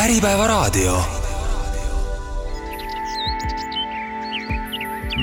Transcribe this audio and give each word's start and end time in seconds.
Äripäevaraadio. 0.00 1.02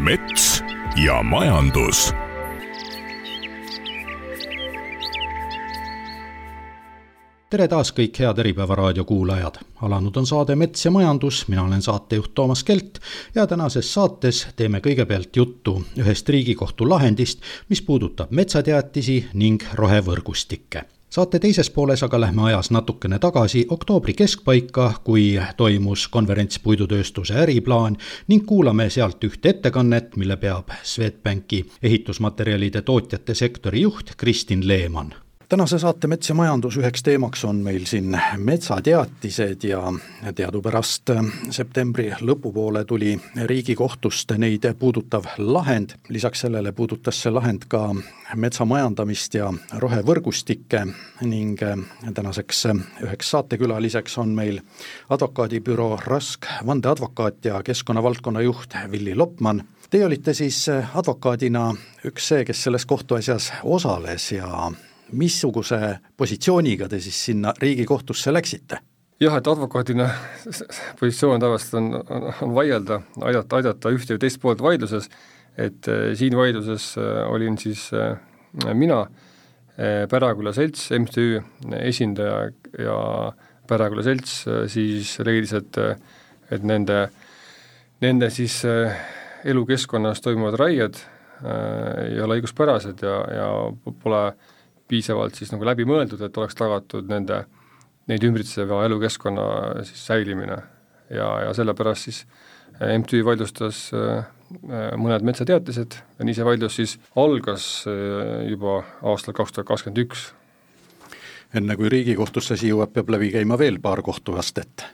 mets 0.03 0.63
ja 1.05 1.23
majandus 1.23 2.13
tere 7.49 7.67
taas 7.67 7.89
kõik 7.89 8.19
head 8.19 8.37
Äripäeva 8.39 8.75
raadio 8.75 9.05
kuulajad. 9.05 9.57
alanud 9.81 10.17
on 10.17 10.27
saade 10.27 10.55
Mets 10.55 10.85
ja 10.85 10.91
majandus, 10.91 11.47
mina 11.47 11.63
olen 11.63 11.81
saatejuht 11.81 12.33
Toomas 12.33 12.63
Kelt 12.63 12.99
ja 13.35 13.47
tänases 13.47 13.93
saates 13.93 14.47
teeme 14.55 14.79
kõigepealt 14.79 15.35
juttu 15.35 15.85
ühest 15.97 16.29
Riigikohtu 16.29 16.89
lahendist, 16.89 17.41
mis 17.69 17.81
puudutab 17.81 18.31
metsateatisi 18.31 19.25
ning 19.33 19.63
rohevõrgustikke 19.73 20.85
saate 21.17 21.39
teises 21.39 21.69
pooles 21.73 22.03
aga 22.05 22.19
lähme 22.21 22.43
ajas 22.45 22.67
natukene 22.71 23.17
tagasi 23.19 23.65
oktoobri 23.73 24.13
keskpaika, 24.13 24.91
kui 25.03 25.39
toimus 25.57 26.05
konverents 26.13 26.59
Puidutööstuse 26.61 27.39
äriplaan 27.41 27.97
ning 28.27 28.45
kuulame 28.45 28.89
sealt 28.93 29.23
ühte 29.25 29.55
ettekannet, 29.55 30.13
mille 30.15 30.37
peab 30.37 30.69
Swedbanki 30.83 31.63
ehitusmaterjalide 31.81 32.81
tootjate 32.81 33.35
sektori 33.35 33.81
juht 33.81 34.13
Kristin 34.17 34.67
Leeman 34.67 35.15
tänase 35.49 35.79
saate 35.79 36.07
Mets 36.07 36.29
ja 36.29 36.35
majandus 36.35 36.75
üheks 36.77 37.03
teemaks 37.03 37.45
on 37.47 37.61
meil 37.63 37.85
siin 37.87 38.17
metsateatised 38.37 39.63
ja 39.63 39.79
teadupärast 40.35 41.11
septembri 41.55 42.09
lõpupoole 42.19 42.83
tuli 42.85 43.13
Riigikohtust 43.35 44.33
neid 44.37 44.67
puudutav 44.79 45.29
lahend, 45.37 45.95
lisaks 46.09 46.43
sellele 46.43 46.71
puudutas 46.71 47.21
see 47.23 47.31
lahend 47.31 47.63
ka 47.71 47.93
metsamajandamist 48.35 49.37
ja 49.39 49.53
rohevõrgustikke 49.83 50.83
ning 51.21 51.63
tänaseks 52.13 52.65
üheks 53.05 53.31
saatekülaliseks 53.31 54.17
on 54.17 54.35
meil 54.35 54.59
advokaadibüroo 55.09 56.01
Rask 56.05 56.49
vandeadvokaat 56.65 57.45
ja 57.45 57.63
keskkonnavaldkonna 57.63 58.41
juht 58.41 58.75
Villi 58.91 59.15
Lopman. 59.15 59.63
Teie 59.89 60.05
olite 60.05 60.33
siis 60.35 60.65
advokaadina 60.69 61.69
üks 62.05 62.27
see, 62.33 62.43
kes 62.43 62.67
selles 62.67 62.85
kohtuasjas 62.85 63.53
osales 63.63 64.31
ja 64.31 64.71
missuguse 65.11 65.79
positsiooniga 66.17 66.87
te 66.89 66.99
siis 66.99 67.25
sinna 67.29 67.53
Riigikohtusse 67.61 68.33
läksite? 68.33 68.79
jah, 69.21 69.37
et 69.37 69.47
advokaadina 69.49 70.07
positsioon 70.99 71.41
tavaliselt 71.41 71.79
on, 71.79 71.89
on, 71.97 72.27
on 72.45 72.53
vaielda, 72.55 73.01
aidata, 73.25 73.61
aidata 73.61 73.93
ühte 73.93 74.15
või 74.15 74.21
teist 74.21 74.41
poolt 74.43 74.61
vaidluses, 74.61 75.09
et 75.57 75.89
äh, 75.89 76.11
siin 76.17 76.37
vaidluses 76.37 76.91
äh, 77.01 77.23
olin 77.31 77.57
siis 77.61 77.89
äh, 77.97 78.17
mina 78.73 79.05
Päraküla 79.77 80.49
selts, 80.57 80.87
MTÜ 80.89 81.37
esindaja 81.85 82.47
ja 82.81 82.95
Päraküla 83.69 84.01
selts 84.01 84.31
siis 84.73 85.11
leidis, 85.21 85.53
et 85.53 85.77
et 86.49 86.65
nende, 86.65 87.03
nende 88.01 88.31
siis 88.33 88.55
elukeskkonnas 89.45 90.23
toimuvad 90.25 90.57
raied 90.57 90.97
ei 92.07 92.17
ole 92.25 92.39
õiguspärased 92.39 93.05
ja, 93.05 93.19
ja 93.37 93.51
pole 94.01 94.23
äh, 94.31 94.56
piisavalt 94.87 95.35
siis 95.35 95.51
nagu 95.51 95.65
läbi 95.67 95.85
mõeldud, 95.87 96.21
et 96.23 96.37
oleks 96.39 96.55
tagatud 96.57 97.07
nende, 97.11 97.43
neid 98.07 98.23
ümbritseva 98.23 98.83
elukeskkonna 98.87 99.47
siis 99.87 100.05
säilimine. 100.07 100.57
ja, 101.09 101.27
ja 101.45 101.53
sellepärast 101.53 102.03
siis 102.09 102.25
äh, 102.81 102.97
MTÜ 102.99 103.23
vaidlustas 103.25 103.91
äh, 103.93 104.17
äh, 104.17 104.89
mõned 104.99 105.23
metsateatised 105.23 105.99
ja 106.19 106.25
nii 106.25 106.35
see 106.35 106.45
vaidlus 106.45 106.75
siis 106.75 106.97
algas 107.15 107.85
juba 108.49 108.81
aastal 109.03 109.33
kaks 109.33 109.55
tuhat 109.55 109.67
kakskümmend 109.67 110.03
üks. 110.03 110.31
enne 111.55 111.75
kui 111.75 111.89
Riigikohtusse 111.89 112.57
see 112.57 112.73
jõuab, 112.73 112.91
peab 112.93 113.09
läbi 113.09 113.31
käima 113.31 113.59
veel 113.59 113.79
paar 113.79 114.01
kohtuastet. 114.01 114.85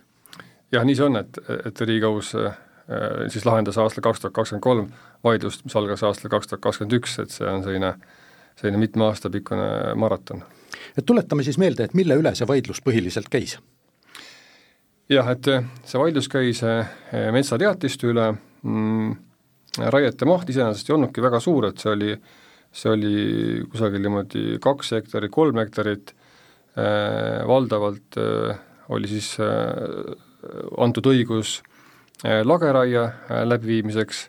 jah, 0.72 0.86
nii 0.86 0.96
see 0.96 1.10
on, 1.10 1.18
et, 1.22 1.42
et 1.66 1.82
Riigikohus 1.82 2.36
siis 3.32 3.46
lahendas 3.46 3.78
aastal 3.78 4.04
kaks 4.04 4.22
tuhat 4.22 4.34
kakskümmend 4.34 4.64
kolm 4.64 4.90
vaidlust, 5.24 5.64
mis 5.66 5.76
algas 5.80 6.04
aastal 6.04 6.30
kaks 6.30 6.50
tuhat 6.52 6.62
kakskümmend 6.62 7.00
üks, 7.00 7.18
et 7.24 7.32
see 7.32 7.48
on 7.48 7.64
selline 7.64 7.94
äh, 7.96 8.23
selline 8.60 8.82
mitme 8.82 9.08
aasta 9.08 9.32
pikkune 9.34 9.94
maraton. 10.00 10.44
et 10.98 11.06
tuletame 11.06 11.44
siis 11.44 11.58
meelde, 11.58 11.84
et 11.84 11.94
mille 11.94 12.18
üle 12.20 12.36
see 12.36 12.48
vaidlus 12.48 12.82
põhiliselt 12.86 13.30
käis? 13.34 13.58
jah, 15.10 15.30
et 15.30 15.52
see 15.86 16.02
vaidlus 16.02 16.30
käis 16.32 16.64
eh, 16.64 16.88
metsateatiste 17.36 18.10
üle 18.10 18.32
mm,, 18.34 19.14
raiete 19.94 20.30
maht 20.30 20.50
iseenesest 20.50 20.90
ei 20.90 20.98
olnudki 20.98 21.24
väga 21.24 21.40
suur, 21.44 21.70
et 21.70 21.82
see 21.82 21.92
oli, 21.92 22.12
see 22.72 22.92
oli 22.92 23.16
kusagil 23.72 24.04
niimoodi 24.04 24.60
kaks 24.64 24.94
hektarit, 25.00 25.34
kolm 25.34 25.60
hektarit 25.62 26.14
eh,, 26.78 27.42
valdavalt 27.50 28.22
eh, 28.22 28.62
oli 28.90 29.08
siis 29.08 29.34
eh, 29.40 30.14
antud 30.82 31.08
õigus 31.12 31.58
eh, 32.24 32.42
lageraie 32.46 33.04
eh, 33.04 33.44
läbiviimiseks 33.48 34.24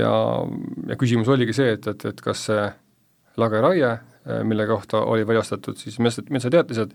ja, 0.00 0.12
ja 0.90 0.98
küsimus 0.98 1.30
oligi 1.30 1.54
see, 1.56 1.74
et, 1.76 1.90
et, 1.90 2.06
et 2.12 2.22
kas 2.24 2.46
see 2.50 2.68
lageraie, 3.40 3.90
äh, 3.90 4.42
mille 4.46 4.66
kohta 4.68 5.02
oli 5.08 5.26
väljastatud 5.26 5.78
siis 5.80 5.98
metsa, 6.02 6.24
metsateatised, 6.30 6.92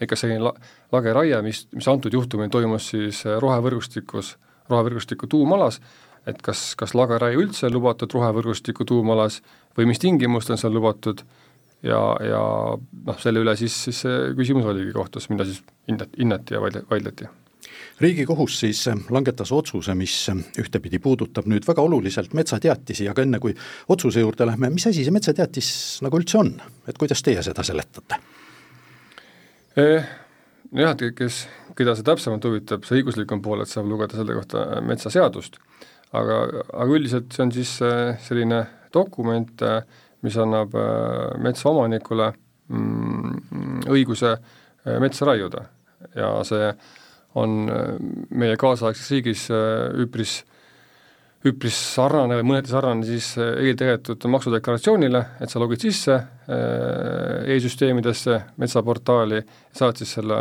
et 0.00 0.10
kas 0.10 0.24
selline 0.24 0.44
la-, 0.48 0.54
lageraie, 0.94 1.40
mis, 1.46 1.66
mis 1.74 1.88
antud 1.90 2.14
juhtumil 2.14 2.52
toimus 2.52 2.90
siis 2.94 3.24
äh, 3.26 3.38
rohevõrgustikus, 3.42 4.36
rohevõrgustiku 4.70 5.30
tuumalas, 5.30 5.80
et 6.28 6.40
kas, 6.44 6.72
kas 6.78 6.94
lageraie 6.98 7.38
üldse 7.40 7.68
on 7.68 7.76
lubatud 7.78 8.12
rohevõrgustiku 8.14 8.86
tuumalas 8.88 9.40
või 9.78 9.88
mis 9.90 10.02
tingimustel 10.02 10.56
on 10.58 10.64
seal 10.64 10.74
lubatud? 10.76 11.24
Ja, 11.78 11.98
ja 12.26 12.40
noh, 12.74 13.18
selle 13.22 13.44
üle 13.44 13.52
siis, 13.54 13.76
siis 13.86 14.00
see 14.02 14.32
küsimus 14.34 14.66
oligi 14.66 14.90
kohtus, 14.96 15.28
mida 15.30 15.46
siis 15.46 15.60
hinnati, 15.86 16.18
hinnati 16.18 16.56
ja 16.56 16.62
vaidleti 16.64 17.28
riigikohus 18.00 18.60
siis 18.60 18.84
langetas 19.10 19.52
otsuse, 19.52 19.94
mis 19.98 20.14
ühtepidi 20.60 21.00
puudutab 21.02 21.48
nüüd 21.50 21.66
väga 21.66 21.82
oluliselt 21.82 22.34
metsateatisi, 22.38 23.08
aga 23.10 23.24
enne 23.24 23.40
kui 23.42 23.54
otsuse 23.88 24.22
juurde 24.22 24.46
lähme, 24.46 24.70
mis 24.74 24.86
asi 24.90 25.04
see 25.06 25.14
metsateatis 25.14 25.70
nagu 26.06 26.20
üldse 26.20 26.38
on, 26.40 26.52
et 26.88 26.98
kuidas 26.98 27.22
teie 27.26 27.42
seda 27.44 27.64
seletate? 27.66 28.20
Eh, 29.78 30.10
nojah, 30.72 30.94
et 30.94 31.14
kes, 31.18 31.44
keda 31.78 31.94
see 31.96 32.06
täpsemalt 32.06 32.46
huvitab, 32.48 32.86
see 32.86 33.00
õiguslikum 33.00 33.42
pool, 33.44 33.62
et 33.62 33.70
saab 33.70 33.90
lugeda 33.90 34.18
selle 34.18 34.36
kohta 34.38 34.66
metsaseadust, 34.86 35.58
aga, 36.18 36.42
aga 36.72 36.90
üldiselt 36.94 37.34
see 37.34 37.46
on 37.46 37.54
siis 37.54 37.76
selline 38.26 38.64
dokument, 38.94 39.66
mis 40.26 40.36
annab 40.40 40.72
metsaomanikule 41.44 42.32
mm, 42.74 43.84
õiguse 43.92 44.32
metsa 44.98 45.28
raiuda. 45.28 45.66
Ja 46.16 46.30
see 46.46 46.72
on 47.38 47.58
äh, 47.72 47.90
meie 48.38 48.56
kaasaegses 48.60 49.10
riigis 49.14 49.48
äh, 49.54 49.90
üpris 50.04 50.40
üpris 51.46 51.76
sarnane 51.94 52.34
või 52.40 52.48
mõneti 52.50 52.72
sarnane 52.72 53.06
siis 53.06 53.30
äh, 53.38 53.52
eeltegetud 53.68 54.26
maksudeklaratsioonile, 54.34 55.20
et 55.40 55.52
sa 55.52 55.62
logid 55.62 55.84
sisse 55.86 56.16
e-süsteemidesse, 56.48 58.38
metsaportaali, 58.58 59.42
saad 59.76 60.00
siis 60.00 60.14
selle 60.16 60.38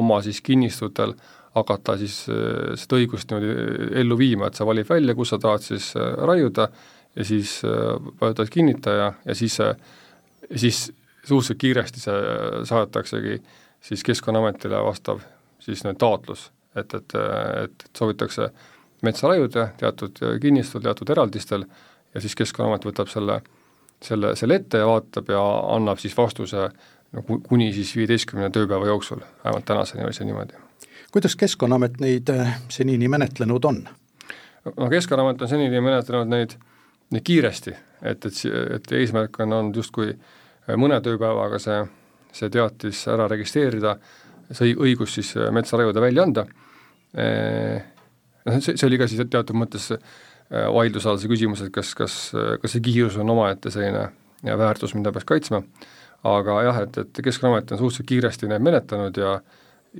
oma 0.00 0.22
siis 0.24 0.40
kinnistutel 0.42 1.12
hakata 1.52 1.98
siis 2.00 2.14
seda 2.24 2.96
õigust 2.96 3.28
niimoodi 3.28 3.90
ellu 4.00 4.16
viima, 4.16 4.48
et 4.48 4.56
sa 4.56 4.64
valid 4.64 4.88
välja, 4.88 5.14
kus 5.14 5.34
sa 5.34 5.38
tahad 5.38 5.60
siis 5.60 5.90
raiuda 5.98 6.70
ja 7.12 7.26
siis 7.28 7.58
vajutad 8.20 8.48
kinnitaja 8.50 9.10
ja 9.20 9.36
siis 9.36 9.58
see, 9.60 9.74
siis 10.64 10.80
suhteliselt 11.20 11.60
kiiresti 11.60 12.00
see 12.02 12.24
saadetaksegi 12.72 13.36
siis 13.84 14.04
Keskkonnaametile 14.08 14.80
vastav 14.82 15.20
siis 15.62 15.84
nüüd 15.86 15.98
taotlus, 16.00 16.50
et, 16.76 16.94
et, 16.94 17.14
et, 17.14 17.84
et 17.86 17.98
soovitakse 17.98 18.50
metsa 19.06 19.30
raiuda 19.30 19.68
teatud 19.78 20.18
kinnistul, 20.40 20.82
teatud 20.84 21.10
eraldistel 21.14 21.66
ja 22.14 22.22
siis 22.22 22.34
Keskkonnaamet 22.38 22.86
võtab 22.86 23.10
selle, 23.12 23.40
selle, 24.02 24.34
selle 24.38 24.58
ette 24.60 24.82
ja 24.82 24.88
vaatab 24.88 25.30
ja 25.32 25.42
annab 25.76 26.02
siis 26.02 26.16
vastuse 26.16 26.68
no 27.12 27.24
kuni 27.48 27.72
siis 27.76 27.94
viieteistkümne 27.96 28.50
tööpäeva 28.52 28.86
jooksul, 28.88 29.22
vähemalt 29.44 29.66
tänaseni 29.68 30.04
oli 30.04 30.16
see 30.16 30.26
niimoodi. 30.28 30.60
kuidas 31.12 31.36
Keskkonnaamet 31.36 32.00
neid 32.00 32.28
äh, 32.32 32.58
senini 32.68 33.08
menetlenud 33.08 33.64
on? 33.64 33.82
no 34.76 34.90
Keskkonnaamet 34.90 35.42
on 35.42 35.48
senini 35.48 35.80
menetlenud 35.80 36.30
neid, 36.30 36.56
neid 37.10 37.24
kiiresti, 37.24 37.74
et, 38.02 38.26
et, 38.26 38.44
et 38.76 38.92
eesmärk 39.00 39.40
on 39.40 39.58
olnud 39.58 39.76
justkui 39.76 40.14
mõne 40.78 41.00
tööpäevaga 41.02 41.58
see, 41.58 41.80
see 42.32 42.50
teatis 42.50 43.06
ära 43.10 43.26
registreerida 43.28 43.96
sai 44.50 44.74
õigus 44.74 45.16
siis 45.18 45.34
äh, 45.38 45.50
metsa 45.54 45.80
raiuda 45.80 46.02
välja 46.02 46.26
anda, 46.26 46.46
äh, 47.14 47.80
noh, 48.46 48.60
see, 48.60 48.76
see 48.76 48.88
oli 48.88 49.00
ka 49.00 49.08
siis 49.10 49.24
teatud 49.24 49.58
mõttes 49.58 49.90
äh, 49.94 50.02
vaidlusalase 50.50 51.30
küsimus, 51.30 51.64
et 51.64 51.72
kas, 51.74 51.94
kas, 51.98 52.18
kas 52.62 52.74
see 52.74 52.84
kiirus 52.84 53.16
on 53.22 53.30
omaette 53.32 53.72
selline 53.72 54.10
väärtus, 54.42 54.96
mida 54.98 55.12
peaks 55.14 55.28
kaitsma, 55.28 55.62
aga 56.28 56.62
jah, 56.66 56.84
et, 56.84 56.98
et 56.98 57.24
Keskkonnaamet 57.24 57.72
on 57.72 57.80
suhteliselt 57.80 58.08
kiiresti 58.10 58.50
neid 58.50 58.64
menetlenud 58.64 59.20
ja 59.22 59.36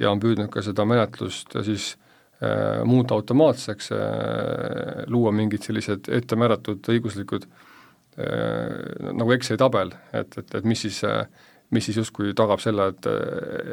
ja 0.01 0.13
on 0.13 0.21
püüdnud 0.23 0.51
ka 0.53 0.63
seda 0.65 0.87
menetlust 0.89 1.53
siis 1.67 1.93
äh, 2.41 2.81
muuta 2.89 3.17
automaatseks 3.19 3.93
äh,, 3.93 5.05
luua 5.13 5.33
mingid 5.37 5.65
sellised 5.67 6.09
ettemääratud 6.13 6.89
õiguslikud 6.95 7.47
äh, 7.47 9.13
nagu 9.13 9.35
Exceli 9.37 9.61
tabel, 9.61 9.93
et, 10.13 10.39
et, 10.39 10.55
et 10.61 10.69
mis 10.69 10.85
siis 10.87 11.03
äh, 11.09 11.27
mis 11.73 11.89
siis 11.89 11.97
justkui 12.03 12.35
tagab 12.37 12.61
selle, 12.63 12.91
et, 12.93 13.09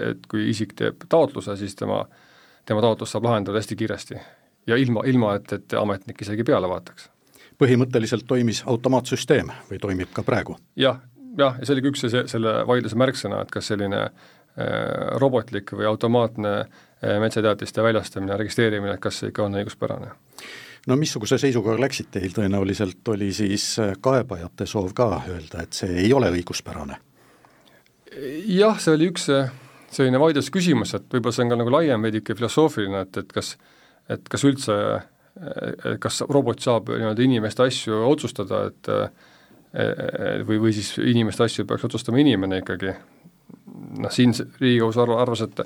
et 0.10 0.28
kui 0.32 0.50
isik 0.50 0.74
teeb 0.80 1.06
taotluse, 1.10 1.56
siis 1.60 1.76
tema, 1.76 2.02
tema 2.68 2.84
taotlus 2.86 3.14
saab 3.16 3.28
lahendada 3.28 3.60
hästi 3.60 3.76
kiiresti. 3.80 4.20
ja 4.68 4.76
ilma, 4.76 5.04
ilma 5.06 5.36
et, 5.36 5.54
et 5.54 5.74
ametnik 5.80 6.22
isegi 6.22 6.44
peale 6.44 6.70
vaataks. 6.70 7.10
põhimõtteliselt 7.60 8.28
toimis 8.28 8.64
automaatsüsteem 8.66 9.52
või 9.72 9.80
toimib 9.80 10.14
ka 10.14 10.24
praegu 10.24 10.58
ja,? 10.76 10.90
jah, 10.90 11.00
jah, 11.38 11.60
ja 11.60 11.66
see 11.66 11.76
oli 11.76 11.82
ka 11.82 11.94
üks 11.94 12.06
see, 12.06 12.24
selle 12.28 12.54
vaidluse 12.68 12.96
märksõna, 12.96 13.42
et 13.44 13.52
kas 13.52 13.68
selline 13.72 14.02
äh, 14.06 14.14
robotlik 15.20 15.74
või 15.76 15.90
automaatne 15.92 16.56
äh, 16.60 17.20
metsateatiste 17.20 17.84
väljastamine, 17.84 18.38
registreerimine, 18.38 18.96
et 18.96 19.04
kas 19.04 19.20
see 19.20 19.34
ikka 19.34 19.48
on 19.48 19.60
õiguspärane 19.60 20.16
no 20.88 20.96
missuguse 20.96 21.38
seisuga 21.42 21.76
läksid 21.80 22.10
teil, 22.14 22.32
tõenäoliselt 22.36 23.14
oli 23.14 23.34
siis 23.36 23.72
äh, 23.84 23.94
kaebajate 24.02 24.66
soov 24.70 24.94
ka 24.96 25.12
öelda, 25.28 25.64
et 25.64 25.76
see 25.76 26.06
ei 26.06 26.14
ole 26.14 26.32
õiguspärane? 26.40 27.00
Jah, 28.50 28.80
see 28.82 28.96
oli 28.96 29.10
üks 29.12 29.28
äh, 29.34 29.52
selline 29.94 30.22
vaidlusküsimus, 30.22 30.96
et 30.98 31.08
võib-olla 31.12 31.36
see 31.36 31.46
on 31.46 31.54
ka 31.54 31.60
nagu 31.62 31.74
laiem 31.74 32.08
veidike 32.08 32.36
filosoofiline, 32.38 33.06
et, 33.08 33.22
et 33.24 33.34
kas, 33.36 33.54
et 34.12 34.32
kas 34.32 34.46
üldse, 34.48 34.78
äh, 35.00 35.96
kas 36.04 36.24
robot 36.30 36.62
saab 36.64 36.92
nii-öelda 36.94 37.26
inimeste 37.26 37.68
asju 37.68 38.04
otsustada, 38.10 38.68
et 38.72 38.94
või, 40.48 40.58
või 40.58 40.72
siis 40.74 40.96
inimeste 40.98 41.46
asju 41.46 41.68
peaks 41.70 41.84
otsustama 41.86 42.18
inimene 42.18 42.64
ikkagi, 42.64 42.90
noh 44.02 44.10
siin 44.10 44.34
Riigikohus 44.34 44.98
arv-, 44.98 45.20
arvas, 45.22 45.44
et 45.46 45.62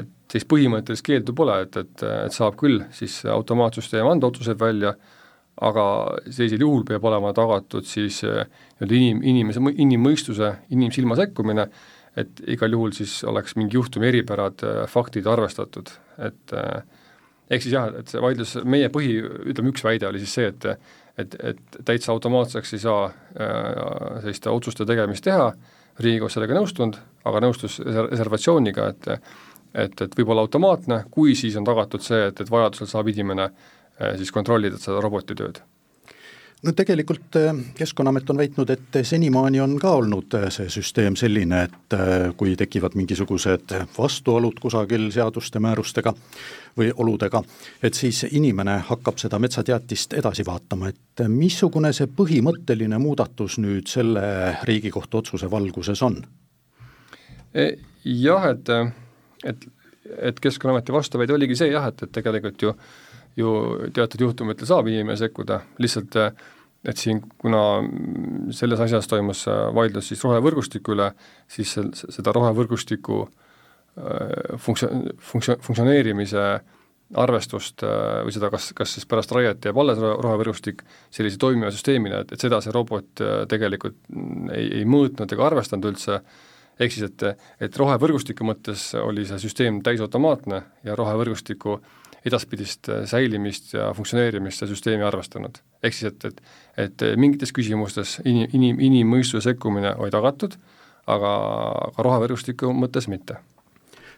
et 0.00 0.08
sellist 0.30 0.48
põhimõttelist 0.50 1.04
keeldu 1.06 1.34
pole, 1.36 1.56
et, 1.66 1.76
et, 1.78 2.04
et 2.26 2.34
saab 2.34 2.56
küll 2.58 2.82
siis 2.94 3.20
automaatsüsteem 3.30 4.08
anda 4.10 4.26
otsuseid 4.30 4.58
välja, 4.60 4.94
aga 5.62 5.84
sellisel 6.26 6.64
juhul 6.64 6.82
peab 6.88 7.04
olema 7.06 7.30
tagatud 7.36 7.86
siis 7.86 8.22
eh, 8.26 8.48
nii-öelda 8.80 8.96
inim, 8.98 9.20
inimese, 9.30 9.62
inimmõistuse, 9.84 10.50
inimsilma 10.74 11.18
sekkumine, 11.20 11.68
et 12.16 12.42
igal 12.54 12.74
juhul 12.76 12.92
siis 12.96 13.16
oleks 13.28 13.56
mingi 13.58 13.78
juhtumi 13.78 14.10
eripärad, 14.10 14.62
eh, 14.66 14.82
faktid 14.90 15.26
arvestatud, 15.30 15.90
et 16.26 16.54
eh, 16.56 17.00
ehk 17.50 17.64
siis 17.64 17.74
jah, 17.74 17.90
et 18.00 18.10
see 18.10 18.22
vaidlus, 18.22 18.56
meie 18.64 18.90
põhi, 18.92 19.16
ütleme 19.50 19.72
üks 19.72 19.84
väide 19.84 20.08
oli 20.10 20.22
siis 20.22 20.36
see, 20.40 20.52
et 20.52 20.68
et, 21.14 21.34
et 21.38 21.76
täitsa 21.86 22.10
automaatseks 22.10 22.72
ei 22.74 22.80
saa 22.82 23.04
äh, 23.06 24.22
selliste 24.24 24.50
otsuste 24.50 24.86
tegemist 24.86 25.22
teha, 25.22 25.52
Riigikohus 26.02 26.34
sellega 26.34 26.56
nõustunud, 26.56 26.96
aga 27.30 27.42
nõustus 27.44 27.76
reservatsiooniga, 27.84 28.88
et 28.90 29.12
et, 29.74 29.94
et 30.02 30.12
võib 30.18 30.28
olla 30.30 30.42
automaatne, 30.46 31.00
kui 31.10 31.34
siis 31.38 31.54
on 31.58 31.66
tagatud 31.66 32.02
see, 32.02 32.28
et, 32.30 32.40
et 32.40 32.50
vajadusel 32.50 32.90
saab 32.90 33.10
inimene 33.10 33.46
eh, 33.46 34.16
siis 34.18 34.34
kontrollida 34.34 34.78
seda 34.78 35.02
roboti 35.02 35.38
tööd 35.38 35.62
no 36.64 36.72
tegelikult 36.76 37.36
eh, 37.36 37.52
Keskkonnaamet 37.74 38.30
on 38.30 38.40
väitnud, 38.40 38.70
et 38.70 38.98
senimaani 39.02 39.60
on 39.60 39.76
ka 39.80 39.92
olnud 40.00 40.36
eh, 40.38 40.48
see 40.54 40.70
süsteem 40.72 41.16
selline, 41.16 41.62
et 41.68 41.96
kui 42.36 42.56
tekivad 42.56 42.96
mingisugused 42.98 43.74
vastuolud 43.98 44.58
kusagil 44.60 45.10
seaduste, 45.14 45.62
määrustega 45.62 46.14
või 46.78 46.90
oludega, 46.96 47.42
et 47.82 47.94
siis 47.94 48.24
inimene 48.30 48.80
hakkab 48.88 49.20
seda 49.22 49.38
metsateatist 49.38 50.16
edasi 50.18 50.46
vaatama, 50.46 50.90
et 50.90 51.24
missugune 51.30 51.92
see 51.94 52.10
põhimõtteline 52.10 52.98
muudatus 52.98 53.60
nüüd 53.62 53.86
selle 53.90 54.24
Riigikohtu 54.66 55.22
otsuse 55.22 55.50
valguses 55.50 56.02
on? 56.02 56.18
Jah, 58.04 58.50
et 58.50 58.70
et, 59.44 59.66
et 60.18 60.40
Keskkonnaameti 60.40 60.92
vastuväide 60.92 61.34
oligi 61.34 61.56
see 61.58 61.70
jah, 61.72 61.88
et, 61.90 62.02
et 62.02 62.12
tegelikult 62.12 62.62
ju 62.62 62.72
ju 63.36 63.54
teatud 63.94 64.26
juhtumitel 64.26 64.68
saab 64.68 64.90
inimene 64.90 65.16
sekkuda, 65.18 65.60
lihtsalt 65.82 66.18
et 66.84 67.00
siin, 67.00 67.22
kuna 67.40 67.80
selles 68.52 68.82
asjas 68.84 69.08
toimus 69.08 69.46
vaidlus 69.74 70.10
siis 70.10 70.20
rohevõrgustiku 70.24 70.92
üle, 70.92 71.10
siis 71.48 71.72
seda 71.96 72.34
rohevõrgustiku 72.36 73.22
äh, 73.24 74.56
funktsia-, 74.60 74.92
funktsia-, 75.32 75.58
funktsioneerimise 75.64 76.44
arvestust 77.24 77.84
äh, 77.86 78.20
või 78.26 78.34
seda, 78.36 78.50
kas, 78.52 78.70
kas 78.76 78.96
siis 78.96 79.08
pärast 79.08 79.32
raiet 79.32 79.64
jääb 79.64 79.80
alles 79.80 80.00
rohevõrgustik 80.00 80.84
sellise 81.14 81.40
toimiva 81.40 81.72
süsteemina, 81.72 82.20
et, 82.24 82.34
et 82.36 82.44
seda 82.44 82.60
see 82.64 82.74
robot 82.74 83.24
äh, 83.24 83.44
tegelikult 83.48 83.96
ei, 84.52 84.82
ei 84.82 84.84
mõõtnud 84.88 85.32
ega 85.32 85.48
arvestanud 85.48 85.94
üldse. 85.94 86.20
Äh, 86.20 86.50
ehk 86.80 86.94
siis, 86.94 87.10
et, 87.10 87.44
et 87.62 87.76
rohevõrgustiku 87.78 88.46
mõttes 88.46 88.88
oli 88.98 89.26
see 89.28 89.38
süsteem 89.44 89.80
täisautomaatne 89.86 90.62
ja 90.86 90.96
rohevõrgustiku 90.98 91.78
edaspidist 92.24 92.88
säilimist 93.10 93.74
ja 93.74 93.90
funktsioneerimist 93.96 94.62
see 94.62 94.70
süsteem 94.70 95.02
ei 95.02 95.08
arvestanud. 95.08 95.58
ehk 95.82 95.96
siis, 95.96 96.12
et, 96.12 96.24
et, 96.24 96.38
et 96.86 97.04
mingites 97.20 97.52
küsimustes 97.52 98.18
inim, 98.24 98.48
inim, 98.52 98.80
inimmõistuse 98.80 99.50
sekkumine 99.50 99.94
oli 99.98 100.12
tagatud, 100.14 100.56
aga, 101.06 101.32
aga 101.90 102.06
rohevõrgustiku 102.08 102.72
mõttes 102.72 103.08
mitte 103.12 103.40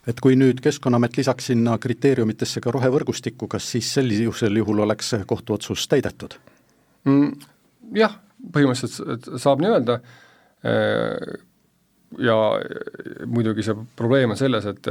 et 0.07 0.21
kui 0.23 0.37
nüüd 0.39 0.61
Keskkonnaamet 0.63 1.17
lisaks 1.19 1.51
sinna 1.51 1.75
kriteeriumitesse 1.83 2.63
ka 2.63 2.71
rohevõrgustiku, 2.75 3.49
kas 3.51 3.67
siis 3.75 3.91
sellisel 3.99 4.61
juhul 4.63 4.85
oleks 4.87 5.15
kohtuotsus 5.27 5.89
täidetud 5.91 6.39
mm,? 7.05 7.35
Jah, 7.95 8.17
põhimõtteliselt 8.51 9.29
saab 9.39 9.61
nii 9.63 9.69
öelda, 9.71 10.01
ja 12.19 12.37
muidugi 13.27 13.63
see 13.63 13.77
probleem 13.99 14.35
on 14.35 14.41
selles, 14.41 14.67
et 14.67 14.91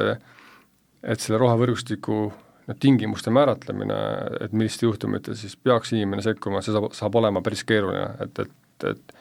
et 1.06 1.22
selle 1.22 1.38
rohevõrgustiku 1.38 2.32
noh, 2.68 2.78
tingimuste 2.80 3.34
määratlemine, 3.34 3.98
et 4.42 4.54
milliste 4.54 4.88
juhtumitel 4.88 5.38
siis 5.38 5.56
peaks 5.58 5.94
inimene 5.94 6.24
sekkuma, 6.26 6.64
see 6.66 6.76
saab, 6.76 6.92
saab 6.98 7.18
olema 7.22 7.44
päris 7.46 7.64
keeruline, 7.68 8.08
et, 8.26 8.40
et, 8.46 8.88
et 8.92 9.18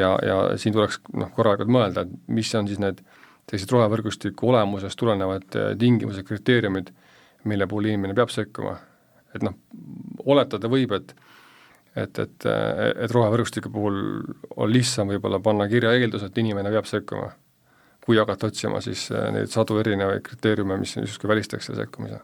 ja, 0.00 0.12
ja 0.24 0.40
siin 0.60 0.76
tuleks 0.76 1.00
noh, 1.16 1.32
korralikult 1.34 1.72
mõelda, 1.74 2.04
et 2.04 2.34
mis 2.38 2.52
on 2.58 2.68
siis 2.70 2.82
need 2.82 3.02
sellised 3.48 3.72
rohevõrgustiku 3.72 4.50
olemusest 4.50 4.98
tulenevad 5.00 5.56
tingimused, 5.80 6.26
kriteeriumid, 6.28 6.92
mille 7.48 7.66
puhul 7.70 7.88
inimene 7.88 8.16
peab 8.16 8.32
sekkuma. 8.34 8.76
et 9.36 9.42
noh, 9.44 9.54
oletada 10.24 10.68
võib, 10.72 10.92
et 10.96 11.16
et, 11.98 12.18
et, 12.22 12.44
et 12.46 13.10
rohevõrgustiku 13.10 13.70
puhul 13.74 13.96
on 14.56 14.70
lihtsam 14.70 15.08
võib-olla 15.10 15.40
panna 15.42 15.66
kirja 15.68 15.96
eeldus, 15.98 16.22
et 16.22 16.36
inimene 16.38 16.70
peab 16.70 16.86
sekkuma, 16.86 17.32
kui 18.04 18.20
hakata 18.20 18.52
otsima 18.52 18.78
siis 18.84 19.08
eh, 19.10 19.30
neid 19.34 19.50
sadu 19.50 19.80
erinevaid 19.80 20.22
kriteeriume, 20.22 20.76
mis 20.78 20.94
justkui 21.00 21.32
välistaks 21.32 21.66
selle 21.66 21.82
sekkumise 21.82 22.20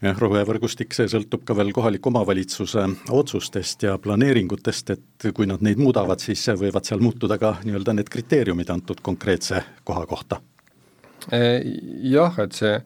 jah, 0.00 0.16
rohevõrgustik, 0.16 0.94
see 0.96 1.08
sõltub 1.12 1.44
ka 1.46 1.54
veel 1.56 1.72
kohaliku 1.76 2.10
omavalitsuse 2.10 2.86
otsustest 3.16 3.84
ja 3.86 3.96
planeeringutest, 4.00 4.94
et 4.96 5.28
kui 5.36 5.48
nad 5.48 5.62
neid 5.64 5.80
muudavad, 5.80 6.22
siis 6.22 6.46
võivad 6.60 6.88
seal 6.88 7.02
muutuda 7.04 7.38
ka 7.40 7.56
nii-öelda 7.64 7.96
need 7.98 8.12
kriteeriumid 8.12 8.72
antud 8.72 9.02
konkreetse 9.04 9.62
koha 9.84 10.06
kohta. 10.08 10.40
Eh, 11.36 11.60
jah, 12.08 12.38
et 12.40 12.56
see, 12.56 12.76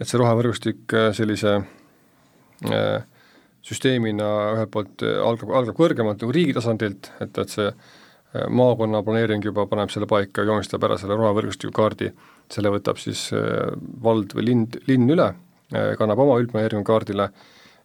et 0.00 0.08
see 0.08 0.20
rohevõrgustik 0.20 0.94
eh, 0.96 1.10
sellise 1.16 1.58
äh, 1.60 3.02
süsteemina 3.62 4.28
ühelt 4.56 4.72
poolt 4.72 5.04
algab, 5.04 5.52
algab 5.60 5.76
kõrgemalt 5.76 6.24
nagu 6.24 6.32
riigi 6.34 6.56
tasandilt, 6.56 7.12
et, 7.20 7.36
et 7.36 7.52
see 7.52 7.68
maakonna 8.32 9.02
planeering 9.04 9.44
juba 9.44 9.66
paneb 9.68 9.92
selle 9.92 10.08
paika, 10.08 10.46
joonistab 10.48 10.82
ära 10.88 10.96
selle 10.96 11.18
rohevõrgustiku 11.20 11.74
kaardi, 11.76 12.08
selle 12.48 12.72
võtab 12.72 12.96
siis 12.96 13.26
vald 14.02 14.32
või 14.32 14.46
linn, 14.46 14.62
linn 14.88 15.12
üle, 15.12 15.26
kannab 15.98 16.22
oma 16.24 16.38
üldplaneeringu 16.42 16.84
kaardile 16.84 17.30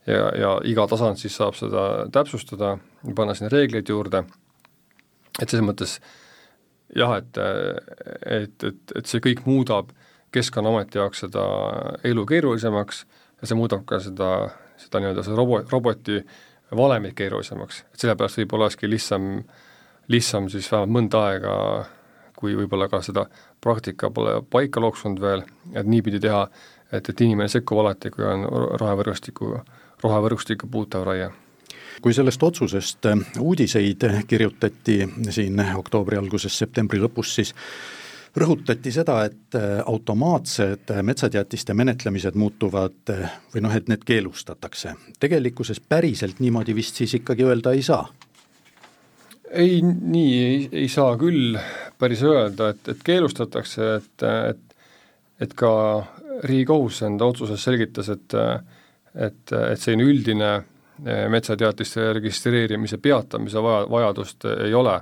ja, 0.08 0.30
ja 0.36 0.54
iga 0.68 0.88
tasand 0.88 1.20
siis 1.22 1.36
saab 1.40 1.56
seda 1.60 2.08
täpsustada, 2.14 2.76
panna 3.16 3.36
sinna 3.38 3.52
reegleid 3.54 3.90
juurde, 3.90 4.24
et 5.42 5.48
selles 5.48 5.66
mõttes 5.66 5.98
jah, 6.96 7.18
et, 7.20 7.42
et, 8.26 8.70
et, 8.72 8.96
et 8.96 9.10
see 9.10 9.24
kõik 9.24 9.48
muudab 9.48 9.96
Keskkonnaameti 10.36 11.00
jaoks 11.00 11.22
seda 11.24 11.44
elu 12.06 12.26
keerulisemaks 12.28 13.06
ja 13.42 13.48
see 13.48 13.56
muudab 13.56 13.86
ka 13.88 14.02
seda 14.04 14.32
seda 14.78 15.02
nii-öelda 15.02 15.26
seda 15.26 15.38
robo-, 15.38 15.64
roboti 15.72 16.22
valemit 16.76 17.16
keerulisemaks, 17.18 17.84
et 17.94 18.04
sellepärast 18.04 18.42
võib-olla 18.42 18.68
olekski 18.68 18.90
lihtsam, 18.90 19.28
lihtsam 20.12 20.50
siis 20.52 20.68
vähemalt 20.72 20.94
mõnda 20.98 21.22
aega, 21.30 21.54
kui 22.38 22.56
võib-olla 22.58 22.90
ka 22.92 23.02
seda 23.06 23.26
praktika 23.64 24.12
pole 24.14 24.42
paika 24.52 24.84
loksunud 24.84 25.22
veel, 25.22 25.46
et 25.74 25.88
niipidi 25.88 26.20
teha, 26.22 26.46
et, 26.92 27.10
et 27.10 27.22
inimene 27.22 27.50
sekkub 27.52 27.82
alati, 27.84 28.12
kui 28.14 28.26
on 28.26 28.46
rohevõrgustiku, 28.80 29.52
rohevõrgustikku 30.04 30.70
puutuv 30.72 31.06
raie 31.08 31.30
kui 32.02 32.14
sellest 32.14 32.44
otsusest 32.44 33.08
uudiseid 33.42 34.04
kirjutati 34.30 35.00
siin 35.34 35.62
oktoobri 35.76 36.18
alguses, 36.20 36.54
septembri 36.54 37.00
lõpus, 37.02 37.32
siis 37.40 37.54
rõhutati 38.38 38.92
seda, 38.94 39.24
et 39.26 39.58
äh, 39.58 39.80
automaatsed 39.86 40.94
metsateatiste 41.02 41.74
menetlemised 41.74 42.38
muutuvad 42.38 43.14
äh, 43.14 43.32
või 43.54 43.64
noh, 43.66 43.74
et 43.76 43.90
need 43.90 44.06
keelustatakse. 44.06 44.94
tegelikkuses 45.20 45.80
päriselt 45.80 46.40
niimoodi 46.40 46.76
vist 46.76 46.96
siis 46.96 47.18
ikkagi 47.18 47.44
öelda 47.44 47.74
ei 47.74 47.82
saa? 47.82 48.08
ei, 49.52 49.82
nii 49.82 50.38
ei, 50.44 50.70
ei 50.84 50.88
saa 50.92 51.18
küll 51.18 51.58
päris 51.98 52.22
öelda, 52.24 52.70
et, 52.70 52.88
et 52.94 53.04
keelustatakse, 53.04 53.94
et, 53.96 54.28
et 54.52 54.64
et 55.40 55.54
ka 55.54 55.72
Riigikohus 56.44 57.02
enda 57.08 57.26
otsuses 57.26 57.64
selgitas, 57.64 58.10
et 58.10 58.34
et, 59.18 59.52
et 59.52 59.82
selline 59.82 60.06
üldine 60.06 60.50
äh, 60.54 61.24
metsateatiste 61.34 62.12
registreerimise 62.20 63.00
peatamise 63.02 63.64
vaja, 63.64 63.88
vajadust 63.90 64.46
ei 64.68 64.76
ole 64.78 65.00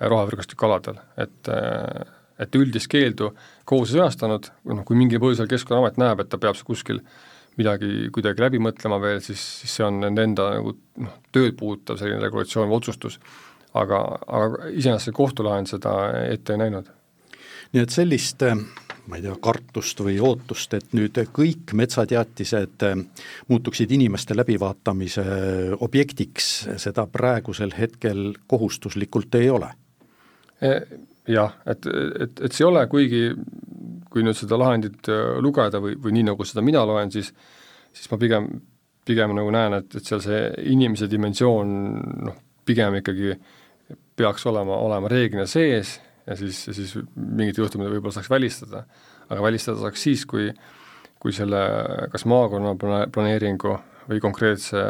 rohevõrgustiku 0.00 0.66
aladel, 0.66 0.98
et 1.20 1.52
et 2.42 2.56
üldist 2.58 2.88
keeldu 2.90 3.30
kohus 3.68 3.92
ei 3.92 4.00
sõnastanud, 4.00 4.48
noh 4.72 4.82
kui 4.86 4.96
mingil 4.98 5.20
põhjusel 5.22 5.46
Keskkonnaamet 5.50 6.00
näeb, 6.00 6.22
et 6.24 6.30
ta 6.32 6.40
peab 6.42 6.58
kuskil 6.66 6.98
midagi 7.60 8.08
kuidagi 8.14 8.42
läbi 8.42 8.60
mõtlema 8.62 8.98
veel, 9.02 9.20
siis, 9.24 9.42
siis 9.60 9.76
see 9.78 9.86
on 9.86 10.00
nende 10.02 10.24
enda 10.24 10.48
nagu 10.56 10.74
noh, 11.04 11.18
tööd 11.34 11.56
puudutav 11.58 12.00
selline 12.00 12.22
regulatsioon 12.24 12.70
või 12.70 12.80
otsustus. 12.80 13.18
aga, 13.74 13.98
aga 14.26 14.68
iseenesest 14.68 15.08
see 15.08 15.16
kohtulahend 15.16 15.70
seda 15.70 15.92
ette 16.28 16.52
ei 16.52 16.62
näinud. 16.64 16.88
nii 17.72 17.82
et 17.82 17.90
sellist 17.90 18.42
ma 19.10 19.18
ei 19.18 19.24
tea, 19.24 19.34
kartust 19.42 19.98
või 20.04 20.18
ootust, 20.22 20.74
et 20.78 20.92
nüüd 20.94 21.18
kõik 21.34 21.72
metsateatised 21.78 22.84
muutuksid 23.50 23.90
inimeste 23.94 24.36
läbivaatamise 24.38 25.24
objektiks, 25.82 26.50
seda 26.78 27.06
praegusel 27.10 27.74
hetkel 27.78 28.30
kohustuslikult 28.46 29.34
ei 29.40 29.50
ole? 29.50 29.72
E, 30.62 30.76
jah, 31.34 31.56
et, 31.66 31.88
et, 31.88 32.44
et 32.46 32.52
see 32.52 32.62
ei 32.62 32.68
ole, 32.70 32.86
kuigi 32.90 33.24
kui 34.12 34.22
nüüd 34.22 34.36
seda 34.38 34.58
lahendit 34.60 35.08
äh, 35.10 35.34
lugeda 35.42 35.80
või, 35.82 35.96
või 35.98 36.14
nii, 36.18 36.28
nagu 36.30 36.46
seda 36.46 36.62
mina 36.64 36.84
loen, 36.86 37.10
siis 37.10 37.32
siis 37.92 38.10
ma 38.10 38.18
pigem, 38.20 38.48
pigem 39.04 39.34
nagu 39.36 39.50
näen, 39.52 39.76
et, 39.80 39.98
et 39.98 40.08
seal 40.08 40.22
see 40.24 40.40
inimese 40.72 41.08
dimensioon 41.10 41.74
noh, 42.28 42.38
pigem 42.64 43.00
ikkagi 43.00 43.34
peaks 44.16 44.46
olema, 44.48 44.78
olema 44.86 45.10
reeglina 45.10 45.46
sees 45.50 45.98
ja 46.26 46.36
siis, 46.38 46.64
siis 46.70 46.94
mingid 47.16 47.58
juhtumid 47.58 47.90
võib-olla 47.90 48.14
saaks 48.14 48.30
välistada. 48.30 48.84
aga 49.28 49.42
välistada 49.42 49.80
saaks 49.80 50.02
siis, 50.02 50.26
kui 50.26 50.50
kui 51.22 51.30
selle 51.34 51.58
kas 52.10 52.24
maakonna 52.26 52.74
planeeringu 53.14 53.76
või 54.10 54.18
konkreetse 54.22 54.80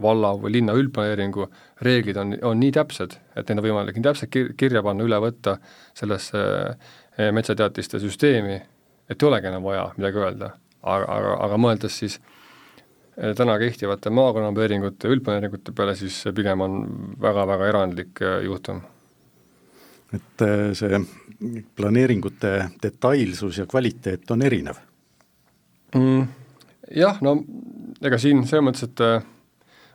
valla 0.00 0.32
või 0.40 0.54
linna 0.56 0.72
üldplaneeringu 0.78 1.46
reeglid 1.84 2.16
on, 2.16 2.32
on 2.48 2.60
nii 2.62 2.72
täpsed, 2.72 3.18
et 3.36 3.48
neid 3.48 3.60
on 3.60 3.66
võimalik 3.66 3.98
nii 3.98 4.06
täpselt 4.06 4.32
kir-, 4.32 4.54
kirja 4.56 4.80
panna, 4.84 5.04
üle 5.04 5.18
võtta 5.20 5.58
sellesse 5.98 6.40
eh, 6.40 7.28
metsateatiste 7.36 8.00
süsteemi, 8.00 8.56
et 9.12 9.20
ei 9.20 9.28
olegi 9.28 9.50
enam 9.52 9.68
vaja 9.68 9.90
midagi 9.98 10.22
öelda. 10.22 10.54
aga, 10.82 11.04
aga, 11.18 11.34
aga 11.44 11.60
mõeldes 11.60 11.98
siis 12.00 12.16
eh, 13.18 13.34
täna 13.36 13.58
kehtivate 13.60 14.10
maakonnaplaneeringute, 14.10 15.12
üldplaneeringute 15.12 15.76
peale, 15.76 15.98
siis 16.00 16.22
pigem 16.34 16.64
on 16.64 16.80
väga-väga 17.20 17.68
erandlik 17.74 18.24
juhtum 18.48 18.80
et 20.12 20.44
äh, 20.46 20.70
see 20.76 21.02
planeeringute 21.76 22.52
detailsus 22.82 23.58
ja 23.62 23.66
kvaliteet 23.70 24.30
on 24.34 24.46
erinev 24.46 24.80
mm,? 25.96 26.30
Jah, 26.92 27.20
no 27.24 27.38
ega 28.04 28.18
siin 28.20 28.42
selles 28.48 28.66
mõttes, 28.66 28.84
et 28.88 29.00
äh, 29.00 29.22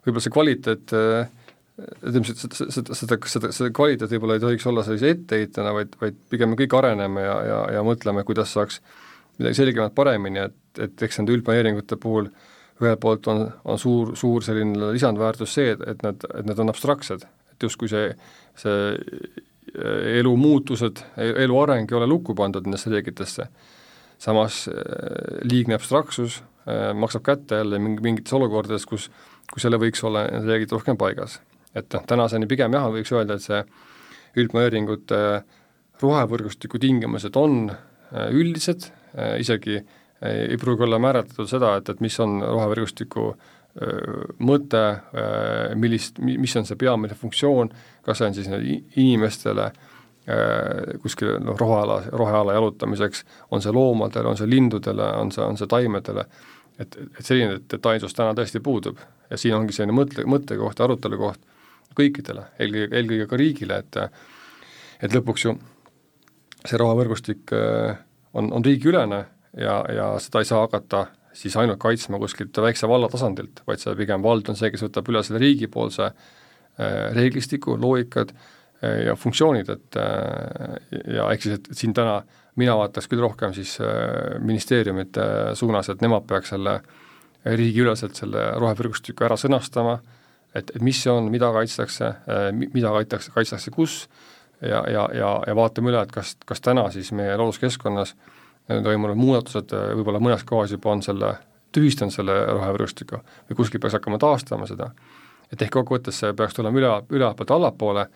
võib-olla 0.06 0.24
see 0.24 0.34
kvaliteet 0.34 0.94
äh, 0.98 1.30
ütleme, 1.78 2.26
seda, 2.26 2.58
seda, 2.58 2.96
seda, 2.98 3.18
seda, 3.30 3.52
seda 3.54 3.72
kvaliteet 3.76 4.14
võib-olla 4.16 4.38
ei 4.38 4.44
tohiks 4.44 4.66
olla 4.70 4.86
sellise 4.86 5.12
etteheitena, 5.14 5.74
vaid, 5.78 5.94
vaid 6.02 6.18
pigem 6.32 6.54
me 6.54 6.60
kõik 6.60 6.74
areneme 6.80 7.26
ja, 7.26 7.36
ja, 7.46 7.60
ja 7.78 7.84
mõtleme, 7.86 8.24
kuidas 8.26 8.56
saaks 8.56 8.80
midagi 9.38 9.60
selgemat 9.60 9.94
paremini, 9.98 10.48
et, 10.48 10.82
et 10.82 11.04
eks 11.06 11.20
nende 11.20 11.36
üldplaneeringute 11.36 12.00
puhul 12.02 12.32
ühelt 12.82 13.02
poolt 13.02 13.30
on, 13.30 13.44
on 13.66 13.80
suur, 13.82 14.16
suur 14.18 14.46
selline 14.46 14.92
lisandväärtus 14.96 15.54
see, 15.58 15.76
et, 15.76 15.84
et 15.94 16.02
nad, 16.06 16.26
et 16.34 16.50
need 16.50 16.62
on 16.62 16.74
abstraktsed, 16.74 17.26
et 17.54 17.68
justkui 17.68 17.90
see, 17.92 18.10
see 18.58 19.46
elu 20.20 20.36
muutused, 20.38 21.02
elu 21.18 21.60
areng 21.62 21.92
ei 21.92 21.98
ole 21.98 22.08
lukku 22.10 22.36
pandud 22.36 22.68
nendesse 22.68 22.92
reeglitesse. 22.94 23.48
samas 24.18 24.68
äh, 24.68 24.74
liigne 25.46 25.76
abstraktsus 25.78 26.40
äh, 26.66 26.94
maksab 26.98 27.22
kätte 27.24 27.56
jälle 27.56 27.80
mingi, 27.80 28.02
mingites 28.02 28.34
olukordades, 28.34 28.86
kus, 28.86 29.12
kus 29.54 29.64
jälle 29.64 29.78
võiks 29.78 30.02
olla 30.04 30.24
need 30.32 30.48
reeglid 30.50 30.72
rohkem 30.72 30.98
paigas. 30.98 31.40
et 31.76 31.94
noh, 31.94 32.06
tänaseni 32.08 32.48
pigem 32.48 32.74
jah, 32.74 32.88
võiks 32.90 33.12
öelda, 33.14 33.38
et 33.38 33.46
see 33.46 33.62
üldplaneeringute 34.38 35.20
rohevõrgustiku 36.02 36.80
tingimused 36.80 37.36
on 37.36 37.72
üldised, 38.32 38.90
isegi 39.42 39.80
ei 40.22 40.58
pruugi 40.58 40.86
olla 40.86 41.00
määratletud 41.02 41.50
seda, 41.50 41.76
et, 41.78 41.90
et 41.90 42.02
mis 42.02 42.20
on 42.22 42.40
rohevõrgustiku 42.42 43.30
äh, 43.34 43.57
mõte, 44.40 44.84
millist, 45.78 46.18
mis 46.20 46.56
on 46.58 46.66
see 46.66 46.80
peamine 46.80 47.14
funktsioon, 47.14 47.70
kas 48.06 48.18
see 48.18 48.28
on 48.28 48.38
siis 48.38 48.48
inimestele 48.98 49.72
kuskil 51.02 51.38
noh, 51.40 51.56
roheala, 51.60 52.02
roheala 52.12 52.56
jalutamiseks, 52.58 53.22
on 53.52 53.62
see 53.64 53.72
loomadele, 53.72 54.28
on 54.28 54.40
see 54.40 54.50
lindudele, 54.50 55.12
on 55.22 55.30
see, 55.32 55.44
on 55.46 55.60
see 55.60 55.70
taimedele, 55.72 56.26
et, 56.80 56.98
et 57.06 57.22
selline 57.22 57.62
detailsus 57.72 58.18
täna 58.18 58.34
tõesti 58.36 58.60
puudub. 58.64 59.00
Ja 59.30 59.38
siin 59.40 59.56
ongi 59.56 59.76
selline 59.76 59.96
mõtle, 59.96 60.26
mõttekoht 60.28 60.80
ja 60.80 60.88
arutelu 60.88 61.20
koht 61.22 61.40
kõikidele, 61.98 62.44
eelkõige, 62.60 62.90
eelkõige 62.98 63.30
ka 63.30 63.40
riigile, 63.40 63.80
et 63.86 64.02
et 64.98 65.14
lõpuks 65.14 65.44
ju 65.46 65.54
see 66.66 66.78
rohevõrgustik 66.82 67.54
on, 67.54 68.52
on 68.52 68.66
riigiülene 68.66 69.20
ja, 69.62 69.76
ja 69.94 70.08
seda 70.22 70.42
ei 70.42 70.50
saa 70.50 70.64
hakata 70.66 71.06
siis 71.38 71.58
ainult 71.60 71.80
kaitsma 71.82 72.20
kuskilt 72.22 72.58
väikse 72.62 72.90
valla 72.90 73.10
tasandilt, 73.12 73.62
vaid 73.68 73.82
see 73.82 73.96
pigem 74.00 74.24
vald 74.26 74.50
on 74.50 74.58
see, 74.58 74.72
kes 74.74 74.86
võtab 74.88 75.10
üle 75.12 75.24
selle 75.26 75.42
riigipoolse 75.44 76.08
äh, 76.08 76.96
reeglistiku, 77.18 77.78
loogikad 77.82 78.34
äh, 78.34 79.04
ja 79.08 79.16
funktsioonid, 79.20 79.70
et 79.76 80.00
äh, 80.02 80.78
ja 81.18 81.30
ehk 81.34 81.46
siis, 81.46 81.60
et 81.60 81.72
siin 81.78 81.96
täna 81.98 82.22
mina 82.58 82.74
vaataks 82.80 83.10
küll 83.12 83.22
rohkem 83.22 83.52
siis 83.54 83.76
ministeeriumite 84.42 85.28
suunas, 85.60 85.92
et 85.94 86.02
nemad 86.02 86.24
peaks 86.26 86.56
selle 86.56 86.80
riigiüleselt 87.46 88.18
selle 88.18 88.48
rohevõrgustiku 88.58 89.28
ära 89.28 89.38
sõnastama, 89.38 90.00
et, 90.58 90.72
et 90.74 90.82
mis 90.82 90.98
see 91.04 91.14
on, 91.14 91.28
mida 91.30 91.52
kaitstakse, 91.54 92.10
mida 92.58 92.96
kaitstakse, 92.96 93.36
kaitstakse 93.36 93.74
kus, 93.76 94.00
ja, 94.58 94.82
ja, 94.90 95.06
ja, 95.14 95.30
ja 95.46 95.56
vaatame 95.56 95.94
üle, 95.94 96.02
et 96.02 96.16
kas, 96.16 96.34
kas 96.50 96.66
täna 96.66 96.88
siis 96.96 97.14
meie 97.14 97.38
looduskeskkonnas 97.38 98.16
äh, 98.16 98.37
toimunud 98.68 99.18
muudatused 99.20 99.74
äh, 99.76 99.92
võib-olla 99.98 100.22
mõnes 100.24 100.44
kohas 100.48 100.74
juba 100.76 100.92
on 100.92 101.04
selle, 101.06 101.34
tühistanud 101.76 102.14
selle 102.14 102.36
rohevõrgustiku 102.46 103.20
või 103.50 103.60
kuskil 103.60 103.82
peaks 103.84 103.98
hakkama 103.98 104.20
taastama 104.22 104.68
seda. 104.68 104.92
et 105.52 105.62
ehk 105.62 105.72
kokkuvõttes 105.74 106.20
see 106.20 106.34
peaks 106.34 106.54
tulema 106.54 106.80
üle, 106.80 106.94
ülevaltpoolt 107.10 107.52
allapoole 107.52 108.08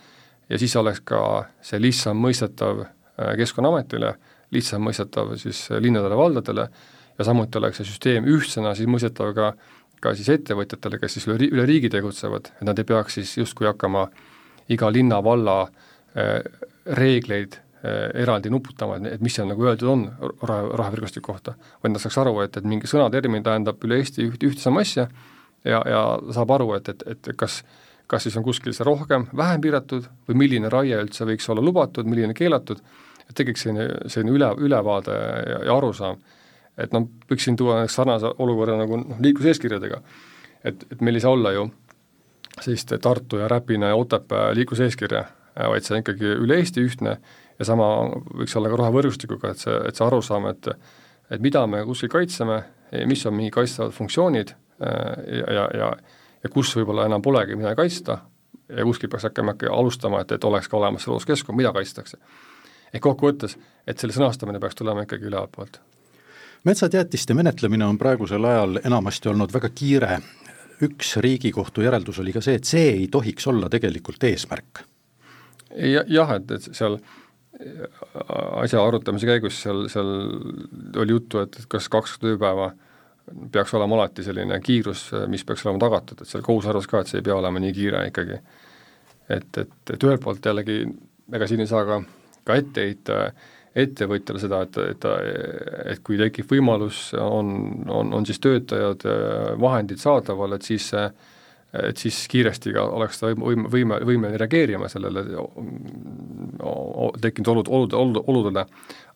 ja 0.50 0.60
siis 0.60 0.76
oleks 0.76 1.02
ka 1.06 1.46
see 1.62 1.82
lihtsam 1.82 2.18
mõistetav 2.18 2.86
äh, 2.86 3.36
Keskkonnaametile, 3.38 4.16
lihtsam 4.52 4.84
mõistetav 4.84 5.36
siis 5.38 5.70
linnadele-valdadele 5.72 6.68
ja 7.18 7.26
samuti 7.28 7.58
oleks 7.58 7.82
see 7.82 7.92
süsteem 7.92 8.28
ühtsena 8.28 8.76
siis 8.76 8.90
mõistetav 8.90 9.36
ka 9.36 9.54
ka 10.02 10.16
siis 10.18 10.32
ettevõtjatele, 10.34 10.98
kes 10.98 11.14
siis 11.14 11.28
üle, 11.30 11.46
üle 11.54 11.66
riigi 11.70 11.90
tegutsevad, 11.94 12.50
et 12.58 12.66
nad 12.66 12.80
ei 12.82 12.88
peaks 12.90 13.20
siis 13.20 13.36
justkui 13.38 13.68
hakkama 13.70 14.08
iga 14.74 14.90
linna-valla 14.90 15.58
äh, 15.68 16.40
reegleid 16.98 17.60
eraldi 17.82 18.52
nuputama, 18.54 19.00
et, 19.10 19.22
mis 19.26 19.34
seal 19.34 19.48
nagu 19.50 19.66
öeldud 19.66 19.90
on 19.90 20.04
raha, 20.22 20.64
rahavõrgustiku 20.84 21.32
kohta, 21.32 21.56
vaid 21.82 21.96
nad 21.96 22.04
saaks 22.04 22.20
aru, 22.22 22.36
et, 22.44 22.58
et 22.58 22.68
mingi 22.68 22.90
sõnatermin 22.90 23.46
tähendab 23.46 23.82
üle 23.88 23.98
Eesti 24.02 24.28
üht, 24.28 24.44
ühte 24.46 24.62
sama 24.62 24.84
asja 24.86 25.08
ja, 25.66 25.82
ja 25.82 26.04
saab 26.36 26.54
aru, 26.58 26.76
et, 26.78 26.92
et, 26.94 27.08
et 27.16 27.32
kas 27.38 27.64
kas 28.12 28.28
siis 28.28 28.36
on 28.36 28.44
kuskil 28.44 28.74
see 28.76 28.84
rohkem, 28.84 29.30
vähem 29.38 29.62
piiratud 29.64 30.08
või 30.28 30.40
milline 30.44 30.70
raie 30.72 30.98
üldse 31.00 31.24
võiks 31.28 31.48
olla 31.52 31.64
lubatud, 31.64 32.08
milline 32.12 32.36
keelatud, 32.36 32.82
et 33.24 33.36
tekiks 33.38 33.64
selline, 33.64 33.86
selline 34.12 34.34
üle, 34.36 34.50
ülevaade 34.68 35.16
ja, 35.16 35.62
ja 35.70 35.78
arusaam. 35.78 36.20
et 36.78 36.92
noh, 36.96 37.08
võiks 37.30 37.46
siin 37.48 37.56
tuua 37.60 37.86
sarnase 37.92 38.34
olukorra 38.44 38.76
nagu 38.80 39.00
noh, 39.00 39.22
liikluseeskirjadega, 39.24 40.02
et, 40.64 40.84
et 40.92 41.02
meil 41.02 41.20
ei 41.20 41.24
saa 41.24 41.32
olla 41.32 41.54
ju 41.56 41.70
sellist 42.60 42.92
Tartu 43.02 43.40
ja 43.40 43.48
Räpina 43.48 43.94
ja 43.94 43.96
Otepää 43.96 44.52
liikluseeskirja, 44.60 45.24
vaid 45.72 45.88
see 45.88 45.96
on 45.96 46.04
ikkagi 46.04 46.34
üle 46.36 46.60
Eesti 46.60 46.84
ühtne 46.84 47.16
ja 47.62 47.68
sama 47.68 47.92
võiks 48.42 48.56
olla 48.58 48.72
ka 48.72 48.80
rohevõrgustikuga, 48.82 49.54
et 49.54 49.62
see, 49.62 49.76
et 49.88 49.98
see 49.98 50.08
arusaam, 50.08 50.50
et 50.50 50.74
et 51.32 51.40
mida 51.40 51.62
me 51.70 51.86
kuskil 51.88 52.10
kaitseme, 52.12 52.58
mis 53.08 53.22
on 53.30 53.38
mingi 53.38 53.54
kaitstavad 53.56 53.94
funktsioonid 53.96 54.50
ja, 54.82 55.54
ja, 55.54 55.68
ja 55.78 55.92
ja 56.44 56.50
kus 56.50 56.74
võib-olla 56.76 57.06
enam 57.10 57.22
polegi 57.22 57.56
midagi 57.56 57.78
kaitsta 57.78 58.18
ja 58.72 58.86
kuskil 58.88 59.10
peaks 59.12 59.28
hakkama 59.30 59.56
äkki 59.56 59.70
alustama, 59.72 60.24
et, 60.24 60.32
et 60.32 60.44
oleks 60.48 60.70
ka 60.72 60.80
olemas 60.80 61.06
see 61.06 61.12
looduskeskkond, 61.12 61.58
mida 61.58 61.74
kaitstakse. 61.76 62.18
ehk 62.94 63.04
kokkuvõttes, 63.04 63.58
et 63.88 64.00
selle 64.00 64.16
sõnastamine 64.16 64.60
peaks 64.60 64.80
tulema 64.80 65.06
ikkagi 65.06 65.28
ülevalt 65.30 65.52
poolt. 65.56 65.82
metsateatiste 66.64 67.34
menetlemine 67.38 67.86
on 67.86 67.98
praegusel 67.98 68.46
ajal 68.46 68.80
enamasti 68.84 69.30
olnud 69.30 69.54
väga 69.54 69.70
kiire, 69.70 70.20
üks 70.82 71.18
Riigikohtu 71.22 71.86
järeldus 71.86 72.20
oli 72.20 72.34
ka 72.34 72.42
see, 72.42 72.58
et 72.58 72.66
see 72.66 72.88
ei 72.90 73.08
tohiks 73.08 73.48
olla 73.48 73.70
tegelikult 73.70 74.24
eesmärk 74.24 74.86
ja,. 75.76 76.04
jah, 76.08 76.38
et, 76.40 76.52
et 76.52 76.72
seal 76.74 76.98
äh, 76.98 77.21
asja 78.62 78.82
arutamise 78.84 79.28
käigus 79.28 79.60
seal, 79.64 79.86
seal 79.92 80.10
oli 81.02 81.18
juttu, 81.18 81.42
et, 81.44 81.60
et 81.60 81.68
kas 81.72 81.90
kaks 81.92 82.18
tööpäeva 82.22 82.72
peaks 83.52 83.74
olema 83.78 84.00
alati 84.00 84.24
selline 84.26 84.58
kiirus, 84.64 85.10
mis 85.32 85.44
peaks 85.48 85.66
olema 85.66 85.82
tagatud, 85.84 86.24
et 86.24 86.32
seal 86.32 86.44
kohus 86.46 86.68
arvas 86.72 86.88
ka, 86.90 87.02
et 87.02 87.12
see 87.12 87.20
ei 87.22 87.28
pea 87.28 87.38
olema 87.38 87.62
nii 87.62 87.74
kiire 87.76 88.06
ikkagi. 88.10 88.40
et, 89.30 89.58
et, 89.58 89.74
et 89.94 90.04
ühelt 90.04 90.24
poolt 90.24 90.46
jällegi 90.46 90.84
ega 91.32 91.48
siin 91.48 91.64
ei 91.64 91.70
saa 91.70 91.86
ka, 91.88 92.02
ka 92.48 92.60
ette 92.60 92.88
heita 92.88 93.24
ettevõtjale 93.72 94.40
seda, 94.42 94.62
et, 94.66 94.78
et, 94.92 95.06
et 95.94 96.00
kui 96.04 96.18
tekib 96.20 96.50
võimalus, 96.52 97.14
on, 97.16 97.54
on, 97.88 98.10
on 98.18 98.26
siis 98.28 98.42
töötajad, 98.44 99.06
vahendid 99.62 100.02
saadaval, 100.02 100.58
et 100.58 100.68
siis 100.68 100.90
see 100.92 101.06
et 101.74 101.98
siis 102.02 102.18
kiiresti 102.32 102.74
ka 102.76 102.84
oleks 102.98 103.22
ta 103.22 103.32
võime, 103.32 103.70
võime, 103.72 104.00
võimeline 104.08 104.40
reageerima 104.42 104.90
sellele 104.92 105.24
tekkinud 107.24 107.52
olud, 107.54 107.70
olud, 107.72 107.94
olud, 107.96 108.20
oludele, 108.28 108.66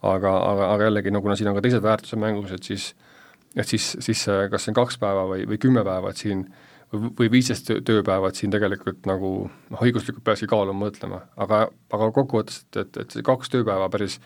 aga, 0.02 0.32
aga, 0.52 0.70
aga 0.70 0.88
jällegi, 0.88 1.12
no 1.12 1.22
kuna 1.26 1.36
siin 1.36 1.52
on 1.52 1.58
ka 1.58 1.66
teised 1.66 1.84
väärtused 1.84 2.22
mängus, 2.22 2.56
et 2.56 2.64
siis 2.64 2.94
et 3.56 3.68
siis, 3.68 3.96
siis 4.04 4.24
kas 4.52 4.66
see 4.66 4.74
on 4.74 4.80
kaks 4.80 4.98
päeva 5.00 5.28
või, 5.30 5.46
või 5.48 5.60
kümme 5.62 5.84
päeva, 5.88 6.12
et 6.12 6.20
siin 6.20 6.46
või 6.96 7.30
viisteist 7.32 7.72
tööpäeva, 7.88 8.30
et 8.30 8.40
siin 8.40 8.54
tegelikult 8.54 9.08
nagu 9.10 9.32
noh, 9.48 9.84
õiguslikult 9.84 10.24
peakski 10.24 10.48
kaaluma, 10.48 10.86
mõtlema, 10.86 11.26
aga, 11.42 11.66
aga 11.92 12.12
kokkuvõttes, 12.16 12.64
et, 12.64 12.84
et, 12.84 13.00
et 13.04 13.16
see 13.16 13.26
kaks 13.26 13.52
tööpäeva 13.52 13.90
päris 13.92 14.20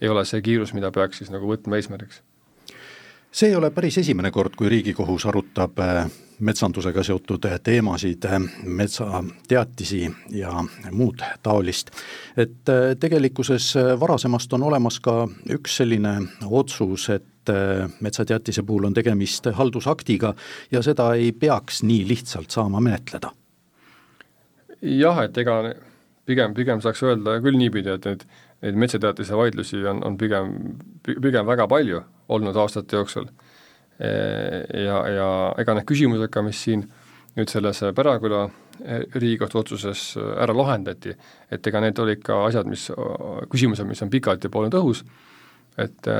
ei 0.00 0.08
ole 0.08 0.24
see 0.28 0.40
kiirus, 0.44 0.72
mida 0.76 0.92
peaks 0.94 1.20
siis 1.20 1.32
nagu 1.34 1.48
võtma 1.48 1.80
eesmärgiks 1.80 2.22
see 3.34 3.48
ei 3.48 3.56
ole 3.56 3.70
päris 3.74 3.98
esimene 3.98 4.30
kord, 4.30 4.54
kui 4.56 4.68
Riigikohus 4.70 5.26
arutab 5.26 5.78
äh, 5.82 6.06
metsandusega 6.46 7.02
seotud 7.02 7.48
äh, 7.48 7.58
teemasid, 7.62 8.24
äh, 8.30 8.38
metsateatisi 8.64 10.02
ja 10.38 10.64
muud 10.92 11.22
taolist. 11.42 11.90
et 12.36 12.70
tegelikkuses 13.00 13.74
varasemast 14.00 14.52
on 14.52 14.62
olemas 14.62 15.00
ka 15.00 15.26
üks 15.50 15.80
selline 15.82 16.16
otsus, 16.46 17.08
et 17.10 17.50
metsateatise 18.00 18.62
puhul 18.62 18.86
on 18.88 18.94
tegemist 18.94 19.46
haldusaktiga 19.52 20.34
ja 20.72 20.82
seda 20.82 21.10
ei 21.14 21.32
peaks 21.32 21.82
nii 21.82 22.06
lihtsalt 22.08 22.50
saama 22.50 22.80
menetleda. 22.80 23.32
jah, 24.80 25.22
et 25.24 25.38
ega 25.38 25.58
pigem, 26.26 26.54
pigem 26.54 26.80
saaks 26.80 27.02
öelda 27.02 27.38
küll 27.44 27.58
niipidi, 27.58 27.98
et 27.98 28.08
neid, 28.08 28.24
neid 28.64 28.80
metsateatise 28.80 29.36
vaidlusi 29.36 29.82
on, 29.86 30.02
on 30.06 30.18
pigem, 30.18 30.52
pigem 31.04 31.46
väga 31.46 31.66
palju 31.68 32.00
olnud 32.32 32.56
aastate 32.56 32.96
jooksul. 32.96 33.28
E, 34.00 34.10
ja, 34.84 35.00
ja 35.12 35.30
ega 35.60 35.76
need 35.76 35.86
küsimused 35.88 36.32
ka, 36.32 36.42
mis 36.46 36.62
siin 36.66 36.84
nüüd 37.34 37.50
selles 37.50 37.82
Päraküla 37.94 38.44
Riigikohtu 39.14 39.60
otsuses 39.60 40.00
ära 40.18 40.54
lahendati, 40.54 41.12
et 41.52 41.66
ega 41.66 41.82
need 41.82 41.98
olid 42.02 42.22
ka 42.26 42.40
asjad, 42.48 42.66
mis, 42.70 42.88
küsimused, 43.50 43.86
mis 43.86 44.02
on 44.02 44.10
pikalt 44.10 44.46
ja 44.46 44.50
polnud 44.50 44.74
õhus, 44.80 45.04
et 45.78 46.10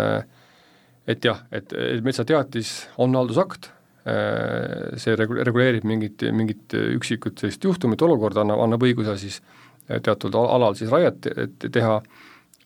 et 1.04 1.26
jah, 1.26 1.42
et, 1.52 1.72
et 1.76 2.04
metsateatis 2.04 2.70
on 3.02 3.12
haldusakt, 3.18 3.68
see 4.04 5.16
regu-, 5.18 5.36
reguleerib 5.44 5.84
mingit, 5.88 6.24
mingit 6.32 6.76
üksikut 6.76 7.42
sellist 7.42 7.64
juhtumit, 7.64 8.02
olukorda, 8.04 8.42
annab, 8.44 8.62
annab 8.64 8.86
õiguse 8.86 9.16
siis 9.20 9.40
teatud 9.84 10.34
alal 10.38 10.76
siis 10.78 10.92
raiet 10.92 11.28
teha 11.72 11.98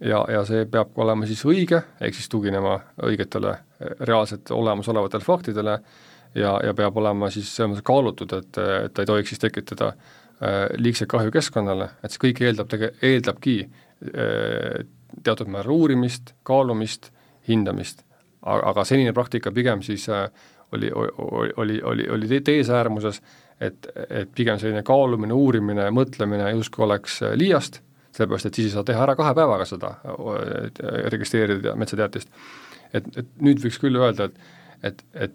ja, 0.00 0.25
ja 0.33 0.43
see 0.47 0.67
peab 0.71 0.93
ka 0.95 1.02
olema 1.05 1.26
siis 1.28 1.43
õige, 1.49 1.81
ehk 2.00 2.17
siis 2.17 2.28
tuginema 2.31 2.78
õigetele 3.07 3.55
reaalselt 4.00 4.50
olemasolevatele 4.55 5.25
faktidele 5.25 5.78
ja, 6.35 6.59
ja 6.64 6.75
peab 6.76 6.97
olema 7.00 7.31
siis 7.35 7.50
selles 7.55 7.73
mõttes 7.73 7.87
kaalutud, 7.87 8.35
et, 8.38 8.61
et 8.85 8.95
ta 8.95 9.05
ei 9.05 9.11
tohiks 9.11 9.35
siis 9.35 9.43
tekitada 9.43 9.93
äh, 9.93 10.67
liigset 10.78 11.11
kahju 11.11 11.33
keskkonnale, 11.35 11.90
et 12.02 12.14
see 12.14 12.28
kõik 12.28 12.45
eeldab 12.47 12.71
tege-, 12.73 12.93
eeldabki 13.02 13.57
äh, 13.64 14.85
teatud 15.25 15.50
määral 15.50 15.75
uurimist, 15.75 16.35
kaalumist, 16.47 17.11
hindamist. 17.49 18.05
aga 18.45 18.85
senine 18.85 19.12
praktika 19.12 19.50
pigem 19.52 19.83
siis 19.83 20.09
äh, 20.09 20.28
oli, 20.73 20.90
oli, 20.93 21.52
oli, 21.57 21.83
oli, 21.83 22.09
oli 22.12 22.40
teise 22.45 22.75
äärmuses, 22.76 23.23
et, 23.61 23.87
et 24.11 24.31
pigem 24.35 24.59
selline 24.61 24.83
kaalumine, 24.87 25.35
uurimine, 25.35 25.88
mõtlemine 25.90 26.52
justkui 26.52 26.85
oleks 26.85 27.23
liiast 27.35 27.81
sellepärast 28.17 28.49
et 28.49 28.59
siis 28.59 28.71
ei 28.71 28.75
saa 28.77 28.87
teha 28.87 29.03
ära 29.05 29.17
kahe 29.19 29.35
päevaga 29.37 29.67
seda, 29.69 29.95
registreerida 31.12 31.75
metsateatist. 31.79 32.31
et, 32.93 33.11
et 33.17 33.27
nüüd 33.45 33.61
võiks 33.62 33.81
küll 33.81 33.99
öelda, 34.00 34.31
et, 34.31 34.38
et, 34.83 35.05
et, 35.27 35.35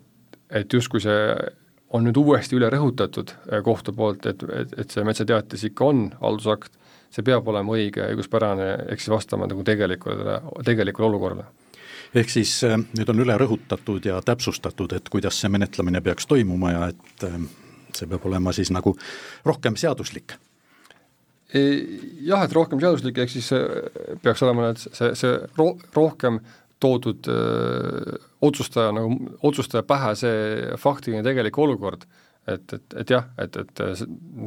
et 0.61 0.73
justkui 0.73 1.03
see 1.03 1.19
on 1.93 2.07
nüüd 2.07 2.17
uuesti 2.17 2.57
üle 2.57 2.69
rõhutatud 2.73 3.33
äh, 3.33 3.61
kohtu 3.65 3.93
poolt, 3.93 4.25
et, 4.29 4.43
et, 4.43 4.77
et 4.83 4.93
see 4.93 5.05
metsateatis 5.05 5.67
ikka 5.69 5.89
on 5.91 6.05
haldusakt, 6.21 6.77
see 7.13 7.25
peab 7.25 7.47
olema 7.47 7.75
õige, 7.75 8.07
õiguspärane, 8.13 8.69
ehk 8.93 9.03
siis 9.03 9.13
vastama 9.13 9.47
nagu 9.49 9.65
tegelikule, 9.67 10.39
tegelikule 10.65 11.11
olukorrale 11.11 11.49
ehk 12.13 12.29
siis 12.29 12.55
äh, 12.67 12.77
nüüd 12.97 13.09
on 13.09 13.21
üle 13.25 13.37
rõhutatud 13.41 14.05
ja 14.05 14.19
täpsustatud, 14.25 14.93
et 14.97 15.09
kuidas 15.13 15.37
see 15.41 15.49
menetlemine 15.53 16.01
peaks 16.01 16.27
toimuma 16.29 16.73
ja 16.73 16.87
et 16.93 17.27
äh, 17.29 17.37
see 17.93 18.09
peab 18.09 18.25
olema 18.29 18.53
siis 18.53 18.73
nagu 18.73 18.95
rohkem 19.45 19.77
seaduslik 19.79 20.37
jah, 21.53 22.43
et 22.43 22.53
rohkem 22.55 22.81
seaduslik, 22.81 23.19
ehk 23.23 23.31
siis 23.33 23.49
peaks 24.23 24.43
olema 24.45 24.69
need, 24.69 24.81
see, 24.83 25.13
see 25.19 25.37
ro-, 25.59 25.77
rohkem 25.95 26.39
toodud 26.83 27.29
öö, 27.31 28.17
otsustaja 28.43 28.91
nagu, 28.95 29.15
otsustaja 29.47 29.85
pähe 29.87 30.11
see 30.19 30.75
faktiline 30.81 31.23
tegelik 31.23 31.57
olukord. 31.57 32.03
et, 32.47 32.73
et, 32.73 32.95
et 32.99 33.09
jah, 33.09 33.29
et, 33.39 33.55
et 33.55 33.81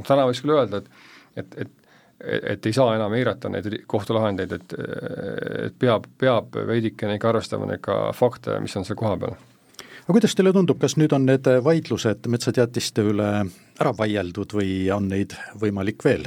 täna 0.04 0.26
võiks 0.28 0.42
küll 0.44 0.52
öelda, 0.52 0.82
et, 0.82 0.88
et, 1.36 1.58
et 1.64 1.82
et 2.16 2.66
ei 2.66 2.72
saa 2.72 2.94
enam 2.96 3.12
eirata 3.12 3.50
neid 3.52 3.66
kohtulahendeid, 3.92 4.52
et, 4.56 4.70
et 5.66 5.74
peab, 5.78 6.06
peab 6.16 6.56
veidikene 6.68 7.18
ikka 7.18 7.28
arvestama 7.28 7.68
neid 7.68 7.82
ka 7.84 7.98
fakte, 8.16 8.56
mis 8.64 8.72
on 8.80 8.86
seal 8.88 8.96
kohapeal 8.96 9.34
aga 9.36 10.14
kuidas 10.14 10.32
teile 10.38 10.54
tundub, 10.56 10.80
kas 10.80 10.96
nüüd 10.96 11.12
on 11.12 11.28
need 11.28 11.48
vaidlused 11.66 12.28
metsateatiste 12.32 13.04
üle 13.10 13.28
ära 13.76 13.92
vaieldud 13.98 14.56
või 14.56 14.86
on 14.96 15.10
neid 15.12 15.36
võimalik 15.60 16.04
veel 16.08 16.24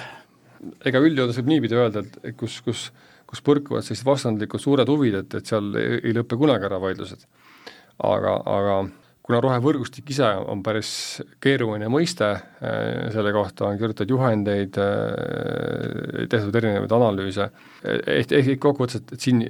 ega 0.85 1.01
üldjoontes 1.03 1.39
võib 1.39 1.51
niipidi 1.53 1.77
öelda, 1.77 2.03
et 2.23 2.37
kus, 2.39 2.59
kus, 2.65 2.87
kus 3.29 3.43
põrkuvad 3.45 3.85
sellised 3.85 4.07
vastandlikud 4.07 4.61
suured 4.61 4.89
huvid, 4.89 5.21
et, 5.21 5.37
et 5.39 5.51
seal 5.51 5.69
ei, 5.79 5.99
ei 6.09 6.15
lõpe 6.17 6.39
kunagi 6.39 6.67
ära 6.69 6.79
vaidlused. 6.81 7.27
aga, 7.99 8.35
aga 8.47 8.79
kuna 9.29 9.41
rohevõrgustik 9.43 10.09
ise 10.09 10.25
on 10.49 10.63
päris 10.65 10.91
keeruline 11.43 11.89
mõiste, 11.91 12.31
eh, 12.63 13.09
selle 13.13 13.33
kohta 13.35 13.67
on 13.67 13.77
kirjutatud 13.77 14.15
juhendeid, 14.15 14.79
eh, 14.81 16.25
tehtud 16.31 16.55
erinevaid 16.55 16.95
analüüse, 16.97 17.49
ehk, 17.83 18.33
ehk 18.39 18.55
kokkuvõttes, 18.57 19.03
et, 19.03 19.13
et 19.13 19.27
siin 19.27 19.43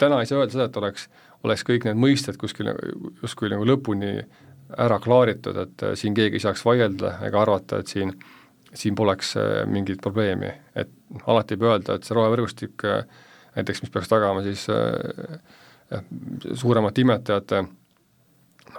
täna 0.00 0.22
ei 0.22 0.30
saa 0.30 0.40
öelda 0.40 0.56
seda, 0.56 0.70
et 0.70 0.80
oleks, 0.80 1.08
oleks 1.44 1.66
kõik 1.68 1.84
need 1.90 2.00
mõisted 2.00 2.40
kuskil 2.40 2.72
justkui 3.22 3.52
nagu 3.52 3.66
lõpuni 3.68 4.16
ära 4.80 4.96
klaaritud, 4.98 5.58
et 5.60 5.84
siin 6.00 6.16
keegi 6.16 6.40
ei 6.40 6.46
saaks 6.46 6.64
vaielda 6.64 7.18
ega 7.26 7.42
arvata, 7.44 7.82
et 7.82 7.92
siin 7.92 8.14
äh, 8.14 8.32
siin 8.74 8.94
poleks 8.94 9.36
äh, 9.36 9.66
mingit 9.70 10.02
probleemi, 10.02 10.50
et 10.76 10.90
alati 11.26 11.56
pea 11.56 11.74
öelda, 11.74 11.96
et 11.96 12.06
see 12.06 12.16
rohevõrgustik 12.16 12.84
äh, 12.88 13.06
näiteks, 13.54 13.84
mis 13.84 13.94
peaks 13.94 14.10
tagama 14.10 14.42
siis 14.44 14.66
äh, 14.72 16.02
suuremate 16.54 17.04
imetajate 17.04 17.64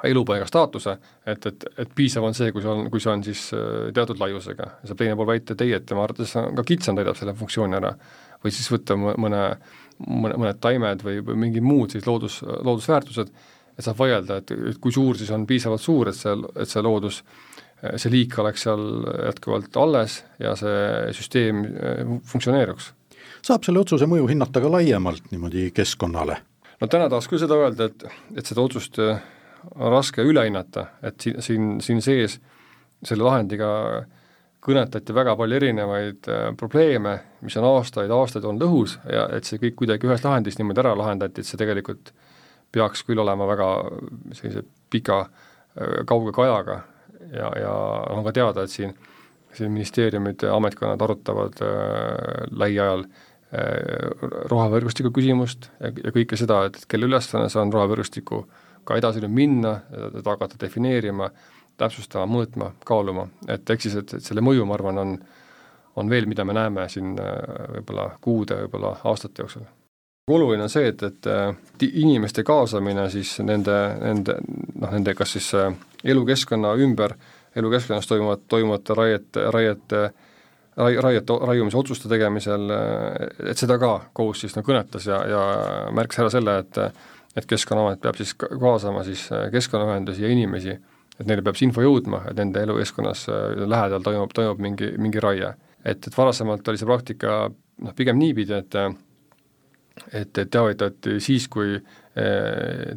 elupaiga 0.05 0.45
staatuse, 0.49 0.97
et, 1.25 1.45
et, 1.47 1.65
et 1.79 1.91
piisav 1.95 2.25
on 2.27 2.35
see, 2.35 2.51
kui 2.53 2.61
see 2.61 2.71
on, 2.71 2.89
kui 2.91 3.01
see 3.01 3.11
on 3.13 3.23
siis 3.23 3.45
teatud 3.95 4.19
laiusega 4.19 4.67
saab 4.83 4.99
teine 4.99 5.15
pool 5.15 5.29
väita, 5.29 5.55
et 5.55 5.63
ei, 5.63 5.71
et 5.77 5.85
tema 5.87 6.03
arvates 6.03 6.33
ka 6.35 6.65
kitsam 6.67 6.99
täidab 6.99 7.17
selle 7.17 7.33
funktsiooni 7.37 7.77
ära. 7.79 7.93
või 8.43 8.53
siis 8.53 8.67
võtta 8.69 8.97
mõne, 8.99 9.41
mõne, 10.05 10.35
mõned 10.35 10.59
taimed 10.61 11.01
või, 11.05 11.21
või 11.25 11.39
mingid 11.47 11.63
muud 11.65 11.95
siis 11.95 12.05
loodus, 12.05 12.41
loodusväärtused, 12.43 13.31
et 13.77 13.87
saab 13.87 13.97
vaielda, 13.97 14.41
et, 14.41 14.51
et 14.51 14.77
kui 14.81 14.91
suur 14.93 15.17
siis 15.17 15.31
on 15.31 15.47
piisavalt 15.47 15.81
suur, 15.81 16.11
et 16.11 16.19
see, 16.19 16.35
et 16.59 16.69
see 16.69 16.83
loodus 16.83 17.21
äh, 17.23 17.54
see 17.99 18.11
liik 18.13 18.37
oleks 18.41 18.65
seal 18.65 18.83
jätkuvalt 19.27 19.77
alles 19.79 20.19
ja 20.41 20.55
see 20.59 21.13
süsteem 21.17 21.63
äh, 21.65 22.01
funktsioneeruks. 22.27 22.91
saab 23.45 23.65
selle 23.65 23.81
otsuse 23.83 24.07
mõju 24.09 24.27
hinnata 24.31 24.61
ka 24.63 24.71
laiemalt 24.71 25.31
niimoodi 25.31 25.69
keskkonnale? 25.75 26.37
no 26.81 26.89
täna 26.91 27.09
tahaks 27.09 27.29
küll 27.31 27.41
seda 27.41 27.57
öelda, 27.61 27.89
et, 27.91 28.05
et 28.37 28.45
seda 28.45 28.65
otsust 28.65 28.99
äh, 29.03 29.21
on 29.75 29.93
raske 29.93 30.25
üle 30.25 30.45
hinnata, 30.45 30.89
et 31.03 31.19
siin, 31.21 31.41
siin, 31.41 31.71
siin 31.81 32.03
sees 32.05 32.39
selle 33.05 33.25
lahendiga 33.25 33.69
kõnetati 34.65 35.13
väga 35.13 35.35
palju 35.37 35.59
erinevaid 35.59 36.31
äh, 36.31 36.47
probleeme, 36.57 37.17
mis 37.45 37.57
on 37.61 37.69
aastaid, 37.69 38.11
aastaid 38.11 38.45
olnud 38.45 38.65
õhus 38.67 38.97
ja 39.11 39.27
et 39.35 39.47
see 39.47 39.61
kõik 39.61 39.81
kuidagi 39.83 40.09
ühes 40.09 40.25
lahendis 40.25 40.59
niimoodi 40.59 40.83
ära 40.85 40.95
lahendati, 40.97 41.41
et 41.41 41.49
see 41.49 41.61
tegelikult 41.61 42.13
peaks 42.75 43.05
küll 43.07 43.21
olema 43.21 43.47
väga 43.47 43.69
sellise 44.35 44.65
pika 44.91 45.25
kauge 46.07 46.31
kajaga 46.35 46.81
ja, 47.33 47.51
ja 47.61 47.71
on 48.13 48.23
ka 48.25 48.35
teada, 48.35 48.65
et 48.65 48.73
siin, 48.73 48.93
siin 49.55 49.71
ministeeriumid, 49.73 50.43
ametkonnad 50.51 51.01
arutavad 51.01 51.63
äh, 51.63 52.45
lähiajal 52.51 53.05
äh, 53.05 54.27
rohevõrgustiku 54.51 55.13
küsimust 55.15 55.69
ja, 55.79 55.93
ja 56.03 56.13
kõike 56.15 56.39
seda, 56.39 56.65
et 56.69 56.83
kelle 56.91 57.09
ülesanne 57.09 57.49
see 57.49 57.61
on 57.61 57.73
rohevõrgustiku 57.73 58.43
ka 58.85 58.99
edasi 58.99 59.23
nüüd 59.23 59.33
minna, 59.33 59.79
teda 59.89 60.35
hakata 60.35 60.59
defineerima, 60.61 61.31
täpsustama, 61.79 62.27
mõõtma, 62.29 62.69
kaaluma, 62.85 63.25
et 63.49 63.69
ehk 63.73 63.81
siis, 63.81 63.95
et, 63.97 64.13
et 64.19 64.23
selle 64.23 64.43
mõju, 64.45 64.67
ma 64.69 64.77
arvan, 64.77 65.01
on 65.01 65.17
on 65.95 66.09
veel, 66.09 66.25
mida 66.25 66.45
me 66.45 66.53
näeme 66.53 66.89
siin 66.91 67.15
äh, 67.19 67.33
võib-olla 67.77 68.09
kuude, 68.21 68.57
võib-olla 68.65 68.97
aastate 69.07 69.43
jooksul. 69.43 69.65
Oluline 70.31 70.65
on 70.65 70.71
see, 70.73 70.89
et, 70.89 71.03
et 71.05 71.85
inimeste 71.85 72.43
kaasamine 72.43 73.05
siis 73.13 73.35
nende, 73.45 73.75
nende 74.01 74.39
noh, 74.41 74.89
nende 74.89 75.13
kas 75.13 75.35
siis 75.37 75.51
elukeskkonna 76.05 76.75
ümber, 76.81 77.15
elukeskkonnas 77.55 78.07
toimuvat, 78.07 78.47
toimuvate 78.51 78.97
raiete, 78.97 79.49
raiete 79.51 80.01
rai-, 80.77 81.01
raiete, 81.01 81.37
raiumise 81.41 81.77
otsuste 81.77 82.09
tegemisel, 82.11 82.71
et 83.49 83.59
seda 83.59 83.77
ka 83.81 83.91
kohus 84.13 84.43
siis 84.43 84.55
nagu 84.57 84.67
kõnetas 84.69 85.07
ja, 85.09 85.21
ja 85.29 85.43
märkis 85.95 86.23
ära 86.23 86.33
selle, 86.33 86.59
et 86.65 86.81
et 87.35 87.43
Keskkonnaamet 87.51 87.99
peab 87.99 88.15
siis 88.15 88.29
kaasama 88.39 89.01
siis 89.03 89.25
keskkonnaühendusi 89.51 90.23
ja 90.23 90.29
inimesi, 90.31 90.71
et 91.19 91.27
neile 91.27 91.43
peab 91.43 91.57
see 91.59 91.67
info 91.67 91.83
jõudma, 91.83 92.21
et 92.29 92.37
nende 92.39 92.61
elukeskkonnas 92.63 93.25
lähedal 93.59 94.05
toimub, 94.05 94.31
toimub 94.31 94.61
mingi, 94.63 94.93
mingi 94.95 95.19
raie. 95.19 95.49
et, 95.83 96.07
et 96.07 96.17
varasemalt 96.17 96.67
oli 96.71 96.79
see 96.79 96.87
praktika 96.87 97.33
noh, 97.49 97.95
pigem 97.95 98.15
niipidi, 98.17 98.55
et 98.55 98.77
et, 100.11 100.41
teavitati 100.51 101.19
siis, 101.23 101.47
kui 101.51 101.77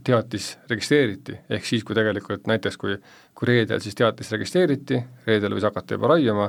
teatis 0.05 0.53
registreeriti, 0.71 1.35
ehk 1.51 1.65
siis, 1.67 1.83
kui 1.83 1.97
tegelikult 1.99 2.47
näiteks, 2.47 2.77
kui 2.79 2.95
kui 3.39 3.47
reedel 3.53 3.83
siis 3.83 3.95
teatis 3.99 4.33
registreeriti, 4.35 4.99
reedel 5.29 5.55
võis 5.55 5.67
hakata 5.69 5.95
juba 5.95 6.11
raiuma, 6.15 6.49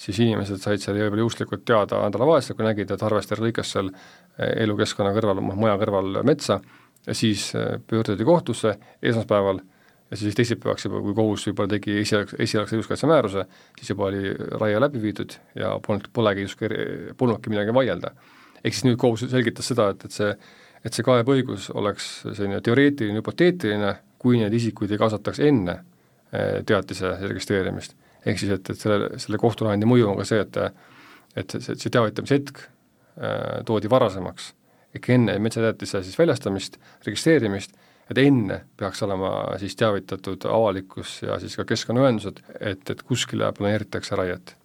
siis 0.00 0.22
inimesed 0.24 0.62
said 0.62 0.80
seal 0.80 0.96
võib-olla 0.96 1.26
juhuslikult 1.26 1.66
teada 1.68 2.00
nädalavahetusel, 2.06 2.56
kui 2.56 2.64
nägid, 2.64 2.94
et 2.94 3.04
harvester 3.04 3.42
lõikas 3.44 3.74
seal 3.74 3.90
elukeskkonna 4.38 5.12
kõrval, 5.16 5.42
maja 5.50 5.76
kõrval 5.82 6.22
metsa, 6.24 6.56
siis 7.12 7.50
pöörduti 7.90 8.24
kohtusse 8.24 8.72
esmaspäeval 9.02 9.60
ja 10.10 10.18
siis 10.18 10.38
teisipäevaks 10.38 10.88
juba, 10.88 11.02
kui 11.04 11.14
kohus 11.18 11.44
võib-olla 11.50 11.74
tegi 11.76 12.00
esialgse, 12.00 12.40
esialgse 12.40 12.78
õiguskaitsemääruse, 12.78 13.44
siis 13.78 13.92
juba 13.92 14.08
oli 14.08 14.32
raie 14.62 14.80
läbi 14.80 15.02
viidud 15.02 15.36
ja 15.60 15.74
polnud, 15.84 16.08
polegi 16.16 16.48
justkui, 16.48 16.72
polnudki 17.20 17.52
midagi 17.52 17.76
vaielda. 17.76 18.14
Ehk 18.64 18.76
siis 18.76 18.86
nüüd 18.86 18.98
kohus 19.00 19.24
selgitas 19.30 19.70
seda, 19.72 19.90
et, 19.94 20.04
et 20.04 20.14
see, 20.14 20.30
et 20.84 20.96
see 20.96 21.06
kaebeõigus 21.06 21.70
oleks 21.76 22.10
selline 22.28 22.60
teoreetiline, 22.64 23.20
hüpoteetiline, 23.20 23.94
kui 24.20 24.40
neid 24.40 24.54
isikuid 24.56 24.92
ei 24.92 25.00
kaasataks 25.00 25.42
enne 25.48 25.76
eh, 26.32 26.60
teatise 26.66 27.16
registreerimist. 27.26 27.96
ehk 28.24 28.38
siis, 28.38 28.52
et, 28.56 28.70
et 28.70 28.80
selle, 28.80 29.12
selle 29.18 29.38
kohtulahendi 29.40 29.88
mõju 29.88 30.12
on 30.12 30.18
ka 30.20 30.28
see, 30.28 30.40
et 30.46 30.58
et 31.38 31.52
see, 31.62 31.76
see 31.78 31.92
teavitamise 31.94 32.34
hetk 32.34 32.56
äh, 32.58 33.60
toodi 33.64 33.90
varasemaks, 33.90 34.48
ehk 34.98 35.12
enne 35.14 35.36
metsateatise 35.38 36.02
siis 36.02 36.18
väljastamist, 36.18 36.80
registreerimist 37.06 37.76
et 38.10 38.18
enne 38.18 38.60
peaks 38.76 39.02
olema 39.06 39.30
siis 39.62 39.76
teavitatud 39.78 40.44
avalikkus 40.50 41.20
ja 41.22 41.38
siis 41.38 41.54
ka 41.58 41.64
keskkonnaühendused, 41.68 42.42
et, 42.58 42.90
et 42.90 43.02
kuskile 43.06 43.52
planeeritakse 43.56 44.18
raiet. 44.18 44.56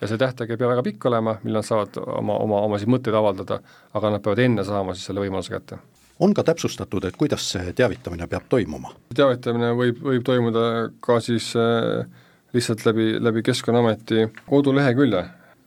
Ja 0.00 0.08
see 0.08 0.20
tähtaeg 0.20 0.52
ei 0.52 0.60
pea 0.60 0.68
väga 0.68 0.84
pikk 0.86 1.08
olema, 1.10 1.38
millal 1.44 1.64
nad 1.64 1.68
saavad 1.68 2.00
oma, 2.04 2.38
oma, 2.44 2.62
oma 2.68 2.80
siis 2.80 2.90
mõtteid 2.92 3.16
avaldada, 3.16 3.60
aga 3.96 4.12
nad 4.12 4.24
peavad 4.24 4.42
enne 4.44 4.64
saama 4.66 4.94
siis 4.96 5.08
selle 5.08 5.24
võimaluse 5.24 5.54
kätte. 5.54 5.80
On 6.20 6.32
ka 6.32 6.46
täpsustatud, 6.48 7.04
et 7.04 7.16
kuidas 7.20 7.44
see 7.52 7.72
teavitamine 7.76 8.28
peab 8.28 8.46
toimuma? 8.48 8.94
teavitamine 9.16 9.74
võib, 9.76 10.00
võib 10.04 10.24
toimuda 10.24 10.62
ka 11.04 11.18
siis 11.24 11.50
äh, 11.60 12.06
lihtsalt 12.56 12.86
läbi, 12.86 13.16
läbi 13.20 13.44
Keskkonnaameti 13.44 14.30
kodulehekülje 14.48 15.22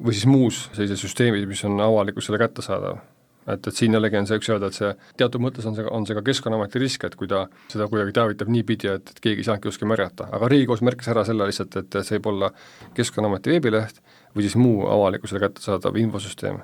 või 0.06 0.16
siis 0.16 0.26
muus 0.30 0.66
sellises 0.74 1.02
süsteemis, 1.04 1.46
mis 1.48 1.64
on 1.68 1.80
avalikkusele 1.84 2.40
kättesaadav. 2.42 3.02
Et, 3.50 3.68
et 3.68 3.76
siin 3.76 3.96
jällegi 3.96 4.18
on 4.20 4.28
see, 4.30 4.38
üks 4.38 4.50
öelda, 4.52 4.70
et 4.70 4.78
see 4.78 4.90
teatud 5.18 5.42
mõttes 5.42 5.66
on 5.66 5.78
see, 5.78 5.86
on 5.90 6.06
see 6.06 6.18
ka 6.18 6.22
Keskkonnaameti 6.26 6.82
risk, 6.82 7.06
et 7.08 7.16
kui 7.18 7.30
ta 7.30 7.46
seda 7.72 7.88
kuidagi 7.90 8.14
teavitab 8.18 8.52
niipidi, 8.54 8.92
et, 8.94 9.14
et 9.14 9.22
keegi 9.24 9.42
ei 9.42 9.48
saanudki 9.48 9.72
kuskil 9.72 9.90
märgata, 9.90 10.28
aga 10.36 10.50
Riigikohus 10.52 10.84
märkis 10.86 11.10
ära 11.14 11.24
selle 11.26 11.48
lihtsalt, 11.50 11.78
et 11.82 12.00
see 12.02 12.20
võib 12.20 12.30
olla 12.34 12.52
Keskkonnaameti 12.98 13.56
veebileht 13.56 14.02
või 14.36 14.46
siis 14.46 14.58
muu 14.60 14.88
avalikkusele 14.88 15.46
kättesaadav 15.48 15.98
infosüsteem 16.02 16.60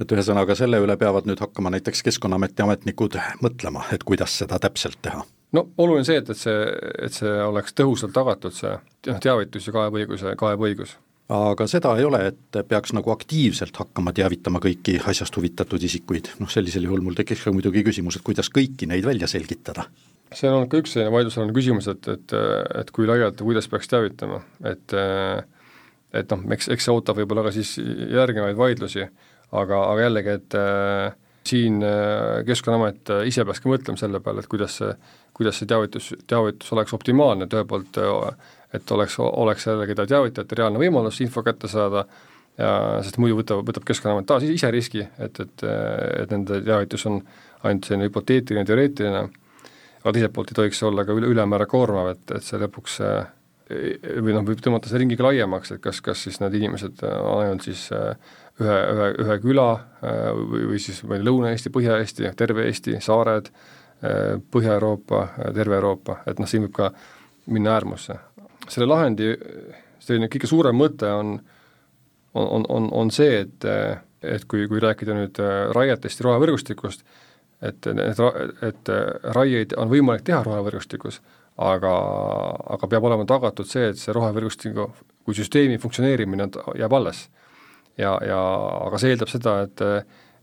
et 0.00 0.12
ühesõnaga, 0.12 0.56
selle 0.58 0.80
üle 0.82 0.96
peavad 1.00 1.28
nüüd 1.28 1.40
hakkama 1.40 1.72
näiteks 1.72 2.02
Keskkonnaameti 2.08 2.64
ametnikud 2.64 3.16
mõtlema, 3.44 3.86
et 3.94 4.04
kuidas 4.08 4.34
seda 4.42 4.58
täpselt 4.62 5.00
teha? 5.02 5.24
no 5.56 5.66
oluline 5.78 6.04
see, 6.08 6.18
et, 6.22 6.30
et 6.32 6.38
see, 6.38 6.58
et 7.06 7.16
see 7.16 7.32
oleks 7.44 7.76
tõhusalt 7.78 8.14
tagatud, 8.16 8.54
see 8.56 8.72
noh, 8.72 9.22
teavitus 9.22 9.68
ja 9.68 9.74
kaebeõiguse, 9.76 10.36
kaebeõigus 10.40 10.96
aga 11.32 11.66
seda 11.70 11.94
ei 11.96 12.04
ole, 12.04 12.20
et 12.32 12.58
peaks 12.68 12.92
nagu 12.96 13.12
aktiivselt 13.14 13.76
hakkama 13.78 14.12
teavitama 14.16 14.60
kõiki 14.62 14.98
asjast 15.08 15.36
huvitatud 15.38 15.82
isikuid, 15.88 16.32
noh 16.42 16.50
sellisel 16.52 16.88
juhul 16.88 17.04
mul 17.04 17.16
tekiks 17.16 17.44
ka 17.46 17.54
muidugi 17.54 17.84
küsimus, 17.86 18.18
et 18.18 18.26
kuidas 18.26 18.50
kõiki 18.52 18.88
neid 18.90 19.06
välja 19.06 19.28
selgitada. 19.30 19.86
see 20.32 20.48
on 20.48 20.58
olnud 20.58 20.70
ka 20.72 20.80
üks 20.80 20.94
selline 20.96 21.12
vaidlusalune 21.12 21.56
küsimus, 21.56 21.88
et, 21.92 22.08
et, 22.08 22.36
et 22.80 22.90
kui 22.90 23.08
laialt 23.08 23.40
ja 23.40 23.48
kuidas 23.48 23.68
peaks 23.68 23.88
teavitama, 23.92 24.40
et 24.68 24.96
et 26.12 26.32
noh, 26.32 26.46
eks, 26.56 26.68
eks 26.74 26.88
see 26.88 26.94
ootab 26.94 27.20
võib-olla 27.20 27.46
ka 27.46 27.54
siis 27.54 27.76
järgnevaid 27.78 28.58
vaidlusi, 28.58 29.06
aga, 29.52 29.82
aga 29.90 30.06
jällegi, 30.06 30.38
et 30.40 30.56
äh, 30.58 31.18
siin 31.48 31.82
Keskkonnaamet 32.46 33.10
ise 33.26 33.42
peaks 33.44 33.60
ka 33.60 33.70
mõtlema 33.70 33.98
selle 33.98 34.20
peale, 34.22 34.44
et 34.44 34.50
kuidas 34.50 34.76
see, 34.78 34.92
kuidas 35.34 35.56
see 35.58 35.66
teavitus, 35.66 36.12
teavitus 36.30 36.70
oleks 36.76 36.94
optimaalne, 36.94 37.48
et 37.48 37.56
ühelt 37.56 37.70
poolt 37.70 37.98
et 38.72 38.92
oleks, 38.94 39.16
oleks 39.18 39.66
jällegi 39.66 39.96
ta 39.98 40.06
teavitajate 40.08 40.56
reaalne 40.60 40.80
võimalus 40.80 41.18
info 41.24 41.42
kätte 41.42 41.68
saada 41.68 42.06
sest 42.56 43.16
muidu 43.20 43.38
võtab, 43.38 43.62
võtab 43.64 43.84
Keskkonnaamet 43.88 44.28
taas 44.28 44.44
ise 44.44 44.70
riski, 44.72 45.06
et, 45.24 45.40
et, 45.40 45.64
et 45.64 46.32
nende 46.32 46.60
teavitus 46.64 47.06
on 47.08 47.20
ainult 47.64 47.88
selline 47.88 48.08
hüpoteetiline, 48.10 48.66
teoreetiline, 48.68 49.22
aga 50.02 50.12
teiselt 50.12 50.34
poolt 50.36 50.52
ei 50.52 50.58
tohiks 50.60 50.82
see 50.82 50.88
olla 50.90 51.06
ka 51.08 51.16
üle, 51.16 51.30
ülemäära 51.32 51.66
koormav, 51.70 52.12
et, 52.12 52.24
et 52.36 52.44
see 52.44 52.60
lõpuks 52.60 52.98
või 54.22 54.34
noh, 54.36 54.44
võib 54.46 54.62
tõmmata 54.64 54.90
see 54.90 55.02
ringi 55.02 55.18
ka 55.18 55.28
laiemaks, 55.28 55.74
et 55.76 55.82
kas, 55.84 56.00
kas 56.04 56.24
siis 56.26 56.40
need 56.42 56.56
inimesed 56.60 57.04
on 57.08 57.42
ainult 57.42 57.66
siis 57.66 57.86
ühe, 57.92 58.78
ühe, 58.78 59.08
ühe 59.24 59.38
küla 59.42 59.68
või, 60.02 60.64
või 60.72 60.80
siis 60.82 61.02
või 61.06 61.20
Lõuna-Eesti, 61.24 61.72
Põhja-Eesti, 61.74 62.30
terve 62.38 62.66
Eesti, 62.70 62.98
saared, 63.04 63.52
Põhja-Euroopa, 64.02 65.22
terve 65.54 65.78
Euroopa, 65.78 66.20
et 66.26 66.42
noh, 66.42 66.50
siin 66.50 66.66
võib 66.66 66.74
ka 66.80 66.90
minna 67.52 67.76
äärmusse. 67.76 68.18
Selle 68.70 68.88
lahendi 68.90 69.32
selline 70.02 70.30
kõige 70.30 70.50
suurem 70.50 70.78
mõte 70.78 71.10
on, 71.10 71.36
on, 72.38 72.66
on, 72.68 72.88
on 73.02 73.12
see, 73.14 73.44
et, 73.44 73.66
et 74.22 74.46
kui, 74.50 74.66
kui 74.70 74.82
rääkida 74.82 75.16
nüüd 75.16 75.38
äh, 75.42 75.68
raietest 75.76 76.22
ja 76.22 76.28
rohevõrgustikust, 76.28 77.04
et 77.62 77.86
need, 77.94 78.18
et 78.66 78.92
raieid 79.36 79.76
on 79.78 79.90
võimalik 79.92 80.26
teha 80.26 80.42
rohevõrgustikus, 80.46 81.20
aga, 81.74 81.94
aga 82.76 82.90
peab 82.90 83.06
olema 83.08 83.26
tagatud 83.28 83.68
see, 83.68 83.92
et 83.92 84.00
see 84.00 84.14
rohevõrgustiku 84.16 84.88
kui 85.22 85.38
süsteemi 85.38 85.78
funktsioneerimine 85.82 86.48
jääb 86.78 86.98
alles. 86.98 87.28
ja, 87.98 88.16
ja 88.26 88.38
aga 88.88 88.98
see 88.98 89.14
eeldab 89.14 89.32
seda, 89.32 89.62
et 89.68 89.86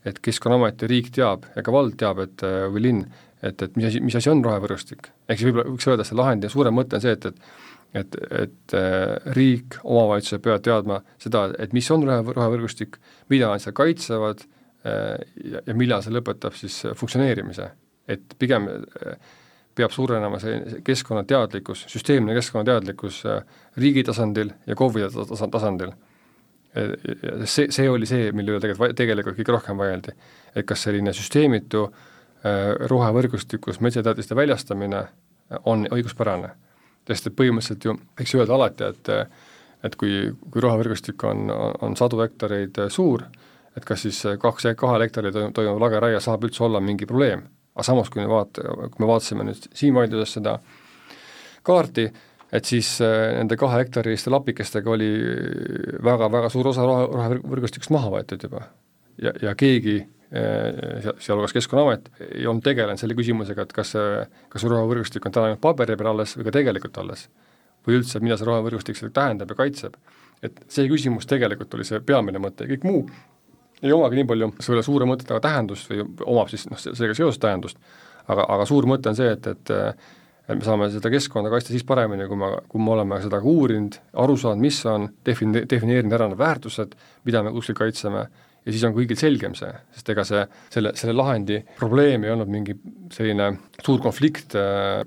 et 0.07 0.19
Keskkonnaamet 0.23 0.81
ja 0.81 0.87
riik 0.87 1.09
teab 1.11 1.43
ja 1.55 1.61
ka 1.63 1.73
vald 1.75 1.97
teab, 1.99 2.21
et 2.23 2.43
või 2.71 2.85
linn, 2.85 3.01
et, 3.43 3.61
et 3.61 3.75
mis 3.75 3.89
asi, 3.89 3.99
mis 3.99 4.15
asi 4.15 4.29
on 4.31 4.43
rohevõrgustik. 4.45 5.09
ehk 5.27 5.41
siis 5.41 5.49
võib-olla 5.49 5.73
võiks 5.73 5.89
öelda, 5.91 6.05
see 6.07 6.15
lahendi 6.15 6.51
suurem 6.51 6.77
mõte 6.79 6.95
on 6.95 7.03
see, 7.03 7.17
et, 7.17 7.25
et 7.25 7.67
et, 7.93 8.15
et 8.31 8.73
äh, 8.77 9.15
riik, 9.33 9.79
omavalitsused 9.83 10.43
peavad 10.45 10.65
teadma 10.65 10.99
seda, 11.21 11.47
et 11.57 11.73
mis 11.73 11.87
on 11.93 12.05
rohevõrgustik, 12.05 12.99
mida 13.33 13.49
nad 13.49 13.63
seal 13.63 13.75
kaitsevad 13.77 14.43
äh, 14.85 15.15
ja, 15.41 15.63
ja 15.65 15.75
millal 15.77 16.03
see 16.05 16.13
lõpetab 16.13 16.57
siis 16.57 16.83
funktsioneerimise. 16.99 17.71
et 18.09 18.35
pigem 18.41 18.67
äh, 18.69 19.17
peab 19.79 19.95
suurenema 19.95 20.39
see 20.43 20.81
keskkonnateadlikkus, 20.85 21.85
süsteemne 21.91 22.35
keskkonnateadlikkus 22.37 23.23
riigi 23.79 24.03
tasandil 24.07 24.53
ja 24.67 24.77
KOV-ide 24.77 25.25
tasandil. 25.51 25.91
see, 27.45 27.71
see 27.73 27.89
oli 27.89 28.05
see, 28.05 28.31
mille 28.31 28.53
üle 28.53 28.61
tegelikult, 28.61 28.95
tegelikult 28.95 29.39
kõige 29.39 29.55
rohkem 29.55 29.77
vaieldi. 29.77 30.13
et 30.55 30.65
kas 30.69 30.83
selline 30.85 31.13
süsteemitu 31.13 31.87
rohevõrgustikus 32.91 33.81
metsateatiste 33.81 34.35
väljastamine 34.35 35.03
on 35.65 35.87
õiguspärane 35.91 36.53
sest 37.09 37.29
et 37.29 37.37
põhimõtteliselt 37.37 37.85
ju 37.87 37.95
võiks 38.19 38.35
öelda 38.37 38.57
alati, 38.57 38.91
et 38.93 39.15
et 39.79 39.93
kui, 39.95 40.25
kui 40.51 40.59
rohevõrgustik 40.59 41.23
on, 41.23 41.47
on 41.87 41.93
sadu 41.95 42.17
hektareid 42.19 42.75
suur, 42.91 43.21
et 43.79 43.85
kas 43.87 44.01
siis 44.03 44.17
kaks, 44.41 44.65
kahel 44.75 45.05
hektaril 45.05 45.31
toimuv 45.55 45.79
lageraie 45.79 46.19
saab 46.19 46.43
üldse 46.43 46.65
olla 46.67 46.81
mingi 46.83 47.07
probleem. 47.07 47.45
Aga 47.79 47.87
samas, 47.87 48.11
kui 48.11 48.21
me 48.21 48.27
vaat-, 48.31 48.59
kui 48.59 49.03
me 49.03 49.09
vaatasime 49.09 49.47
nüüd 49.47 49.69
siin 49.73 49.95
vaidluses 49.95 50.35
seda 50.37 50.59
kaarti, 51.65 52.09
et 52.53 52.69
siis 52.69 52.91
äh, 53.05 53.31
nende 53.39 53.57
kahe 53.59 53.81
hektariliste 53.81 54.33
lapikestega 54.33 54.91
oli 54.91 55.09
väga-väga 56.03 56.51
suur 56.53 56.71
osa 56.73 56.85
rohe, 56.87 57.09
rohevõrgustikust 57.15 57.93
maha 57.95 58.13
võetud 58.19 58.47
juba. 58.47 58.67
ja, 59.21 59.33
ja 59.41 59.55
keegi 59.55 59.99
Äh, 60.35 61.13
sealhulgas 61.17 61.53
Keskkonnaamet, 61.53 62.11
ei 62.35 62.45
olnud 62.45 62.61
tegelenud 62.61 63.01
selle 63.01 63.15
küsimusega, 63.17 63.63
et 63.65 63.71
kas 63.73 63.95
see, 63.95 64.09
kas 64.53 64.65
rohevõrgustik 64.69 65.23
on 65.25 65.33
täna 65.33 65.47
ainult 65.49 65.61
paberi 65.63 65.95
peal 65.97 66.11
alles 66.11 66.35
või 66.37 66.45
ka 66.45 66.51
tegelikult 66.53 66.99
alles. 67.01 67.23
või 67.87 67.95
üldse, 67.97 68.19
mida 68.21 68.37
see 68.37 68.45
rohevõrgustik 68.45 68.99
seda 68.99 69.09
tähendab 69.15 69.49
ja 69.49 69.57
kaitseb. 69.57 69.95
et 70.43 70.61
see 70.69 70.85
küsimus 70.91 71.25
tegelikult 71.25 71.73
oli 71.73 71.83
see 71.83 71.99
peamine 71.99 72.37
mõte, 72.37 72.67
kõik 72.69 72.85
muu 72.85 73.07
ei 73.83 73.95
omagi 73.95 74.19
nii 74.19 74.29
palju 74.29 74.53
selle 74.63 74.83
suure 74.85 75.07
mõttega 75.09 75.41
tähendust 75.43 75.91
või 75.91 76.05
omab 76.25 76.51
siis 76.51 76.65
noh, 76.69 76.79
sellega 76.79 77.17
seoses 77.17 77.39
tähendust, 77.41 77.79
aga, 78.27 78.45
aga 78.45 78.65
suur 78.69 78.87
mõte 78.89 79.11
on 79.11 79.19
see, 79.19 79.35
et, 79.35 79.53
et 79.53 79.75
et 80.49 80.57
me 80.57 80.65
saame 80.65 80.87
seda 80.89 81.11
keskkonda 81.13 81.51
kaitsta 81.53 81.69
siis 81.69 81.83
paremini, 81.85 82.25
kui 82.25 82.37
me, 82.41 82.47
kui 82.71 82.81
me 82.81 82.95
oleme 82.95 83.19
seda 83.21 83.37
ka 83.37 83.45
uurinud, 83.45 83.99
aru 84.23 84.37
saanud, 84.39 84.63
mis 84.63 84.79
on, 84.89 85.03
defini-, 85.27 85.61
defineerinud 85.69 86.15
ära 86.17 86.25
need 86.31 86.39
väärtused, 86.39 86.95
mida 87.29 87.43
me 87.45 87.51
kuskil 87.53 87.77
kaitseme 87.77 88.23
ja 88.23 88.73
siis 88.73 88.85
on 88.87 88.95
kõigil 88.95 89.19
selgem 89.19 89.53
see, 89.57 89.69
sest 89.93 90.09
ega 90.09 90.25
see, 90.25 90.41
selle, 90.73 90.95
selle 90.97 91.13
lahendi 91.13 91.59
probleem 91.77 92.25
ei 92.25 92.33
olnud 92.33 92.49
mingi 92.49 92.75
selline 93.13 93.51
suur 93.85 94.01
konflikt, 94.01 94.57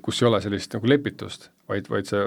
kus 0.05 0.23
ei 0.23 0.29
ole 0.29 0.39
sellist 0.45 0.77
nagu 0.77 0.89
lepitust, 0.89 1.49
vaid, 1.67 1.91
vaid 1.91 2.07
see 2.07 2.23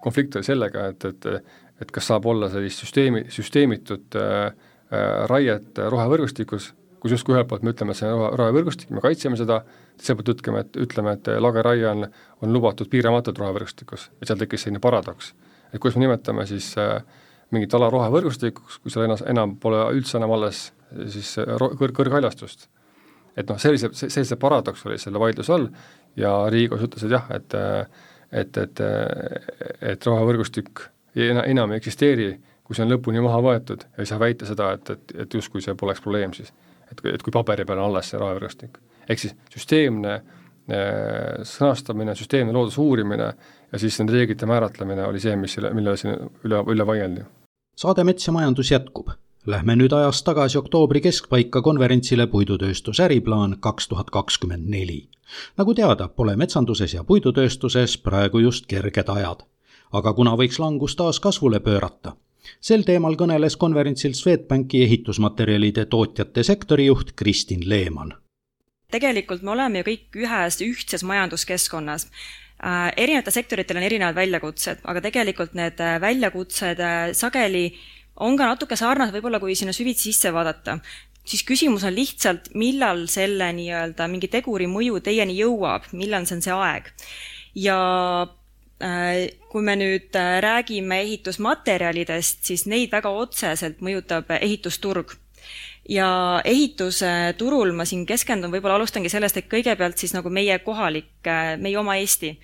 konflikt 0.00 0.40
oli 0.40 0.48
sellega, 0.48 0.88
et, 0.94 1.08
et 1.12 1.30
et 1.76 1.90
kas 1.92 2.06
saab 2.08 2.24
olla 2.30 2.48
sellist 2.48 2.80
süsteemi, 2.80 3.26
süsteemitut 3.28 4.16
äh, 4.16 4.46
raiet 5.30 5.78
rohevõrgustikus, 5.78 6.70
kus 7.02 7.14
justkui 7.16 7.34
ühelt 7.34 7.48
poolt 7.50 7.64
me 7.66 7.72
ütleme, 7.74 7.94
et 7.94 8.00
see 8.00 8.10
on 8.10 8.30
rohevõrgustik, 8.38 8.90
me 8.94 9.02
kaitseme 9.04 9.38
seda, 9.38 9.60
teiselt 9.98 10.20
poolt 10.20 10.32
ütleme, 10.36 10.62
et 10.62 10.78
ütleme, 10.86 11.16
et 11.18 11.30
lageraie 11.42 11.86
on, 11.90 12.06
on 12.42 12.54
lubatud 12.54 12.90
piiramatult 12.92 13.38
rohevõrgustikus, 13.42 14.08
et 14.20 14.30
seal 14.30 14.40
tekkis 14.40 14.66
selline 14.66 14.82
paradoks. 14.82 15.34
et 15.72 15.80
kuidas 15.82 15.96
me 15.96 16.06
nimetame 16.06 16.46
siis 16.46 16.72
äh, 16.78 17.02
mingit 17.50 17.74
ala 17.74 17.90
rohevõrgustikuks, 17.90 18.80
kui 18.82 18.90
seal 18.94 19.06
enam, 19.06 19.22
enam 19.26 19.54
pole 19.62 19.82
üldse 19.96 20.18
enam 20.18 20.34
alles 20.36 20.70
siis 21.12 21.36
kõr-, 21.38 21.94
kõrghaljastust. 21.94 22.68
et 23.36 23.48
noh, 23.48 23.58
sellise, 23.60 23.90
sellise 23.92 24.36
paradoks 24.40 24.86
oli 24.86 24.98
selle 24.98 25.20
vaidluse 25.20 25.52
all 25.52 25.68
ja 26.16 26.32
Riigikohus 26.50 26.88
ütles, 26.88 27.06
et 27.06 27.16
jah, 27.18 27.30
et 27.34 27.58
et, 28.32 28.56
et, 28.58 28.80
et 29.80 30.06
rohevõrgustik 30.06 30.82
enam 31.16 31.72
ei 31.72 31.78
eksisteeri, 31.78 32.32
kui 32.66 32.76
see 32.76 32.84
on 32.86 32.90
lõpuni 32.90 33.22
maha 33.22 33.40
võetud, 33.44 33.84
ei 33.98 34.08
saa 34.08 34.18
väita 34.20 34.48
seda, 34.48 34.72
et, 34.76 34.90
et, 34.90 35.16
et 35.24 35.36
justkui 35.38 35.62
see 35.64 35.76
poleks 35.78 36.02
probleem 36.04 36.34
siis. 36.36 36.52
et, 36.90 37.04
et 37.14 37.22
kui 37.22 37.34
paberi 37.34 37.64
peal 37.64 37.78
on 37.78 37.90
alles 37.90 38.10
see 38.10 38.20
rohevõrgustik. 38.20 38.78
ehk 39.08 39.22
siis 39.22 39.36
süsteemne 39.54 40.14
äh, 40.16 41.42
sõnastamine, 41.42 42.14
süsteemne 42.18 42.52
looduse 42.52 42.80
uurimine 42.80 43.28
ja 43.72 43.78
siis 43.78 43.98
nende 44.00 44.16
reeglite 44.18 44.46
määratlemine 44.46 45.06
oli 45.06 45.22
see, 45.22 45.36
mis, 45.36 45.58
millele 45.72 45.96
siin 45.96 46.18
üle, 46.44 46.64
üle 46.74 46.86
vaieldi. 46.86 47.28
saade 47.76 48.04
Mets 48.04 48.26
ja 48.26 48.34
majandus 48.34 48.74
jätkub 48.74 49.14
Lähme 49.46 49.76
nüüd 49.78 49.92
ajas 49.94 50.24
tagasi 50.26 50.58
oktoobri 50.58 50.98
keskpaika 51.00 51.60
konverentsile 51.62 52.24
Puidutööstus 52.26 52.98
äriplaan 53.00 53.52
kaks 53.62 53.86
tuhat 53.88 54.08
kakskümmend 54.10 54.66
neli. 54.66 55.08
nagu 55.56 55.74
teada, 55.74 56.08
pole 56.08 56.34
metsanduses 56.36 56.94
ja 56.94 57.04
puidutööstuses 57.04 57.94
praegu 57.98 58.38
just 58.38 58.66
kerged 58.66 59.08
ajad. 59.08 59.44
aga 59.92 60.12
kuna 60.12 60.32
võiks 60.34 60.58
langus 60.58 60.96
taas 60.96 61.20
kasvule 61.20 61.60
pöörata, 61.60 62.16
sel 62.60 62.84
teemal 62.86 63.16
kõneles 63.18 63.56
konverentsil 63.60 64.14
Swedbanki 64.14 64.82
ehitusmaterjalide 64.86 65.86
tootjate 65.92 66.44
sektori 66.46 66.86
juht 66.86 67.14
Kristin 67.16 67.68
Leeman. 67.68 68.14
tegelikult 68.90 69.42
me 69.42 69.50
oleme 69.50 69.82
ju 69.82 69.88
kõik 69.90 70.20
ühes 70.24 70.60
ühtses 70.62 71.02
majanduskeskkonnas 71.02 72.06
äh, 72.06 72.92
erinevatel 72.96 73.32
sektoritel 73.32 73.76
on 73.76 73.88
erinevad 73.88 74.14
väljakutsed, 74.14 74.84
aga 74.84 75.02
tegelikult 75.08 75.54
need 75.54 75.80
äh, 75.80 76.00
väljakutsed 76.00 76.80
äh, 76.80 77.12
sageli 77.12 77.68
on 78.16 78.36
ka 78.38 78.46
natuke 78.48 78.76
sarnased 78.76 79.14
võib-olla, 79.16 79.40
kui 79.42 79.56
sinna 79.58 79.74
süvitsi 79.76 80.12
sisse 80.12 80.32
vaadata, 80.32 80.78
siis 81.26 81.42
küsimus 81.46 81.84
on 81.86 81.94
lihtsalt, 81.96 82.50
millal 82.54 83.04
selle 83.10 83.50
nii-öelda 83.58 84.08
mingi 84.10 84.30
teguri 84.32 84.68
mõju 84.70 85.02
teieni 85.04 85.36
jõuab, 85.40 85.90
millal 85.98 86.26
see 86.28 86.38
on 86.38 86.44
see 86.46 86.56
aeg. 86.56 86.90
ja 87.56 87.78
kui 89.48 89.62
me 89.64 89.76
nüüd 89.80 90.16
äh, 90.18 90.34
räägime 90.44 91.00
ehitusmaterjalidest, 91.06 92.42
siis 92.44 92.66
neid 92.68 92.92
väga 92.92 93.08
otseselt 93.08 93.80
mõjutab 93.80 94.34
ehitusturg 94.36 95.14
ja 95.88 96.08
ehitusturul 96.44 97.72
ma 97.72 97.86
siin 97.88 98.04
keskendun, 98.06 98.52
võib-olla 98.52 98.76
alustangi 98.76 99.08
sellest, 99.08 99.38
et 99.40 99.48
kõigepealt 99.48 99.96
siis 99.96 100.12
nagu 100.16 100.28
meie 100.28 100.58
kohalik, 100.64 101.14
äh, 101.24 101.54
meie 101.56 101.78
oma 101.80 101.96
Eesti. 101.96 102.36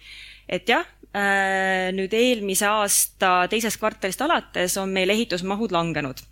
et 0.48 0.68
jah, 0.68 0.86
Äh, 1.12 1.90
nüüd 1.92 2.14
eelmise 2.16 2.64
aasta 2.64 3.42
teisest 3.52 3.76
kvartalist 3.76 4.22
alates 4.24 4.78
on 4.80 4.94
meil 4.94 5.12
ehitusmahud 5.12 5.74
langenud. 5.74 6.22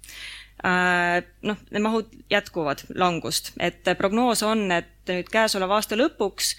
Äh, 0.61 1.23
noh, 1.49 1.57
need 1.73 1.81
mahud 1.81 2.09
jätkuvad 2.29 2.83
langust, 3.01 3.55
et 3.64 3.87
prognoos 3.96 4.42
on, 4.44 4.66
et 4.77 5.09
nüüd 5.09 5.31
käesoleva 5.33 5.79
aasta 5.79 5.96
lõpuks 5.96 6.51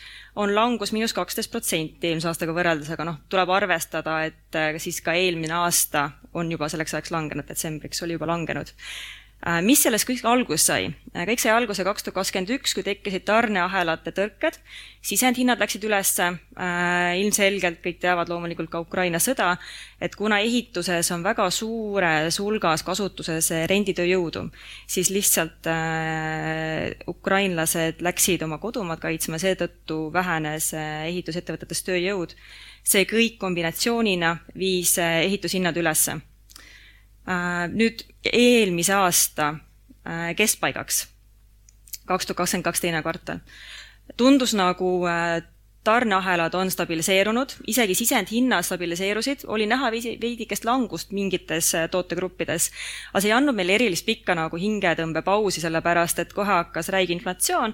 on 0.42 0.56
langus 0.56 0.90
miinus 0.96 1.14
kaksteist 1.14 1.52
protsenti 1.54 2.10
eelmise 2.10 2.32
aastaga 2.32 2.56
võrreldes, 2.58 2.90
aga 2.96 3.06
noh, 3.06 3.20
tuleb 3.30 3.54
arvestada, 3.54 4.16
et 4.26 4.58
äh, 4.58 4.80
siis 4.82 5.04
ka 5.06 5.14
eelmine 5.14 5.54
aasta 5.60 6.08
on 6.34 6.50
juba 6.50 6.72
selleks 6.72 6.96
ajaks 6.98 7.14
langenud, 7.14 7.46
detsembriks 7.46 8.02
oli 8.02 8.18
juba 8.18 8.32
langenud 8.32 8.74
mis 9.66 9.82
sellest 9.82 10.06
kõik 10.06 10.26
alguse 10.30 10.64
sai? 10.64 10.92
Äh, 11.12 11.26
kõik 11.28 11.42
sai 11.44 11.52
alguse 11.52 11.84
kaks 11.84 12.06
tuhat 12.06 12.16
kakskümmend 12.20 12.54
üks, 12.56 12.72
kui 12.78 12.86
tekkisid 12.86 13.26
tarneahelate 13.28 14.14
tõrked, 14.16 14.60
sisendhinnad 15.04 15.60
läksid 15.60 15.84
üles, 15.84 16.14
äh, 16.22 17.18
ilmselgelt 17.20 17.82
kõik 17.84 18.00
teavad 18.00 18.30
loomulikult 18.32 18.70
ka 18.72 18.84
Ukraina 18.86 19.20
sõda, 19.20 19.56
et 20.00 20.16
kuna 20.16 20.40
ehituses 20.46 21.12
on 21.12 21.26
väga 21.26 21.50
suures 21.52 22.40
hulgas 22.40 22.86
kasutuses 22.88 23.52
renditööjõudu, 23.74 24.46
siis 24.88 25.12
lihtsalt 25.12 25.68
äh, 25.68 26.96
ukrainlased 27.12 28.00
läksid 28.00 28.48
oma 28.48 28.62
kodumaad 28.64 29.04
kaitsma, 29.04 29.42
seetõttu 29.42 30.14
vähenes 30.14 30.72
ehitusettevõtetes 30.78 31.84
tööjõud. 31.90 32.38
see 32.84 33.06
kõik 33.06 33.38
kombinatsioonina 33.38 34.38
viis 34.58 34.98
ehitushinnad 34.98 35.78
ülesse 35.78 36.16
Äh, 36.18 36.31
nüüd 37.72 38.06
eelmise 38.34 38.96
aasta 38.98 39.54
äh, 40.08 40.32
keskpaigaks, 40.36 41.06
kaks 42.10 42.26
tuhat 42.26 42.38
kakskümmend 42.44 42.66
kaks 42.66 42.82
teine 42.82 43.02
kvartal, 43.06 43.42
tundus 44.18 44.56
nagu 44.58 44.94
äh, 45.10 45.42
tarneahelad 45.84 46.54
on 46.54 46.72
stabiliseerunud, 46.72 47.56
isegi 47.68 47.96
sisendhinnad 47.98 48.66
stabiliseerusid, 48.66 49.46
oli 49.48 49.66
näha 49.66 49.90
veidikest 49.92 50.66
langust 50.66 51.12
mingites 51.12 51.72
tootegruppides, 51.92 52.70
aga 53.12 53.22
see 53.22 53.32
ei 53.32 53.36
andnud 53.38 53.58
meile 53.58 53.80
erilist 53.80 54.06
pikka 54.06 54.36
nagu 54.38 54.60
hingetõmbepausi, 54.62 55.64
sellepärast 55.64 56.22
et 56.22 56.36
kohe 56.38 56.54
hakkas 56.54 56.92
räige 56.94 57.16
inflatsioon 57.18 57.74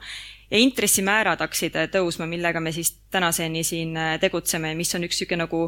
ja 0.51 0.61
intressimäärad 0.63 1.43
hakkasid 1.43 1.75
tõusma, 1.91 2.29
millega 2.31 2.63
me 2.63 2.71
siis 2.71 2.93
tänaseni 3.11 3.63
siin 3.67 3.99
tegutseme, 4.23 4.71
mis 4.75 4.95
on 4.95 5.03
üks 5.03 5.19
niisugune 5.19 5.43
nagu 5.43 5.65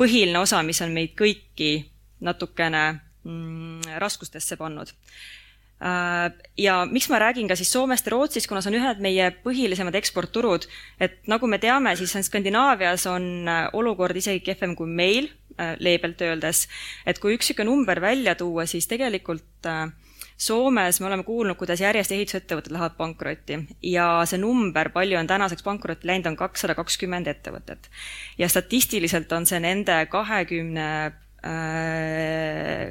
põhiline 0.00 0.40
osa, 0.40 0.62
mis 0.64 0.80
on 0.80 0.96
meid 0.96 1.12
kõiki 1.18 1.74
natukene 2.24 3.05
raskustesse 3.98 4.56
pannud. 4.56 4.92
Äh, 5.76 6.32
ja 6.56 6.86
miks 6.88 7.10
ma 7.12 7.18
räägin 7.20 7.48
ka 7.48 7.56
siis 7.56 7.72
Soomest 7.72 8.06
ja 8.06 8.14
Rootsist, 8.14 8.48
kuna 8.48 8.62
see 8.64 8.72
on 8.72 8.78
ühed 8.78 9.02
meie 9.04 9.28
põhilisemad 9.44 9.98
eksportturud, 9.98 10.64
et 11.04 11.18
nagu 11.28 11.50
me 11.52 11.58
teame, 11.60 11.92
siis 12.00 12.14
Skandinaavias 12.30 13.04
on 13.12 13.44
äh, 13.44 13.66
olukord 13.76 14.16
isegi 14.16 14.40
kehvem 14.46 14.72
kui 14.78 14.88
meil, 14.88 15.28
äh, 15.60 15.74
leebelt 15.76 16.22
öeldes. 16.24 16.64
et 17.04 17.20
kui 17.20 17.36
üks 17.36 17.50
niisugune 17.50 17.68
number 17.68 18.00
välja 18.00 18.34
tuua, 18.34 18.64
siis 18.66 18.88
tegelikult 18.88 19.68
Soomes 20.36 21.00
me 21.00 21.06
oleme 21.08 21.24
kuulnud, 21.24 21.56
kuidas 21.56 21.80
järjest 21.80 22.12
ehitusettevõtted 22.12 22.72
lähevad 22.72 22.96
pankrotti 22.96 23.56
ja 23.88 24.08
see 24.28 24.40
number, 24.40 24.90
palju 24.92 25.16
on 25.16 25.28
tänaseks 25.28 25.64
pankrotti 25.64 26.08
läinud, 26.08 26.28
on 26.32 26.36
kakssada 26.36 26.74
kakskümmend 26.76 27.28
ettevõtet. 27.28 27.88
ja 28.38 28.48
statistiliselt 28.48 29.32
on 29.32 29.46
see 29.46 29.60
nende 29.60 30.06
kahekümne 30.08 31.12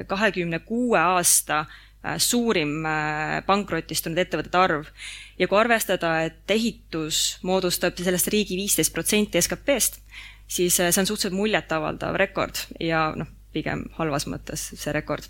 kahekümne 0.08 0.58
kuue 0.64 0.98
aasta 0.98 1.58
äh, 1.60 1.76
suurim 2.22 2.84
äh, 2.86 3.40
pankrotistunud 3.46 4.18
ettevõtete 4.20 4.58
arv. 4.58 4.90
ja 5.38 5.48
kui 5.48 5.58
arvestada, 5.58 6.12
et 6.28 6.50
ehitus 6.50 7.38
moodustab 7.42 7.98
sellest 7.98 8.28
riigi 8.32 8.56
viisteist 8.56 8.92
protsenti 8.94 9.40
SKP-st, 9.42 9.98
siis 10.46 10.78
äh, 10.80 10.92
see 10.92 11.02
on 11.02 11.08
suhteliselt 11.08 11.36
muljetavaldav 11.36 12.16
rekord 12.16 12.60
ja 12.80 13.08
noh, 13.16 13.30
pigem 13.52 13.86
halvas 13.98 14.28
mõttes 14.30 14.70
see 14.74 14.92
rekord. 14.94 15.26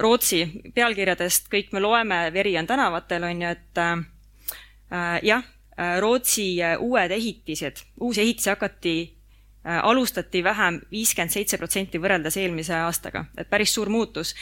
Rootsi 0.00 0.38
pealkirjadest 0.72 1.50
kõik 1.52 1.74
me 1.76 1.82
loeme, 1.84 2.22
veri 2.32 2.54
on 2.56 2.66
tänavatel, 2.66 3.26
on 3.28 3.42
ju, 3.42 3.50
et 3.52 3.80
äh, 3.84 5.18
jah, 5.28 5.44
Rootsi 6.00 6.56
uued 6.80 7.12
ehitised, 7.14 7.84
uusi 8.00 8.22
ehitisi 8.24 8.48
hakati 8.50 8.94
Äh, 8.98 9.17
alustati 9.64 10.40
vähem 10.44 10.80
viiskümmend 10.90 11.34
seitse 11.34 11.58
protsenti 11.58 11.98
võrreldes 12.00 12.36
eelmise 12.40 12.76
aastaga, 12.78 13.24
et 13.36 13.50
päris 13.50 13.74
suur 13.74 13.90
muutus. 13.92 14.34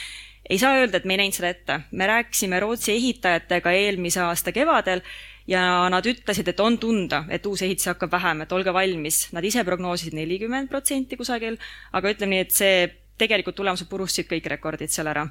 ei 0.50 0.58
saa 0.58 0.76
öelda, 0.78 0.96
et 0.96 1.04
me 1.04 1.14
ei 1.14 1.18
näinud 1.18 1.34
seda 1.34 1.48
ette, 1.48 1.80
me 1.90 2.06
rääkisime 2.06 2.60
Rootsi 2.60 2.92
ehitajatega 2.92 3.72
eelmise 3.72 4.20
aasta 4.22 4.52
kevadel 4.52 5.00
ja 5.46 5.88
nad 5.90 6.06
ütlesid, 6.06 6.48
et 6.48 6.60
on 6.60 6.78
tunda, 6.78 7.24
et 7.30 7.46
uusi 7.46 7.66
ehitisi 7.66 7.90
hakkab 7.90 8.12
vähem, 8.12 8.44
et 8.44 8.52
olge 8.52 8.72
valmis. 8.74 9.26
Nad 9.32 9.44
ise 9.44 9.64
prognoosisid 9.64 10.14
nelikümmend 10.14 10.70
protsenti 10.70 11.18
kusagil, 11.18 11.58
aga 11.92 12.14
ütleme 12.14 12.36
nii, 12.36 12.46
et 12.46 12.54
see 12.54 12.86
tegelikult 13.18 13.56
tulemused 13.58 13.88
purustasid 13.90 14.28
kõik 14.30 14.48
rekordid 14.52 14.92
seal 14.92 15.10
ära. 15.10 15.26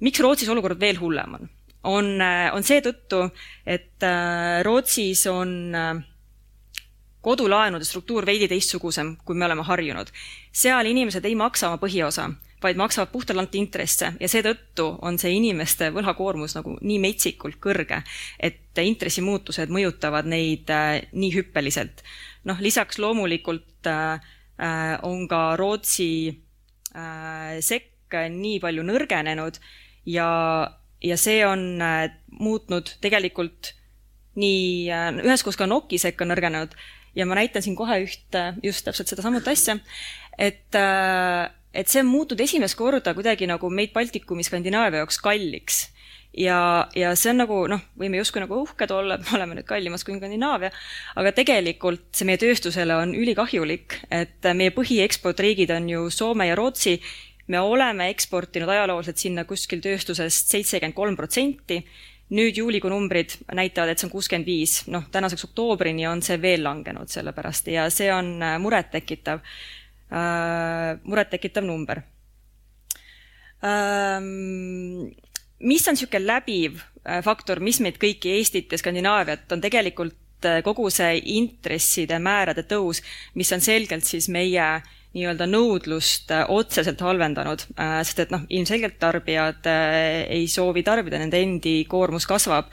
miks 0.00 0.20
Rootsis 0.20 0.48
olukord 0.48 0.80
veel 0.80 0.98
hullem 0.98 1.34
on? 1.34 1.50
on, 1.84 2.20
äh, 2.20 2.50
on 2.54 2.64
seetõttu, 2.64 3.30
et 3.66 4.02
äh, 4.04 4.62
Rootsis 4.62 5.26
on 5.26 5.74
kodulaenude 7.20 7.84
struktuur 7.84 8.26
veidi 8.26 8.48
teistsugusem, 8.48 9.16
kui 9.24 9.36
me 9.36 9.44
oleme 9.44 9.62
harjunud. 9.62 10.08
seal 10.52 10.86
inimesed 10.86 11.24
ei 11.24 11.34
maksa 11.34 11.68
oma 11.68 11.80
põhiosa, 11.82 12.30
vaid 12.62 12.76
maksavad 12.76 13.12
puhtalt 13.12 13.54
intresse 13.54 14.12
ja 14.20 14.28
seetõttu 14.28 14.86
on 15.02 15.18
see 15.18 15.32
inimeste 15.36 15.90
võlakoormus 15.94 16.56
nagu 16.56 16.76
nii 16.80 16.98
metsikult 17.00 17.60
kõrge, 17.60 18.02
et 18.40 18.78
intressimuutused 18.80 19.72
mõjutavad 19.72 20.28
neid 20.28 20.70
äh, 20.70 21.00
nii 21.12 21.32
hüppeliselt. 21.36 22.04
noh, 22.44 22.60
lisaks 22.60 22.98
loomulikult 22.98 23.86
äh, 23.86 24.20
äh 24.60 24.98
on 25.02 25.28
ka 25.28 25.56
Rootsi 25.56 26.40
sekk 27.60 28.16
nii 28.30 28.58
palju 28.60 28.82
nõrgenenud 28.82 29.60
ja, 30.04 30.26
ja 31.02 31.16
see 31.16 31.44
on 31.46 31.78
muutnud 32.40 32.96
tegelikult 33.00 33.74
nii 34.34 34.90
üheskoos 35.22 35.56
ka 35.56 35.68
Noki 35.70 36.00
sekk 36.02 36.24
on 36.24 36.32
nõrgenenud 36.32 36.74
ja 37.16 37.26
ma 37.26 37.38
näitan 37.38 37.62
siin 37.62 37.76
kohe 37.78 38.00
ühte, 38.04 38.44
just 38.62 38.84
täpselt 38.86 39.10
sedasamat 39.10 39.48
asja, 39.50 39.78
et 40.38 40.78
äh, 40.78 41.48
et 41.74 41.90
see 41.90 42.02
on 42.02 42.10
muutunud 42.10 42.42
esimest 42.42 42.78
korda 42.78 43.14
kuidagi 43.14 43.48
nagu 43.50 43.70
meid 43.70 43.92
Baltikumi 43.94 44.44
Skandinaavia 44.46 45.04
jaoks 45.04 45.20
kalliks. 45.22 45.88
ja, 46.36 46.88
ja 46.94 47.14
see 47.18 47.32
on 47.32 47.40
nagu 47.42 47.56
noh, 47.70 47.80
võime 47.98 48.20
justkui 48.20 48.42
nagu 48.42 48.60
uhked 48.62 48.92
olla, 48.94 49.16
et 49.16 49.24
me 49.26 49.38
oleme 49.38 49.56
nüüd 49.58 49.66
kallimas 49.66 50.04
kui 50.06 50.14
Skandinaavia, 50.18 50.70
aga 51.18 51.32
tegelikult 51.34 52.06
see 52.14 52.28
meie 52.28 52.38
tööstusele 52.38 52.94
on 52.94 53.16
ülikahjulik, 53.18 53.98
et 54.14 54.50
meie 54.54 54.74
põhieksportriigid 54.74 55.74
on 55.74 55.88
ju 55.90 56.04
Soome 56.14 56.46
ja 56.46 56.58
Rootsi, 56.58 57.00
me 57.50 57.58
oleme 57.58 58.06
eksportinud 58.12 58.70
ajalooliselt 58.70 59.18
sinna 59.18 59.42
kuskil 59.46 59.82
tööstusest 59.82 60.54
seitsekümmend 60.54 60.94
kolm 60.94 61.18
protsenti, 61.18 61.80
nüüd 62.30 62.58
juulikuu 62.60 62.90
numbrid 62.92 63.34
näitavad, 63.54 63.92
et 63.92 64.00
see 64.00 64.06
on 64.06 64.12
kuuskümmend 64.12 64.46
viis, 64.46 64.76
noh, 64.92 65.08
tänaseks 65.12 65.48
oktoobrini 65.48 66.06
on 66.10 66.22
see 66.22 66.38
veel 66.42 66.62
langenud 66.64 67.10
selle 67.10 67.34
pärast 67.36 67.70
ja 67.72 67.88
see 67.90 68.10
on 68.14 68.36
äh, 68.42 68.56
murettekitav 68.62 69.42
äh,, 69.42 71.00
murettekitav 71.02 71.66
number 71.66 72.02
ähm,. 73.66 75.10
mis 75.60 75.88
on 75.88 75.98
niisugune 75.98 76.26
läbiv 76.26 76.80
äh, 77.04 77.20
faktor, 77.26 77.60
mis 77.60 77.82
meid 77.82 77.98
kõiki, 78.00 78.36
Eestit 78.38 78.72
ja 78.72 78.78
Skandinaaviat, 78.78 79.50
on 79.52 79.64
tegelikult 79.64 80.46
äh, 80.46 80.62
kogu 80.66 80.86
see 80.94 81.18
intresside 81.34 82.22
määrade 82.22 82.64
tõus, 82.70 83.02
mis 83.34 83.50
on 83.52 83.60
selgelt 83.64 84.06
siis 84.06 84.30
meie 84.30 84.70
nii-öelda 85.16 85.46
nõudlust 85.50 86.30
äh, 86.34 86.44
otseselt 86.54 87.00
halvendanud, 87.02 87.64
äh, 87.74 87.98
sest 88.06 88.24
et 88.24 88.34
noh, 88.34 88.44
ilmselgelt 88.48 88.98
tarbijad 89.02 89.66
äh, 89.66 90.24
ei 90.38 90.48
soovi 90.50 90.84
tarbida, 90.86 91.18
nende 91.18 91.40
endi 91.42 91.80
koormus 91.90 92.28
kasvab. 92.30 92.72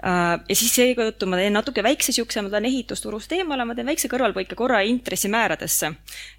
ja 0.00 0.54
siis 0.56 0.72
seetõttu 0.72 1.26
ma 1.28 1.36
teen 1.36 1.52
natuke 1.52 1.82
väikse 1.84 2.08
niisuguse, 2.08 2.40
ma 2.40 2.48
tulen 2.48 2.68
ehitusturust 2.70 3.34
eemale, 3.36 3.66
ma 3.68 3.74
teen 3.76 3.90
väikse 3.90 4.08
kõrvalpõike 4.08 4.56
korra 4.56 4.78
intressimääradesse. 4.88 5.90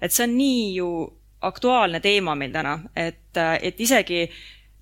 et 0.02 0.10
see 0.10 0.24
on 0.26 0.34
nii 0.34 0.64
ju 0.80 0.88
aktuaalne 1.46 2.00
teema 2.02 2.34
meil 2.34 2.50
täna, 2.50 2.80
et, 2.96 3.38
et 3.38 3.80
isegi 3.80 4.24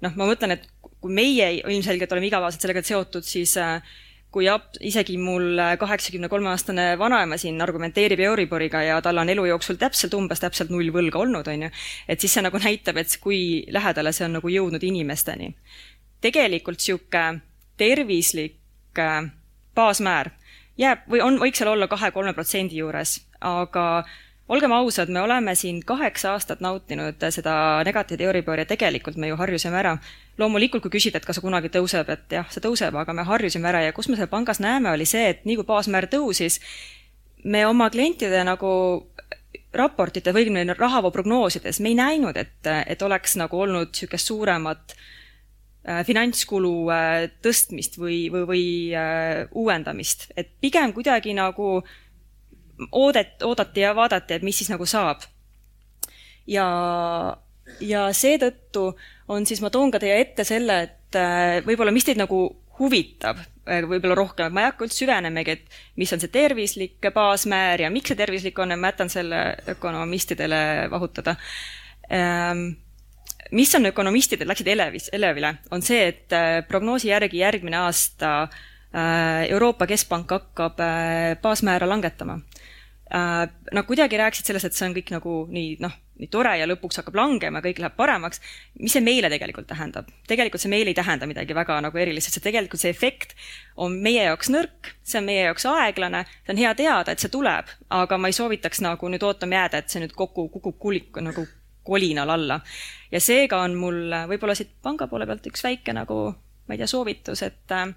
noh, 0.00 0.16
ma 0.16 0.30
mõtlen, 0.30 0.56
et 0.56 0.64
kui 1.00 1.12
meie 1.12 1.50
ilmselgelt 1.60 2.12
oleme 2.12 2.30
igapäevaselt 2.30 2.64
sellega 2.64 2.82
seotud, 2.84 3.26
siis 3.26 3.52
äh, 3.60 3.82
kui 4.30 4.48
ap-, 4.48 4.78
isegi 4.80 5.16
mul 5.18 5.58
kaheksakümne 5.78 6.28
kolme 6.30 6.52
aastane 6.52 6.92
vanaema 6.98 7.38
siin 7.40 7.60
argumenteerib 7.62 8.20
Euriboriga 8.28 8.82
ja 8.86 9.00
tal 9.02 9.18
on 9.18 9.28
elu 9.28 9.46
jooksul 9.50 9.78
täpselt, 9.80 10.14
umbes 10.14 10.42
täpselt 10.42 10.70
null 10.70 10.92
võlga 10.94 11.18
olnud, 11.18 11.50
on 11.50 11.66
ju, 11.66 11.70
et 12.08 12.20
siis 12.20 12.36
see 12.36 12.44
nagu 12.46 12.60
näitab, 12.62 13.00
et 13.02 13.16
kui 13.22 13.66
lähedale 13.72 14.14
see 14.14 14.28
on 14.28 14.38
nagu 14.38 14.52
jõudnud 14.52 14.84
inimesteni. 14.86 15.54
tegelikult 16.20 16.78
niisugune 16.78 17.40
tervislik 17.80 18.98
äh, 18.98 19.30
baasmäär 19.74 20.30
jääb 20.80 21.06
või 21.10 21.22
on, 21.24 21.38
võiks 21.40 21.60
seal 21.60 21.72
olla 21.72 21.88
kahe-kolme 21.88 22.34
protsendi 22.36 22.80
juures, 22.80 23.18
aga 23.40 24.04
olgem 24.50 24.72
ausad, 24.74 25.08
me 25.08 25.20
oleme 25.22 25.54
siin 25.54 25.78
kaheksa 25.86 26.32
aastat 26.34 26.60
nautinud 26.60 27.22
seda 27.30 27.54
negatiivide 27.86 28.26
Euribori 28.26 28.64
ja 28.64 28.70
tegelikult 28.72 29.16
me 29.16 29.30
ju 29.30 29.36
harjusime 29.38 29.78
ära. 29.78 29.98
loomulikult, 30.38 30.82
kui 30.82 30.94
küsida, 30.94 31.20
et 31.20 31.26
kas 31.28 31.36
see 31.36 31.44
kunagi 31.44 31.68
tõuseb, 31.68 32.08
et 32.08 32.32
jah, 32.32 32.46
see 32.48 32.62
tõuseb, 32.64 32.96
aga 32.96 33.12
me 33.12 33.26
harjusime 33.28 33.68
ära 33.68 33.82
ja 33.84 33.92
kus 33.92 34.08
me 34.08 34.16
seal 34.16 34.30
pangas 34.32 34.60
näeme, 34.60 34.88
oli 34.90 35.04
see, 35.04 35.28
et 35.34 35.44
nii 35.44 35.58
kui 35.58 35.66
baasmäär 35.68 36.08
tõusis, 36.08 36.56
me 37.44 37.66
oma 37.68 37.90
klientide 37.92 38.40
nagu 38.48 38.70
raportite 39.76 40.32
või 40.32 40.46
õigemini 40.46 40.74
rahavoo 40.78 41.12
prognoosides 41.14 41.80
me 41.80 41.92
ei 41.92 41.98
näinud, 41.98 42.36
et, 42.40 42.70
et 42.86 43.02
oleks 43.02 43.36
nagu 43.36 43.60
olnud 43.60 43.92
niisugust 43.92 44.32
suuremat 44.32 44.96
äh, 44.96 46.00
finantskulu 46.08 46.74
äh, 46.90 47.28
tõstmist 47.44 48.00
või, 48.00 48.24
või, 48.32 48.46
või 48.48 48.64
äh, 48.96 49.44
uuendamist, 49.52 50.30
et 50.40 50.56
pigem 50.64 50.96
kuidagi 50.96 51.36
nagu 51.36 51.76
äh, 51.84 51.99
oodet-, 52.92 53.42
oodati 53.44 53.84
ja 53.84 53.94
vaadati, 53.96 54.34
et 54.34 54.46
mis 54.46 54.58
siis 54.58 54.70
nagu 54.72 54.86
saab. 54.88 55.22
ja, 56.46 56.66
ja 57.80 58.08
seetõttu 58.16 58.90
on 59.30 59.46
siis, 59.46 59.60
ma 59.62 59.70
toon 59.70 59.92
ka 59.94 60.00
teie 60.02 60.18
ette 60.22 60.44
selle, 60.48 60.82
et 60.88 61.18
äh, 61.18 61.60
võib-olla, 61.66 61.94
mis 61.94 62.06
teid 62.06 62.20
nagu 62.20 62.42
huvitab 62.80 63.40
äh, 63.68 63.84
võib-olla 63.86 64.16
rohkem, 64.18 64.48
et 64.48 64.56
ma 64.56 64.64
ei 64.64 64.70
hakka 64.70 64.86
üldse 64.86 65.04
süvenemegi, 65.04 65.56
et 65.58 65.80
mis 66.00 66.12
on 66.14 66.22
see 66.22 66.32
tervislik 66.32 67.10
baasmäär 67.14 67.86
ja 67.86 67.92
miks 67.92 68.12
see 68.12 68.18
tervislik 68.18 68.58
on 68.58 68.74
ja 68.74 68.80
ma 68.80 68.92
jätan 68.92 69.12
selle 69.12 69.42
ökonomistidele 69.74 70.62
vahutada 70.90 71.36
ähm, 72.10 72.70
mis 73.54 73.74
on 73.74 73.90
ökonomistidel, 73.90 74.48
läksid 74.48 74.72
Elevis, 74.72 75.10
Elevile, 75.12 75.56
on 75.70 75.82
see, 75.84 76.02
et 76.08 76.36
äh, 76.36 76.60
prognoosi 76.68 77.12
järgi 77.12 77.44
järgmine 77.44 77.84
aasta 77.84 78.48
Euroopa 78.90 79.86
Keskpank 79.86 80.32
hakkab 80.34 80.80
baasmäära 81.44 81.86
langetama 81.86 82.40
nad 83.10 83.86
kuidagi 83.88 84.18
rääkisid 84.20 84.46
sellest, 84.46 84.70
et 84.70 84.76
see 84.76 84.86
on 84.86 84.94
kõik 84.94 85.10
nagu 85.10 85.32
nii 85.50 85.76
noh, 85.82 85.94
nii 86.20 86.28
tore 86.30 86.52
ja 86.60 86.66
lõpuks 86.68 87.00
hakkab 87.00 87.16
langema, 87.18 87.62
kõik 87.64 87.80
läheb 87.82 87.96
paremaks. 87.98 88.40
mis 88.78 88.92
see 88.94 89.02
meile 89.02 89.30
tegelikult 89.32 89.66
tähendab? 89.66 90.10
tegelikult 90.30 90.62
see 90.62 90.70
meile 90.70 90.92
ei 90.92 90.98
tähenda 90.98 91.26
midagi 91.26 91.56
väga 91.56 91.80
nagu 91.82 91.98
erilist, 91.98 92.30
sest 92.30 92.44
tegelikult 92.44 92.80
see 92.80 92.92
efekt 92.94 93.34
on 93.76 93.96
meie 94.04 94.28
jaoks 94.28 94.52
nõrk, 94.54 94.92
see 95.02 95.18
on 95.18 95.26
meie 95.26 95.46
jaoks 95.48 95.66
aeglane, 95.66 96.24
see 96.44 96.54
on 96.54 96.60
hea 96.62 96.74
teada, 96.78 97.12
et 97.12 97.24
see 97.24 97.32
tuleb, 97.32 97.72
aga 97.90 98.18
ma 98.18 98.30
ei 98.30 98.36
soovitaks 98.36 98.82
nagu 98.86 99.10
nüüd 99.10 99.24
ootama 99.26 99.58
jääda, 99.58 99.80
et 99.80 99.90
see 99.90 100.04
nüüd 100.04 100.14
kokku 100.14 100.46
kukub 100.52 100.78
kulik 100.78 101.18
nagu 101.24 101.46
kolinal 101.82 102.30
alla. 102.30 102.60
ja 103.10 103.20
seega 103.20 103.64
on 103.64 103.74
mul 103.74 104.14
võib-olla 104.30 104.54
siit 104.54 104.76
panga 104.82 105.08
poole 105.10 105.26
pealt 105.26 105.50
üks 105.50 105.64
väike 105.66 105.96
nagu, 105.96 106.20
ma 106.66 106.76
ei 106.76 106.78
tea, 106.78 106.86
soovitus, 106.90 107.42
et 107.42 107.74
äh, 107.74 107.90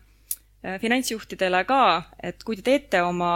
finantsjuhtidele 0.81 1.61
ka, 1.69 1.83
et 2.23 2.41
kui 2.43 2.57
te 2.57 2.65
teete 2.71 3.03
oma 3.05 3.33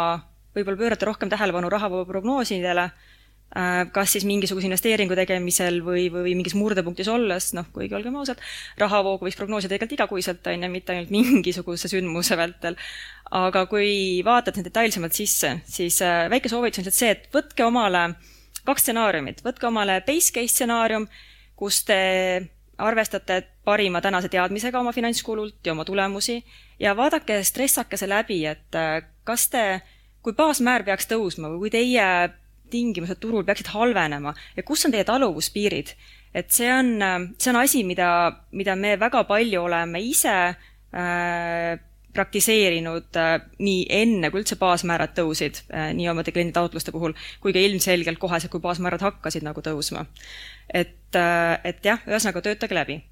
võib-olla 0.57 0.79
pöörata 0.79 1.07
rohkem 1.09 1.29
tähelepanu 1.31 1.69
rahavoo 1.71 2.05
prognoosidele, 2.09 2.87
äh, 2.87 3.81
kas 3.93 4.15
siis 4.15 4.25
mingisuguse 4.27 4.67
investeeringu 4.69 5.15
tegemisel 5.17 5.81
või, 5.85 6.07
või 6.13 6.35
mingis 6.39 6.57
murdepunktis 6.57 7.09
olles, 7.13 7.51
noh, 7.57 7.69
kuigi 7.75 7.95
olgem 7.97 8.17
ausad, 8.19 8.41
rahavoogu 8.81 9.27
võiks 9.27 9.39
prognoosida 9.39 9.75
tegelikult 9.75 9.99
igakuiselt, 9.99 10.49
on 10.51 10.67
ju, 10.67 10.71
mitte 10.73 10.95
ainult 10.95 11.13
mingisuguse 11.17 11.91
sündmuse 11.91 12.39
vältel. 12.39 12.79
aga 13.37 13.65
kui 13.67 14.23
vaatad 14.23 14.59
detailsemalt 14.63 15.15
sisse, 15.15 15.57
siis 15.67 16.01
äh, 16.01 16.25
väike 16.31 16.49
soovitus 16.49 16.81
on 16.81 16.87
lihtsalt 16.87 16.99
see, 17.01 17.15
et 17.15 17.31
võtke 17.33 17.65
omale 17.67 18.09
kaks 18.67 18.87
stsenaariumit, 18.87 19.41
võtke 19.45 19.67
omale 19.67 20.01
base 20.07 20.33
case 20.35 20.53
stsenaarium, 20.53 21.07
kus 21.57 21.83
te 21.87 21.99
arvestate 22.77 23.41
parima 23.65 24.01
tänase 24.01 24.29
teadmisega 24.29 24.79
oma 24.79 24.93
finantskulult 24.93 25.65
ja 25.65 25.73
oma 25.73 25.85
tulemusi 25.85 26.37
ja 26.79 26.93
vaadake, 26.97 27.41
stressake 27.43 27.97
see 27.97 28.09
läbi, 28.09 28.41
et 28.45 28.77
äh, 28.77 29.01
kas 29.27 29.47
te 29.53 29.63
kui 30.27 30.35
baasmäär 30.35 30.83
peaks 30.83 31.07
tõusma 31.07 31.47
või 31.53 31.61
kui 31.61 31.69
teie 31.71 32.05
tingimused 32.67 33.21
turul 33.23 33.45
peaksid 33.47 33.69
halvenema 33.71 34.33
ja 34.57 34.63
kus 34.67 34.83
on 34.83 34.91
teie 34.91 35.05
taluvuspiirid, 35.07 35.93
et 36.35 36.51
see 36.51 36.67
on, 36.67 36.89
see 37.39 37.53
on 37.53 37.59
asi, 37.61 37.85
mida, 37.87 38.09
mida 38.51 38.75
me 38.75 38.97
väga 38.99 39.23
palju 39.29 39.63
oleme 39.69 40.03
ise 40.03 40.35
äh, 40.51 41.79
praktiseerinud 42.11 43.21
äh, 43.21 43.33
nii 43.63 43.87
enne, 44.01 44.33
kui 44.33 44.43
üldse 44.43 44.59
baasmäärad 44.59 45.15
tõusid 45.15 45.63
äh,, 45.71 45.93
nii 45.95 46.11
omade 46.11 46.35
klienditaotluste 46.35 46.91
puhul, 46.91 47.15
kui 47.39 47.55
ka 47.55 47.63
ilmselgelt 47.63 48.19
koheselt, 48.19 48.51
kui 48.51 48.63
baasmäärad 48.63 49.07
hakkasid 49.07 49.47
nagu 49.47 49.63
tõusma. 49.63 50.03
et 50.67 51.15
äh,, 51.15 51.59
et 51.63 51.85
jah, 51.87 52.03
ühesõnaga 52.03 52.43
töötage 52.43 52.75
läbi. 52.75 53.03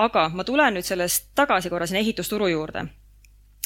aga 0.00 0.30
ma 0.32 0.48
tulen 0.48 0.78
nüüd 0.78 0.88
sellest 0.88 1.34
tagasi 1.36 1.68
korra 1.68 1.90
sinna 1.90 2.00
ehitusturu 2.00 2.48
juurde. 2.48 2.86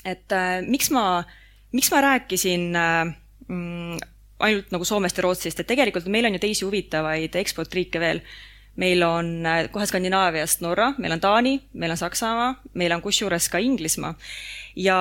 et 0.05 0.35
äh, 0.35 0.65
miks 0.67 0.91
ma 0.91 1.05
äh, 1.21 1.37
miks 1.73 1.91
ma 1.93 2.01
rääkisin 2.01 2.77
äh, 2.77 3.15
mm, 3.49 3.99
ainult 4.39 4.71
nagu 4.71 4.85
Soomest 4.85 5.19
ja 5.19 5.25
Rootsist, 5.27 5.61
et 5.61 5.69
tegelikult 5.69 6.07
meil 6.11 6.29
on 6.29 6.37
ju 6.37 6.43
teisi 6.43 6.67
huvitavaid 6.67 7.37
eksportriike 7.41 8.01
veel. 8.01 8.23
meil 8.79 9.03
on 9.03 9.47
äh, 9.47 9.65
kohe 9.75 9.87
Skandinaaviast 9.91 10.61
Norra, 10.63 10.93
meil 11.03 11.13
on 11.17 11.21
Taani, 11.21 11.57
meil 11.75 11.91
on 11.91 11.99
Saksamaa, 11.99 12.53
meil 12.79 12.93
on 12.95 13.03
kusjuures 13.03 13.49
ka 13.51 13.59
Inglismaa. 13.59 14.15
ja, 14.77 14.99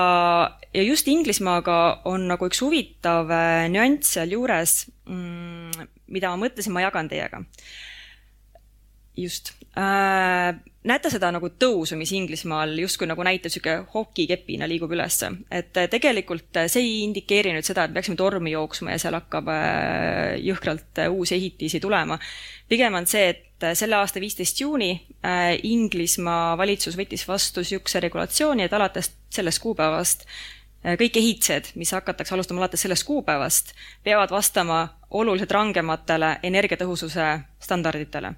ja 0.73 0.83
just 0.83 1.07
Inglismaaga 1.07 2.01
on 2.05 2.27
nagu 2.27 2.49
üks 2.49 2.61
huvitav 2.65 3.29
äh, 3.31 3.67
nüanss 3.69 4.17
sealjuures, 4.17 4.87
mm, 5.05 5.87
mida 6.07 6.33
ma 6.33 6.47
mõtlesin, 6.47 6.73
ma 6.73 6.81
jagan 6.87 7.09
teiega. 7.09 7.43
just 9.17 9.56
äh, 9.77 10.57
näete 10.87 11.09
seda 11.11 11.29
nagu 11.33 11.49
tõusu, 11.59 11.97
mis 11.99 12.11
Inglismaal 12.15 12.75
justkui 12.81 13.07
nagu 13.09 13.23
näitab 13.25 13.51
niisugune 13.51 13.85
hokikepina 13.93 14.67
liigub 14.69 14.91
ülesse, 14.95 15.29
et 15.51 15.77
äh, 15.77 15.89
tegelikult 15.91 16.59
äh, 16.61 16.69
see 16.71 16.83
ei 16.83 16.93
indikeeri 17.05 17.53
nüüd 17.55 17.67
seda, 17.67 17.87
et 17.87 17.95
peaksime 17.95 18.17
tormi 18.19 18.53
jooksma 18.53 18.95
ja 18.95 19.01
seal 19.01 19.17
hakkab 19.17 19.51
äh, 19.53 20.37
jõhkralt 20.45 21.03
uusi 21.11 21.35
ehitisi 21.37 21.81
tulema. 21.83 22.19
pigem 22.69 22.95
on 22.99 23.07
see, 23.07 23.29
et 23.33 23.67
selle 23.79 23.97
aasta 23.97 24.21
viisteist 24.21 24.59
juuni 24.61 24.91
Inglismaa 25.65 26.57
valitsus 26.59 26.93
võttis 26.97 27.23
vastu 27.27 27.63
niisuguse 27.63 27.99
regulatsiooni, 28.03 28.67
et 28.67 28.73
alates 28.73 29.09
sellest 29.33 29.63
kuupäevast 29.63 30.27
kõik 30.85 31.17
ehitised, 31.17 31.71
mis 31.75 31.89
hakatakse 31.91 32.35
alustama 32.35 32.61
alates 32.61 32.83
sellest 32.85 33.03
kuupäevast, 33.07 33.73
peavad 34.05 34.29
vastama 34.31 34.83
oluliselt 35.09 35.51
rangematele 35.51 36.35
energiatõhususe 36.45 37.31
standarditele 37.65 38.35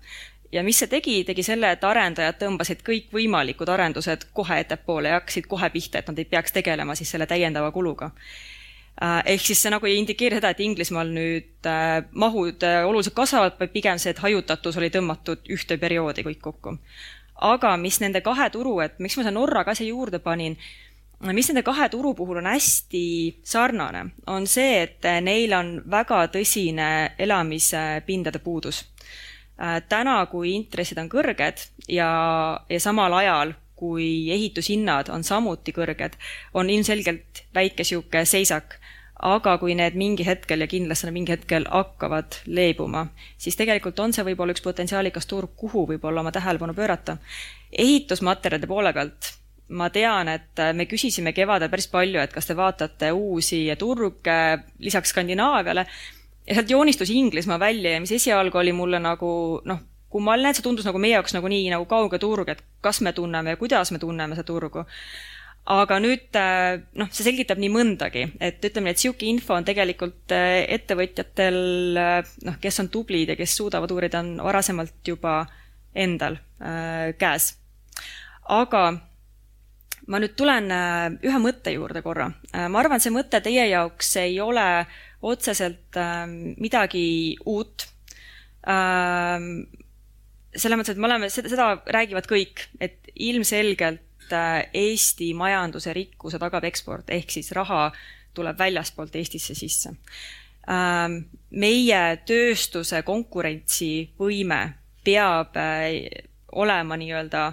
ja 0.52 0.64
mis 0.64 0.80
see 0.82 0.90
tegi, 0.90 1.24
tegi 1.28 1.44
selle, 1.46 1.72
et 1.76 1.84
arendajad 1.86 2.40
tõmbasid 2.42 2.82
kõikvõimalikud 2.86 3.70
arendused 3.70 4.30
kohe 4.34 4.62
ettepoole 4.64 5.12
ja 5.12 5.20
hakkasid 5.20 5.50
kohe 5.50 5.70
pihta, 5.74 6.00
et 6.00 6.10
nad 6.10 6.20
ei 6.20 6.30
peaks 6.30 6.56
tegelema 6.56 6.96
siis 6.98 7.12
selle 7.14 7.28
täiendava 7.30 7.72
kuluga. 7.76 8.12
Äh, 9.00 9.22
ehk 9.36 9.46
siis 9.46 9.62
see 9.64 9.72
nagu 9.72 9.88
ei 9.88 10.00
indikeeri 10.02 10.40
seda, 10.40 10.52
et 10.52 10.60
Inglismaal 10.60 11.14
nüüd 11.16 11.70
äh, 11.70 12.02
mahud 12.12 12.66
äh, 12.68 12.82
oluliselt 12.88 13.16
kasvavad, 13.16 13.56
vaid 13.62 13.72
pigem 13.72 14.02
see, 14.02 14.12
et 14.12 14.20
hajutatus 14.20 14.78
oli 14.82 14.92
tõmmatud 14.92 15.48
ühte 15.56 15.78
perioodi 15.80 16.26
kõik 16.28 16.42
kokku. 16.44 16.78
aga 17.40 17.78
mis 17.80 18.02
nende 18.02 18.20
kahe 18.20 18.50
turu, 18.52 18.82
et 18.84 18.98
miks 19.00 19.16
ma 19.16 19.24
selle 19.24 19.38
Norra 19.38 19.64
ka 19.64 19.72
siia 19.78 19.94
juurde 19.94 20.20
panin, 20.20 20.58
mis 21.32 21.48
nende 21.48 21.64
kahe 21.64 21.88
turu 21.90 22.12
puhul 22.14 22.42
on 22.42 22.50
hästi 22.52 23.40
sarnane, 23.44 24.02
on 24.28 24.48
see, 24.48 24.82
et 24.84 25.08
neil 25.24 25.54
on 25.56 25.70
väga 25.88 26.26
tõsine 26.34 26.90
elamispindade 27.18 28.44
puudus 28.44 28.84
täna, 29.90 30.20
kui 30.32 30.54
intressid 30.56 31.00
on 31.02 31.10
kõrged 31.12 31.66
ja, 31.92 32.10
ja 32.70 32.80
samal 32.80 33.14
ajal, 33.18 33.54
kui 33.80 34.30
ehitushinnad 34.32 35.10
on 35.12 35.24
samuti 35.24 35.74
kõrged, 35.76 36.16
on 36.54 36.70
ilmselgelt 36.70 37.44
väike 37.56 37.84
niisugune 37.84 38.26
seisak 38.28 38.80
aga 39.20 39.58
kui 39.60 39.76
need 39.76 39.98
mingi 40.00 40.24
hetkel 40.24 40.64
ja 40.64 40.68
kindlasti 40.72 41.12
mingi 41.12 41.34
hetkel 41.36 41.66
hakkavad 41.68 42.40
leebuma, 42.48 43.06
siis 43.38 43.58
tegelikult 43.60 44.00
on 44.00 44.16
see 44.16 44.24
võib-olla 44.30 44.56
üks 44.56 44.64
potentsiaalikas 44.64 45.28
turg, 45.28 45.52
kuhu 45.60 45.86
võib-olla 45.90 46.24
oma 46.24 46.32
tähelepanu 46.32 46.74
pöörata. 46.74 47.18
ehitusmaterjalide 47.72 48.68
poole 48.68 48.94
pealt 48.94 49.34
ma 49.70 49.90
tean, 49.90 50.28
et 50.28 50.62
me 50.74 50.86
küsisime 50.90 51.34
kevadel 51.34 51.70
päris 51.70 51.88
palju, 51.92 52.20
et 52.22 52.32
kas 52.34 52.48
te 52.48 52.56
vaatate 52.58 53.12
uusi 53.12 53.68
turge 53.78 54.38
lisaks 54.80 55.14
Skandinaaviale 55.14 55.86
ja 56.50 56.58
sealt 56.58 56.74
joonistus 56.74 57.14
Inglismaa 57.14 57.60
välja 57.62 57.94
ja 57.96 58.02
mis 58.04 58.12
esialgu 58.18 58.58
oli 58.58 58.74
mulle 58.74 59.00
nagu 59.00 59.32
noh, 59.70 59.82
kummaline, 60.10 60.50
et 60.50 60.58
see 60.58 60.66
tundus 60.66 60.88
nagu 60.90 61.02
meie 61.02 61.14
jaoks 61.14 61.36
nagu 61.38 61.50
nii 61.52 61.70
nagu 61.70 61.86
kauge 61.90 62.18
turg, 62.22 62.50
et 62.50 62.64
kas 62.82 63.02
me 63.06 63.14
tunneme 63.14 63.54
ja 63.54 63.60
kuidas 63.62 63.94
me 63.94 64.02
tunneme 64.02 64.38
seda 64.38 64.48
turgu 64.50 64.86
aga 65.70 66.00
nüüd 66.02 66.38
äh, 66.40 66.80
noh, 66.98 67.10
see 67.14 67.26
selgitab 67.28 67.60
nii 67.62 67.70
mõndagi, 67.74 68.24
et 68.42 68.64
ütleme 68.66 68.90
nii, 68.90 68.96
et 68.96 69.02
niisugune 69.04 69.34
info 69.36 69.58
on 69.58 69.68
tegelikult 69.68 70.34
äh, 70.34 70.64
ettevõtjatel 70.78 71.60
äh, 72.00 72.32
noh, 72.48 72.58
kes 72.62 72.82
on 72.84 72.90
tublid 72.94 73.34
ja 73.34 73.38
kes 73.40 73.54
suudavad 73.60 73.92
uurida, 73.94 74.24
on 74.24 74.40
varasemalt 74.46 74.98
juba 75.06 75.44
endal 75.94 76.40
äh, 76.62 77.12
käes. 77.22 77.54
aga 78.50 78.84
ma 80.10 80.18
nüüd 80.18 80.34
tulen 80.34 80.72
ühe 81.22 81.40
mõtte 81.44 81.70
juurde 81.70 82.02
korra. 82.02 82.32
ma 82.50 82.80
arvan, 82.80 83.02
see 83.04 83.14
mõte 83.14 83.44
teie 83.46 83.68
jaoks 83.70 84.16
ei 84.18 84.40
ole 84.42 84.88
otseselt 85.22 85.98
äh, 85.98 86.26
midagi 86.58 87.38
uut 87.46 87.88
äh,. 88.68 89.40
selles 90.56 90.80
mõttes, 90.80 90.96
et 90.96 91.02
me 91.02 91.10
oleme, 91.10 91.30
seda, 91.30 91.72
räägivad 91.86 92.28
kõik, 92.30 92.66
et 92.82 93.12
ilmselgelt 93.16 94.34
äh, 94.34 94.70
Eesti 94.74 95.34
majanduse 95.38 95.94
rikkuse 95.94 96.40
tagab 96.42 96.66
eksport, 96.70 97.12
ehk 97.14 97.32
siis 97.32 97.52
raha 97.56 97.90
tuleb 98.34 98.58
väljastpoolt 98.60 99.16
Eestisse 99.20 99.56
sisse. 99.58 99.94
Ähm, 100.70 101.22
meie 101.50 102.02
tööstuse 102.30 103.02
konkurentsivõime 103.06 104.60
peab 105.06 105.58
äh, 105.58 106.26
olema 106.52 106.98
nii-öelda, 107.00 107.46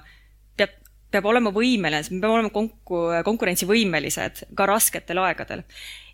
peab, 0.56 0.74
peab 1.12 1.28
olema 1.28 1.52
võimeline, 1.54 2.02
me 2.10 2.20
peame 2.20 2.38
olema 2.38 2.52
konku-, 2.54 3.06
konkurentsivõimelised 3.26 4.46
ka 4.56 4.66
rasketel 4.68 5.20
aegadel 5.24 5.64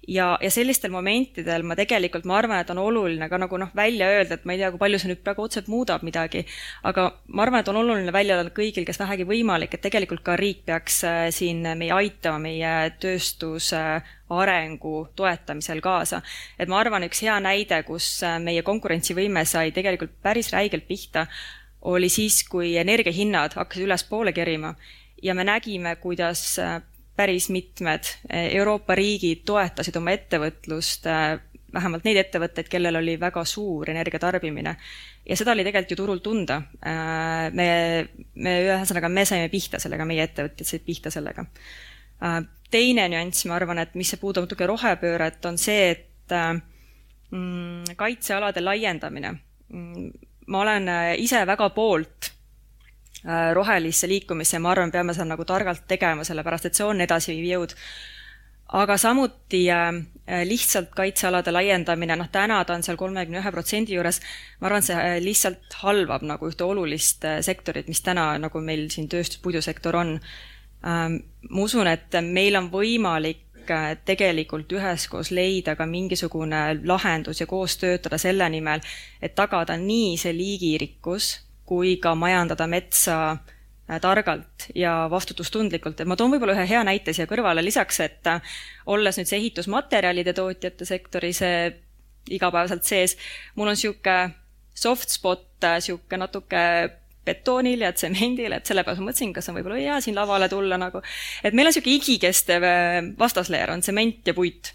ja, 0.09 0.39
ja 0.43 0.51
sellistel 0.51 0.91
momentidel 0.91 1.63
ma 1.67 1.77
tegelikult, 1.79 2.27
ma 2.29 2.39
arvan, 2.41 2.63
et 2.63 2.71
on 2.75 2.81
oluline 2.83 3.29
ka 3.31 3.39
nagu 3.41 3.59
noh, 3.61 3.71
välja 3.77 4.09
öelda, 4.11 4.37
et 4.37 4.47
ma 4.49 4.57
ei 4.57 4.61
tea, 4.63 4.71
kui 4.75 4.81
palju 4.83 5.01
see 5.01 5.13
nüüd 5.13 5.23
praegu 5.25 5.45
otseselt 5.47 5.71
muudab 5.73 6.05
midagi, 6.07 6.45
aga 6.89 7.09
ma 7.29 7.47
arvan, 7.47 7.63
et 7.63 7.71
on 7.71 7.81
oluline 7.83 8.15
välja 8.15 8.39
öelda 8.39 8.55
kõigil, 8.57 8.87
kes 8.89 9.01
vähegi 9.03 9.27
võimalik, 9.29 9.77
et 9.77 9.85
tegelikult 9.85 10.25
ka 10.27 10.37
riik 10.41 10.65
peaks 10.69 11.03
äh, 11.09 11.23
siin 11.35 11.63
meie 11.79 11.95
aitama 11.95 12.43
meie 12.43 12.75
tööstuse 13.03 13.83
arengu 14.33 14.95
toetamisel 15.17 15.83
kaasa. 15.85 16.23
et 16.59 16.69
ma 16.69 16.81
arvan, 16.81 17.07
üks 17.07 17.23
hea 17.23 17.39
näide, 17.45 17.83
kus 17.87 18.15
äh, 18.27 18.39
meie 18.43 18.63
konkurentsivõime 18.67 19.45
sai 19.47 19.71
tegelikult 19.73 20.17
päris 20.23 20.53
räigelt 20.55 20.89
pihta, 20.89 21.27
oli 21.83 22.09
siis, 22.09 22.45
kui 22.47 22.77
energiahinnad 22.79 23.57
hakkasid 23.59 23.87
ülespoole 23.89 24.33
kerima 24.33 24.75
ja 25.23 25.35
me 25.35 25.45
nägime, 25.45 25.97
kuidas 26.03 26.59
äh, 26.59 26.81
päris 27.17 27.49
mitmed 27.53 28.09
Euroopa 28.31 28.95
riigid 28.97 29.45
toetasid 29.47 29.97
oma 30.01 30.15
ettevõtlust, 30.17 31.07
eh, 31.07 31.39
vähemalt 31.73 32.05
neid 32.05 32.21
ettevõtteid, 32.21 32.69
kellel 32.73 33.01
oli 33.01 33.19
väga 33.21 33.45
suur 33.45 33.91
energiatarbimine. 33.91 34.77
ja 35.29 35.37
seda 35.37 35.53
oli 35.53 35.65
tegelikult 35.65 35.91
ju 35.91 35.97
turul 35.97 36.19
tunda. 36.19 36.63
Eh, 36.87 37.51
me, 37.53 37.69
me 38.35 38.57
ühesõnaga, 38.65 39.09
me 39.09 39.25
saime 39.25 39.49
pihta 39.49 39.79
sellega, 39.79 40.05
meie 40.05 40.25
ettevõtjad 40.25 40.67
said 40.67 40.85
pihta 40.85 41.11
sellega. 41.11 41.47
teine 42.71 43.09
nüanss, 43.09 43.45
ma 43.47 43.57
arvan, 43.57 43.79
et 43.79 43.95
mis 43.95 44.15
puudutab 44.17 44.47
natuke 44.47 44.67
rohepööret, 44.67 45.45
on 45.45 45.59
see, 45.59 45.91
et 45.91 46.35
mm, 47.31 47.97
kaitsealade 47.97 48.63
laiendamine. 48.63 49.35
Mm, 49.73 50.13
ma 50.47 50.61
olen 50.63 50.89
ise 51.19 51.43
väga 51.47 51.69
poolt 51.71 52.32
Äh, 52.32 52.32
rohelisse 53.55 54.09
liikumisse 54.09 54.57
ja 54.57 54.61
ma 54.61 54.73
arvan, 54.73 54.91
peame 54.91 55.15
seda 55.15 55.29
nagu 55.31 55.45
targalt 55.47 55.85
tegema, 55.89 56.25
sellepärast 56.27 56.67
et 56.67 56.79
see 56.79 56.87
on 56.87 57.01
edasiviiv 57.05 57.47
jõud. 57.53 57.75
aga 58.73 58.97
samuti 58.97 59.67
äh, 59.71 59.93
lihtsalt 60.49 60.95
kaitsealade 60.97 61.53
laiendamine, 61.53 62.17
noh 62.17 62.31
täna 62.33 62.65
ta 62.65 62.75
on 62.75 62.83
seal 62.83 62.97
kolmekümne 62.97 63.43
ühe 63.43 63.53
protsendi 63.53 63.95
juures, 63.95 64.21
ma 64.61 64.71
arvan, 64.71 64.83
see 64.83 64.97
äh, 64.97 65.19
lihtsalt 65.21 65.77
halvab 65.83 66.25
nagu 66.25 66.49
ühte 66.49 66.65
olulist 66.65 67.27
sektorit, 67.41 67.89
mis 67.89 68.01
täna 68.03 68.33
nagu 68.41 68.61
meil 68.65 68.89
siin 68.91 69.09
tööstus, 69.13 69.43
puidusektor 69.45 69.97
on. 70.01 70.19
Ähm, 70.87 71.21
ma 71.51 71.63
usun, 71.63 71.87
et 71.87 72.17
meil 72.27 72.57
on 72.59 72.73
võimalik 72.73 73.45
tegelikult 74.05 74.73
üheskoos 74.73 75.31
leida 75.31 75.77
ka 75.79 75.87
mingisugune 75.87 76.81
lahendus 76.83 77.41
ja 77.41 77.47
koos 77.47 77.77
töötada 77.79 78.19
selle 78.19 78.49
nimel, 78.51 78.81
et 79.23 79.37
tagada 79.39 79.77
nii 79.79 80.17
see 80.19 80.33
liigirikkus 80.35 81.37
kui 81.73 81.97
ka 82.03 82.13
majandada 82.19 82.67
metsa 82.69 83.19
äh, 83.33 83.99
targalt 84.03 84.69
ja 84.77 85.07
vastutustundlikult, 85.13 86.03
et 86.03 86.11
ma 86.11 86.19
toon 86.21 86.35
võib-olla 86.35 86.57
ühe 86.59 86.69
hea 86.69 86.83
näite 86.85 87.15
siia 87.17 87.29
kõrvale 87.31 87.65
lisaks, 87.65 88.03
et 88.05 88.29
äh, 88.31 88.59
olles 88.93 89.19
nüüd 89.19 89.31
see 89.31 89.41
ehitusmaterjalide 89.41 90.37
tootjate 90.37 90.89
sektoris 90.89 91.41
igapäevaselt 92.31 92.85
sees, 92.87 93.17
mul 93.57 93.73
on 93.73 93.79
niisugune 93.79 94.35
soft 94.77 95.15
spot, 95.15 95.49
niisugune 95.65 96.21
äh, 96.21 96.25
natuke 96.27 96.67
betoonil 97.23 97.85
ja 97.87 97.93
tsemendil, 97.95 98.53
et 98.53 98.67
sellepärast 98.67 98.99
ma 99.01 99.09
mõtlesin, 99.13 99.33
kas 99.33 99.49
on 99.49 99.57
võib-olla 99.57 99.79
hea 99.79 99.99
siin 100.03 100.17
lavale 100.19 100.49
tulla 100.51 100.77
nagu, 100.81 101.01
et 101.41 101.55
meil 101.55 101.71
on 101.71 101.73
niisugune 101.73 102.01
igikestev 102.01 102.67
vastasleer, 103.19 103.71
on 103.71 103.85
tsement 103.85 104.27
ja 104.27 104.35
puit. 104.35 104.73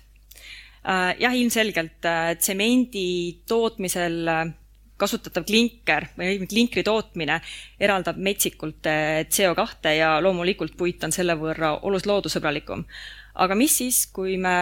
jah, 1.20 1.34
ilmselgelt 1.36 2.08
tsemendi 2.40 3.10
tootmisel 3.52 4.22
kasutatav 4.98 5.46
klinker 5.48 6.10
või 6.18 6.42
klinkri 6.50 6.84
tootmine 6.86 7.40
eraldab 7.80 8.20
metsikult 8.22 8.90
eh, 8.90 9.26
CO2 9.30 9.96
ja 9.98 10.16
loomulikult 10.24 10.78
puit 10.78 11.04
on 11.04 11.16
selle 11.16 11.38
võrra 11.40 11.78
oluliselt 11.82 12.12
loodussõbralikum. 12.14 12.86
aga 13.36 13.56
mis 13.56 13.78
siis, 13.78 14.06
kui 14.14 14.38
me 14.42 14.58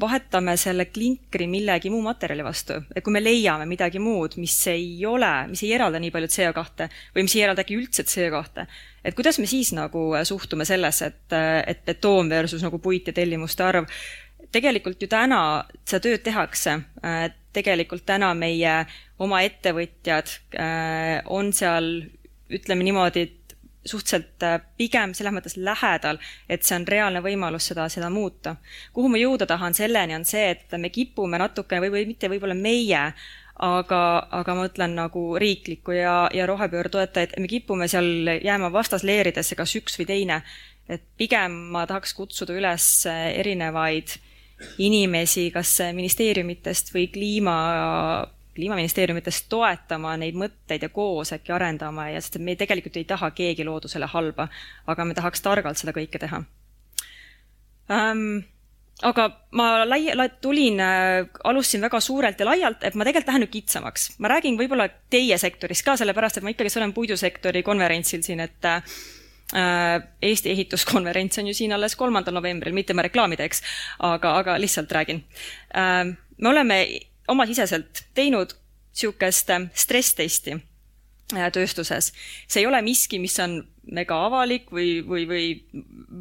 vahetame 0.00 0.56
selle 0.60 0.88
klinkri 0.90 1.46
millegi 1.48 1.90
muu 1.90 2.02
materjali 2.04 2.44
vastu, 2.44 2.76
et 2.94 3.04
kui 3.04 3.14
me 3.14 3.22
leiame 3.22 3.66
midagi 3.68 4.00
muud, 4.02 4.36
mis 4.40 4.56
ei 4.68 4.98
ole, 5.06 5.30
mis 5.48 5.62
ei 5.64 5.72
eralda 5.76 6.00
nii 6.02 6.12
palju 6.12 6.28
CO2 6.34 6.88
või 7.14 7.24
mis 7.24 7.36
ei 7.36 7.44
eralda 7.46 7.64
äkki 7.64 7.78
üldse 7.78 8.04
CO2, 8.04 8.66
et 9.06 9.16
kuidas 9.16 9.38
me 9.40 9.48
siis 9.48 9.72
nagu 9.76 10.08
suhtume 10.28 10.66
sellesse, 10.68 11.12
et, 11.12 11.36
et 11.72 11.84
betoon 11.86 12.28
versus 12.32 12.64
nagu 12.66 12.80
puit 12.82 13.08
ja 13.08 13.14
tellimuste 13.16 13.64
arv, 13.64 13.88
tegelikult 14.52 15.00
ju 15.02 15.08
täna 15.10 15.40
seda 15.84 16.02
tööd 16.08 16.24
tehakse, 16.26 16.80
tegelikult 17.56 18.04
täna 18.06 18.32
meie 18.36 18.82
oma 19.22 19.40
ettevõtjad 19.46 20.36
äh, 20.60 21.24
on 21.32 21.52
seal, 21.56 21.90
ütleme 22.52 22.86
niimoodi, 22.86 23.26
et 23.26 23.46
suhteliselt 23.86 24.42
äh, 24.42 24.60
pigem 24.78 25.14
selles 25.14 25.34
mõttes 25.34 25.56
lähedal, 25.56 26.20
et 26.48 26.66
see 26.66 26.76
on 26.78 26.86
reaalne 26.88 27.22
võimalus 27.24 27.70
seda, 27.70 27.88
seda 27.92 28.10
muuta. 28.12 28.56
kuhu 28.92 29.10
ma 29.12 29.20
jõuda 29.20 29.46
tahan 29.48 29.74
selleni, 29.74 30.16
on 30.18 30.26
see, 30.28 30.50
et 30.54 30.78
me 30.78 30.90
kipume 30.90 31.38
natukene 31.40 31.84
või, 31.84 31.92
või 31.94 32.06
mitte 32.12 32.30
võib-olla 32.32 32.56
meie, 32.58 33.02
aga, 33.62 34.02
aga 34.40 34.54
ma 34.54 34.66
mõtlen 34.66 34.96
nagu 34.98 35.26
riiklikku 35.40 35.96
ja, 35.96 36.16
ja 36.34 36.46
rohepöörde 36.48 36.92
toetajaid, 36.98 37.36
me 37.40 37.48
kipume 37.50 37.88
seal 37.88 38.36
jääma 38.42 38.72
vastasleeridesse, 38.74 39.56
kas 39.58 39.76
üks 39.80 39.98
või 40.00 40.10
teine. 40.12 40.42
et 40.88 41.02
pigem 41.18 41.54
ma 41.74 41.86
tahaks 41.86 42.12
kutsuda 42.14 42.54
üles 42.54 42.84
erinevaid 43.10 44.12
inimesi, 44.78 45.50
kas 45.54 45.78
ministeeriumitest 45.96 46.94
või 46.94 47.10
kliima 47.12 47.56
kliimaministeeriumitest 48.56 49.50
toetama 49.52 50.14
neid 50.16 50.36
mõtteid 50.38 50.86
ja 50.86 50.88
koos 50.88 51.34
äkki 51.36 51.52
arendama 51.52 52.08
ja 52.08 52.20
sest 52.24 52.38
me 52.40 52.56
tegelikult 52.56 52.96
ei 52.96 53.04
taha 53.04 53.30
keegi 53.36 53.66
loodusele 53.68 54.08
halba, 54.08 54.48
aga 54.88 55.04
me 55.04 55.16
tahaks 55.16 55.44
targalt 55.44 55.80
seda 55.80 55.92
kõike 55.96 56.20
teha 56.22 56.40
ähm, 57.92 58.46
aga 59.04 59.26
ma 59.56 59.68
lai-, 59.88 60.30
tulin 60.40 60.80
äh,, 60.80 61.26
alustasin 61.44 61.84
väga 61.84 62.00
suurelt 62.00 62.40
ja 62.40 62.48
laialt, 62.48 62.84
et 62.84 62.96
ma 62.96 63.04
tegelikult 63.04 63.32
lähen 63.32 63.44
nüüd 63.44 63.52
kitsamaks. 63.52 64.08
ma 64.18 64.32
räägin 64.32 64.56
võib-olla 64.58 64.88
teie 65.12 65.38
sektorist 65.38 65.84
ka, 65.84 65.98
sellepärast 66.00 66.40
et 66.40 66.46
ma 66.46 66.54
ikkagist 66.54 66.80
olen 66.80 66.96
puidusektori 66.96 67.62
konverentsil 67.66 68.24
siin, 68.24 68.40
et 68.46 68.68
äh, 68.68 68.96
Eesti 69.52 70.50
ehituskonverents 70.50 71.38
on 71.38 71.46
ju 71.46 71.54
siin 71.54 71.72
alles 71.72 71.94
kolmandal 71.96 72.34
novembril, 72.34 72.74
mitte 72.74 72.96
ma 72.98 73.04
reklaami 73.06 73.36
teeks, 73.38 73.62
aga, 74.02 74.32
aga 74.40 74.56
lihtsalt 74.58 74.90
räägin 74.92 75.22
äh,. 75.70 76.16
me 76.36 76.48
oleme 76.48 76.80
omasiseselt 77.28 78.02
teinud 78.14 78.56
niisugust 78.96 79.50
äh, 79.50 79.68
stress-testi 79.74 80.56
äh, 81.36 81.50
tööstuses. 81.52 82.12
see 82.48 82.62
ei 82.62 82.66
ole 82.66 82.82
miski, 82.82 83.18
mis 83.18 83.38
on 83.40 83.60
mega 83.92 84.16
avalik 84.26 84.70
või, 84.72 85.02
või, 85.06 85.26
või 85.28 85.44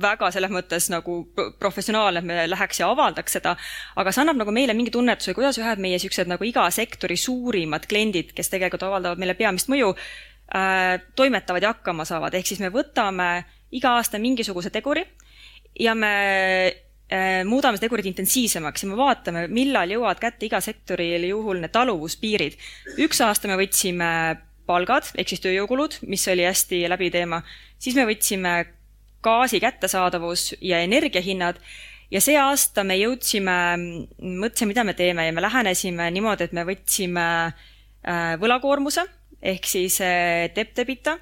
väga 0.01 0.29
selles 0.31 0.51
mõttes 0.53 0.89
nagu 0.93 1.23
professionaalne, 1.59 2.19
et 2.19 2.25
me 2.25 2.47
läheks 2.49 2.79
ja 2.79 2.91
avaldaks 2.91 3.39
seda, 3.39 3.55
aga 3.95 4.11
see 4.11 4.21
annab 4.21 4.43
nagu 4.43 4.53
meile 4.53 4.75
mingi 4.77 4.93
tunnetuse, 4.93 5.33
kuidas 5.33 5.57
ühed 5.57 5.81
meie 5.81 5.97
niisugused 5.97 6.29
nagu 6.29 6.45
iga 6.45 6.67
sektori 6.69 7.17
suurimad 7.17 7.87
kliendid, 7.89 8.35
kes 8.37 8.51
tegelikult 8.53 8.85
avaldavad 8.85 9.21
meile 9.21 9.37
peamist 9.39 9.71
mõju 9.71 9.95
äh,, 9.95 10.34
toimetavad 11.15 11.63
ja 11.63 11.73
hakkama 11.73 12.05
saavad, 12.05 12.35
ehk 12.37 12.47
siis 12.47 12.59
me 12.61 12.69
võtame 12.71 13.43
iga 13.75 13.95
aasta 13.97 14.19
mingisuguse 14.21 14.69
teguri 14.71 15.03
ja 15.79 15.95
me 15.97 16.11
äh, 17.11 17.43
muudame 17.47 17.77
seda 17.77 17.87
tegurit 17.87 18.07
intensiivsemaks 18.11 18.85
ja 18.85 18.89
me 18.91 18.99
vaatame, 18.99 19.47
millal 19.51 19.91
jõuavad 19.91 20.21
kätte 20.21 20.47
iga 20.47 20.61
sektoril 20.63 21.27
juhul 21.29 21.61
need 21.63 21.73
taluvuspiirid. 21.75 22.57
üks 23.01 23.21
aasta 23.25 23.51
me 23.51 23.59
võtsime 23.59 24.11
palgad 24.65 25.11
ehk 25.17 25.33
siis 25.33 25.43
tööjõukulud, 25.43 25.99
mis 26.09 26.25
oli 26.31 26.47
hästi 26.47 26.85
läbi 26.89 27.11
teema, 27.13 27.41
siis 27.77 27.97
me 27.97 28.07
võtsime 28.07 28.55
gaasi 29.25 29.59
kättesaadavus 29.59 30.53
ja 30.61 30.79
energiahinnad 30.85 31.59
ja 32.13 32.21
see 32.21 32.37
aasta 32.39 32.85
me 32.85 32.97
jõudsime, 32.99 33.57
mõtlesime, 34.21 34.71
mida 34.71 34.85
me 34.85 34.95
teeme 34.97 35.25
ja 35.27 35.33
me 35.33 35.43
lähenesime 35.43 36.09
niimoodi, 36.13 36.47
et 36.47 36.53
me 36.53 36.65
võtsime 36.67 37.27
äh, 37.49 38.35
võlakoormuse 38.41 39.05
ehk 39.45 39.67
siis 39.69 39.99
debt-debita. 40.55 41.17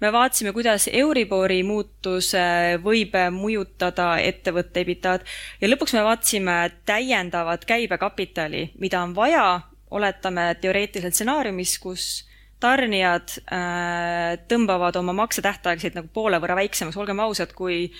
me 0.00 0.12
vaatasime, 0.12 0.52
kuidas 0.52 0.88
Euribori 0.92 1.62
muutus 1.62 2.32
äh, 2.34 2.76
võib 2.82 3.16
mõjutada 3.32 4.16
ettevõtte 4.20 4.80
ebitat 4.80 5.24
ja 5.60 5.68
lõpuks 5.68 5.96
me 5.96 6.04
vaatasime 6.04 6.56
täiendavat 6.88 7.64
käibekapitali, 7.64 8.70
mida 8.78 9.02
on 9.02 9.14
vaja, 9.14 9.60
oletame 9.90 10.54
teoreetiliselt 10.60 11.14
stsenaariumis, 11.14 11.78
kus 11.78 12.26
tarnijad 12.60 13.36
äh, 13.52 14.36
tõmbavad 14.48 14.96
oma 15.00 15.14
maksetähtaegsid 15.24 15.96
nagu 15.98 16.08
poole 16.12 16.40
võrra 16.40 16.56
väiksemaks, 16.58 16.96
olgem 16.96 17.20
ausad, 17.20 17.52
kui 17.56 17.90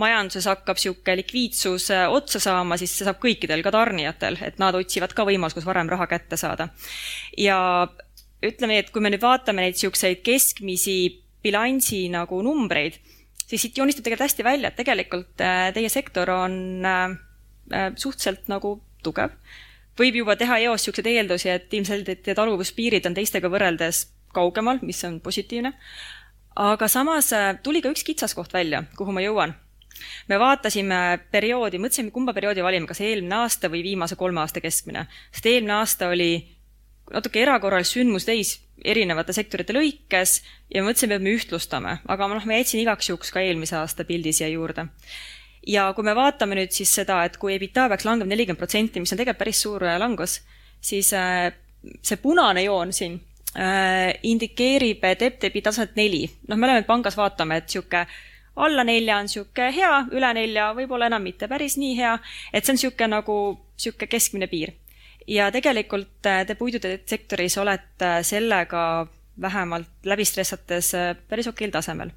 majanduses 0.00 0.48
hakkab 0.48 0.78
niisugune 0.78 1.18
likviidsus 1.20 1.90
äh, 1.94 2.06
otsa 2.10 2.40
saama, 2.42 2.78
siis 2.80 2.94
see 2.96 3.06
saab 3.06 3.20
kõikidel, 3.22 3.62
ka 3.64 3.74
tarnijatel, 3.74 4.38
et 4.42 4.58
nad 4.62 4.76
otsivad 4.78 5.14
ka 5.14 5.26
võimalust, 5.28 5.58
kus 5.58 5.68
varem 5.68 5.90
raha 5.92 6.08
kätte 6.10 6.38
saada. 6.40 6.70
ja 7.38 7.58
ütleme 8.42 8.74
nii, 8.74 8.84
et 8.84 8.92
kui 8.94 9.02
me 9.04 9.12
nüüd 9.12 9.22
vaatame 9.22 9.64
neid 9.64 9.76
niisuguseid 9.76 10.22
keskmisi 10.26 10.96
bilansi 11.42 12.04
nagu 12.12 12.38
numbreid, 12.44 12.98
siis 13.46 13.66
siit 13.66 13.78
joonistub 13.78 14.04
tegelikult 14.06 14.28
hästi 14.28 14.46
välja, 14.46 14.70
et 14.70 14.78
tegelikult 14.78 15.42
äh, 15.42 15.68
teie 15.74 15.90
sektor 15.92 16.30
on 16.30 16.56
äh, 16.86 17.04
äh 17.72 17.92
suhteliselt 17.96 18.48
nagu 18.52 18.80
tugev 19.02 19.34
võib 19.98 20.16
juba 20.22 20.36
teha 20.38 20.58
eos 20.66 20.82
niisuguseid 20.82 21.08
eeldusi, 21.12 21.50
et 21.52 21.74
ilmselgelt 21.74 22.26
need 22.26 22.38
taluvuspiirid 22.38 23.08
on 23.08 23.16
teistega 23.16 23.50
võrreldes 23.52 24.06
kaugemal, 24.32 24.80
mis 24.82 25.02
on 25.04 25.20
positiivne. 25.20 25.72
aga 26.56 26.88
samas 26.88 27.32
tuli 27.62 27.80
ka 27.82 27.92
üks 27.92 28.04
kitsaskoht 28.04 28.52
välja, 28.52 28.84
kuhu 28.96 29.12
ma 29.12 29.20
jõuan. 29.20 29.54
me 30.28 30.38
vaatasime 30.38 31.20
perioodi, 31.30 31.78
mõtlesime, 31.78 32.10
kumba 32.10 32.32
perioodi 32.32 32.62
valime, 32.62 32.86
kas 32.86 33.00
eelmine 33.00 33.34
aasta 33.34 33.68
või 33.68 33.82
viimase 33.82 34.16
kolme 34.16 34.40
aasta 34.40 34.60
keskmine, 34.60 35.06
sest 35.30 35.46
eelmine 35.46 35.72
aasta 35.72 36.08
oli 36.08 36.48
natuke 37.12 37.42
erakorralist 37.42 37.98
sündmustäis 37.98 38.56
erinevate 38.84 39.34
sektorite 39.36 39.74
lõikes 39.76 40.40
ja 40.74 40.82
mõtlesime, 40.82 41.18
et 41.18 41.22
me 41.22 41.36
ühtlustame, 41.36 41.98
aga 42.08 42.28
noh, 42.32 42.46
ma 42.48 42.58
jätsin 42.58 42.82
igaks 42.82 43.12
juhuks 43.12 43.30
ka 43.34 43.44
eelmise 43.44 43.76
aasta 43.78 44.06
pildi 44.08 44.32
siia 44.34 44.48
juurde 44.50 44.88
ja 45.66 45.92
kui 45.94 46.06
me 46.06 46.14
vaatame 46.16 46.56
nüüd 46.58 46.74
siis 46.74 46.92
seda, 46.94 47.22
et 47.26 47.36
kui 47.40 47.54
EBITDA 47.56 47.88
peaks 47.92 48.06
langema 48.06 48.32
nelikümmend 48.32 48.60
protsenti, 48.60 49.02
mis 49.02 49.12
on 49.14 49.20
tegelikult 49.20 49.42
päris 49.44 49.62
suur 49.62 49.84
äh, 49.86 49.98
langus, 50.00 50.40
siis 50.82 51.12
äh, 51.16 51.52
see 52.02 52.18
punane 52.22 52.64
joon 52.66 52.92
siin 52.94 53.18
äh, 53.54 54.12
indikeerib 54.28 55.04
debt-debi 55.20 55.62
taset 55.62 55.96
neli. 55.96 56.26
noh, 56.48 56.58
me 56.58 56.68
oleme 56.68 56.86
pangas, 56.88 57.16
vaatame, 57.18 57.62
et 57.62 57.70
niisugune 57.70 58.06
alla 58.62 58.84
nelja 58.84 59.16
on 59.16 59.28
niisugune 59.30 59.70
hea, 59.72 59.92
üle 60.12 60.32
nelja 60.36 60.72
võib-olla 60.76 61.08
enam 61.08 61.22
mitte 61.24 61.48
päris 61.48 61.78
nii 61.80 61.96
hea, 61.96 62.16
et 62.52 62.64
see 62.64 62.74
on 62.74 62.80
niisugune 62.80 63.12
nagu 63.16 63.38
niisugune 63.54 64.10
keskmine 64.10 64.50
piir. 64.50 64.74
Ja 65.28 65.50
tegelikult 65.54 66.22
te 66.22 66.56
puidutööde 66.58 67.02
sektoris 67.06 67.58
olete 67.58 68.18
sellega 68.26 69.06
vähemalt 69.40 70.04
läbi 70.04 70.24
stressates 70.28 70.92
päris 71.28 71.48
okeil 71.48 71.72
tasemel. 71.72 72.12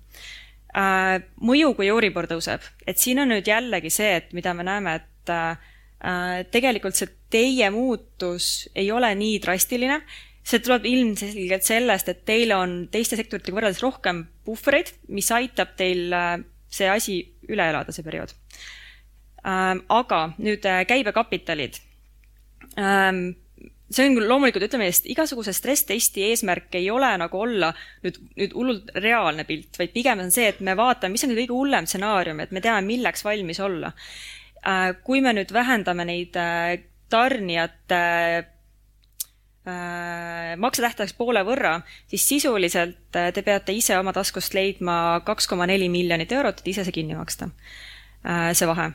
Äh, 0.76 1.22
mõju, 1.39 1.72
kui 1.78 1.88
Euribor 1.88 2.28
tõuseb, 2.28 2.64
et 2.84 2.99
siin 2.99 3.22
on 3.24 3.32
nüüd 3.32 3.47
jällegi 3.47 3.91
see, 3.93 4.18
et 4.18 4.34
mida 4.36 4.51
me 4.58 4.66
näeme, 4.68 4.97
et 4.99 5.32
äh, 5.32 6.41
tegelikult 6.51 6.97
see 6.99 7.08
teie 7.32 7.70
muutus 7.72 8.68
ei 8.76 8.89
ole 8.91 9.14
nii 9.16 9.39
drastiline, 9.43 10.01
see 10.45 10.60
tuleb 10.60 10.86
ilmselgelt 10.89 11.64
sellest, 11.66 12.12
et 12.12 12.26
teil 12.28 12.51
on 12.58 12.76
teiste 12.91 13.16
sektoritega 13.16 13.56
võrreldes 13.56 13.80
rohkem 13.86 14.26
puhvreid, 14.45 14.91
mis 15.16 15.32
aitab 15.32 15.78
teil 15.80 16.12
äh, 16.12 16.36
see 16.68 16.91
asi 16.91 17.22
üle 17.47 17.70
elada, 17.72 17.95
see 17.95 18.03
periood. 18.03 18.36
Aga 19.45 20.22
nüüd 20.41 20.66
äh, 20.68 20.84
käibekapitalid 20.89 21.78
ähm, 22.80 23.26
see 23.93 24.07
on 24.09 24.15
küll 24.17 24.30
loomulikult, 24.30 24.65
ütleme 24.65 24.88
igasuguse 25.11 25.53
stress-testi 25.53 26.23
eesmärk 26.32 26.73
ei 26.80 26.88
ole 26.91 27.11
nagu 27.21 27.41
olla 27.45 27.69
nüüd, 28.03 28.17
nüüd 28.39 28.55
hullult 28.57 28.89
reaalne 29.03 29.45
pilt, 29.47 29.78
vaid 29.80 29.93
pigem 29.93 30.23
on 30.26 30.34
see, 30.34 30.47
et 30.49 30.59
me 30.65 30.73
vaatame, 30.78 31.13
mis 31.13 31.26
on 31.28 31.36
kõige 31.38 31.53
hullem 31.53 31.86
stsenaarium, 31.89 32.41
et 32.41 32.51
me 32.55 32.63
teame, 32.65 32.82
milleks 32.88 33.26
valmis 33.28 33.61
olla. 33.63 33.93
Äh, 34.65 34.89
kui 35.05 35.21
me 35.21 35.36
nüüd 35.38 35.53
vähendame 35.53 36.07
neid 36.09 36.38
äh, 36.41 36.82
tarnijate 37.13 38.01
äh, 38.41 38.45
maksetähtajaks 40.57 41.13
poole 41.19 41.45
võrra, 41.45 41.78
siis 42.09 42.26
sisuliselt 42.26 43.13
te 43.13 43.45
peate 43.45 43.78
ise 43.78 43.99
oma 44.01 44.13
taskust 44.17 44.57
leidma 44.57 45.21
kaks 45.28 45.47
koma 45.51 45.69
neli 45.69 45.89
miljonit 45.93 46.34
eurot, 46.34 46.59
et 46.59 46.73
ise 46.73 46.84
see 46.88 46.95
kinni 46.95 47.17
maksta, 47.17 47.51
see 48.26 48.67
vahe 48.67 48.89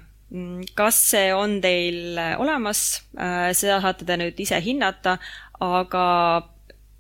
kas 0.78 0.98
see 1.10 1.30
on 1.34 1.58
teil 1.62 2.18
äh, 2.18 2.36
olemas, 2.38 3.02
äh, 3.18 3.50
seda 3.56 3.80
saate 3.82 4.06
te 4.06 4.18
nüüd 4.20 4.38
ise 4.38 4.60
hinnata, 4.62 5.16
aga 5.60 6.04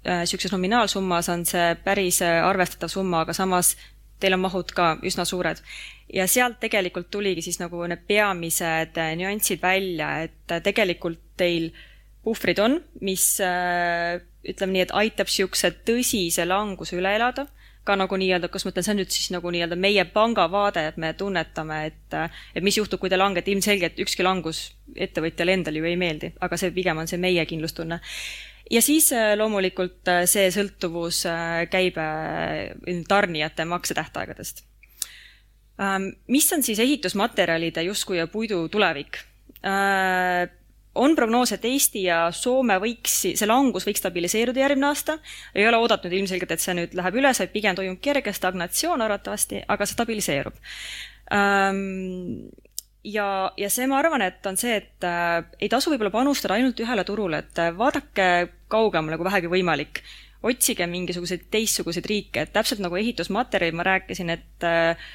niisuguses 0.00 0.50
äh, 0.50 0.56
nominaalsummas 0.56 1.30
on 1.30 1.44
see 1.48 1.74
päris 1.84 2.20
arvestatav 2.24 2.90
summa, 2.90 3.22
aga 3.24 3.36
samas 3.36 3.76
teil 4.20 4.34
on 4.36 4.42
mahud 4.42 4.74
ka 4.76 4.96
üsna 5.06 5.24
suured. 5.28 5.62
ja 6.10 6.26
sealt 6.26 6.58
tegelikult 6.60 7.06
tuligi 7.10 7.44
siis 7.46 7.60
nagu 7.60 7.84
need 7.86 8.02
peamised 8.08 8.98
nüansid 9.20 9.62
välja, 9.62 10.24
et 10.26 10.56
tegelikult 10.64 11.20
teil 11.38 11.70
puhvrid 12.24 12.58
on, 12.58 12.80
mis 13.00 13.38
ütleme 13.38 14.74
nii, 14.74 14.82
et 14.82 14.96
aitab 14.98 15.30
niisuguse 15.30 15.70
tõsise 15.86 16.44
languse 16.48 16.98
üle 16.98 17.14
elada 17.14 17.46
ka 17.84 17.96
nagu 17.96 18.16
nii-öelda, 18.20 18.50
kas 18.52 18.66
ma 18.66 18.72
ütlen, 18.74 18.84
see 18.84 18.92
on 18.94 19.00
nüüd 19.00 19.14
siis 19.14 19.30
nagu 19.34 19.50
nii-öelda 19.52 19.78
meie 19.80 20.04
panga 20.12 20.46
vaade, 20.52 20.84
et 20.90 20.98
me 21.00 21.12
tunnetame, 21.16 21.80
et, 21.88 22.16
et 22.54 22.64
mis 22.64 22.76
juhtub, 22.76 23.00
kui 23.00 23.10
te 23.12 23.18
langete, 23.18 23.52
ilmselgelt 23.52 24.00
ükski 24.04 24.26
langus 24.26 24.66
ettevõtjale 24.96 25.56
endale 25.56 25.80
ju 25.80 25.88
ei 25.88 25.98
meeldi, 26.00 26.32
aga 26.44 26.58
see 26.60 26.74
pigem 26.76 27.00
on 27.00 27.08
see 27.10 27.20
meie 27.20 27.44
kindlustunne. 27.48 28.00
ja 28.70 28.82
siis 28.82 29.12
äh, 29.16 29.32
loomulikult 29.38 30.08
äh, 30.12 30.24
see 30.30 30.50
sõltuvus 30.54 31.24
äh, 31.30 31.64
käibe 31.70 32.04
tarnijate 33.08 33.64
maksetähtaegadest. 33.64 34.64
Ähm, 35.80 36.12
mis 36.28 36.52
on 36.52 36.62
siis 36.62 36.78
ehitusmaterjalide 36.78 37.82
justkui 37.88 38.18
ja 38.18 38.26
puidu 38.26 38.68
tulevik? 38.68 39.24
On 41.00 41.16
prognoos, 41.16 41.52
et 41.56 41.64
Eesti 41.64 42.04
ja 42.06 42.22
Soome 42.34 42.76
võiks, 42.82 43.14
see 43.24 43.48
langus 43.48 43.86
võiks 43.88 44.02
stabiliseeruda 44.02 44.60
järgmine 44.64 44.90
aasta. 44.90 45.18
ei 45.54 45.66
ole 45.68 45.80
oodatud 45.80 46.12
ilmselgelt, 46.12 46.56
et 46.56 46.64
see 46.64 46.76
nüüd 46.76 46.96
läheb 46.98 47.20
üles, 47.22 47.40
vaid 47.40 47.54
pigem 47.54 47.78
toimub 47.78 48.00
kerge 48.04 48.32
stagnatsioon 48.36 49.06
arvatavasti, 49.06 49.64
aga 49.68 49.88
stabiliseerub 49.88 50.58
ähm, 51.32 52.50
ja, 53.04 53.52
ja 53.56 53.70
see, 53.72 53.86
ma 53.90 54.00
arvan, 54.00 54.24
et 54.24 54.46
on 54.46 54.58
see, 54.60 54.76
et 54.82 55.06
äh, 55.06 55.40
ei 55.60 55.70
tasu 55.72 55.92
võib-olla 55.92 56.12
panustada 56.14 56.56
ainult 56.58 56.80
ühele 56.82 57.04
turule, 57.08 57.44
et 57.44 57.62
äh, 57.62 57.72
vaadake 57.76 58.28
kaugemale, 58.72 59.18
kui 59.18 59.28
vähegi 59.30 59.52
võimalik. 59.52 60.02
otsige 60.42 60.86
mingisuguseid 60.88 61.50
teistsuguseid 61.52 62.06
riike, 62.08 62.46
et 62.46 62.52
täpselt 62.52 62.80
nagu 62.80 62.96
ehitusmaterjalid 62.96 63.76
ma 63.76 63.84
rääkisin, 63.84 64.30
et 64.32 64.64
äh, 64.64 65.10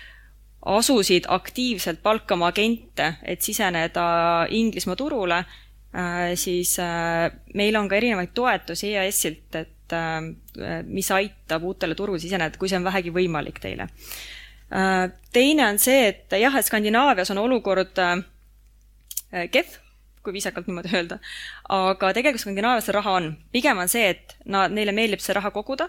asusid 0.65 1.25
aktiivselt 1.29 2.01
palkama 2.03 2.51
agente, 2.53 3.15
et 3.23 3.41
siseneda 3.41 4.45
Inglismaa 4.49 4.95
turule 4.95 5.43
siis 6.35 6.75
äh, 6.79 7.29
meil 7.55 7.75
on 7.79 7.87
ka 7.89 7.95
erinevaid 7.95 8.33
toetusi 8.35 8.91
EAS-ilt, 8.93 9.55
et 9.55 9.95
äh, 9.95 10.81
mis 10.87 11.11
aitab 11.15 11.63
uutele 11.63 11.95
turule 11.95 12.19
siseneda, 12.19 12.59
kui 12.59 12.71
see 12.71 12.79
on 12.79 12.87
vähegi 12.87 13.13
võimalik 13.15 13.61
teile. 13.63 13.87
teine 15.31 15.67
on 15.69 15.77
see, 15.79 16.07
et 16.09 16.33
jah, 16.41 16.55
et 16.57 16.65
Skandinaavias 16.65 17.29
on 17.31 17.37
olukord 17.37 17.93
kehv, 19.53 19.75
kui 20.25 20.33
viisakalt 20.33 20.67
niimoodi 20.67 20.89
öelda, 20.97 21.19
aga 21.69 22.09
tegelikult 22.17 22.43
Skandinaavias 22.43 22.89
raha 22.97 23.13
on. 23.19 23.29
pigem 23.53 23.77
on 23.77 23.91
see, 23.91 24.09
et 24.15 24.35
nad, 24.45 24.73
neile 24.73 24.91
meeldib 24.91 25.21
see 25.21 25.37
raha 25.37 25.53
koguda 25.53 25.87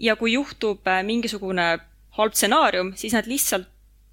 ja 0.00 0.16
kui 0.16 0.32
juhtub 0.32 0.88
mingisugune 1.04 1.68
halb 2.16 2.34
stsenaarium, 2.34 2.94
siis 2.96 3.12
nad 3.12 3.28
lihtsalt 3.28 3.68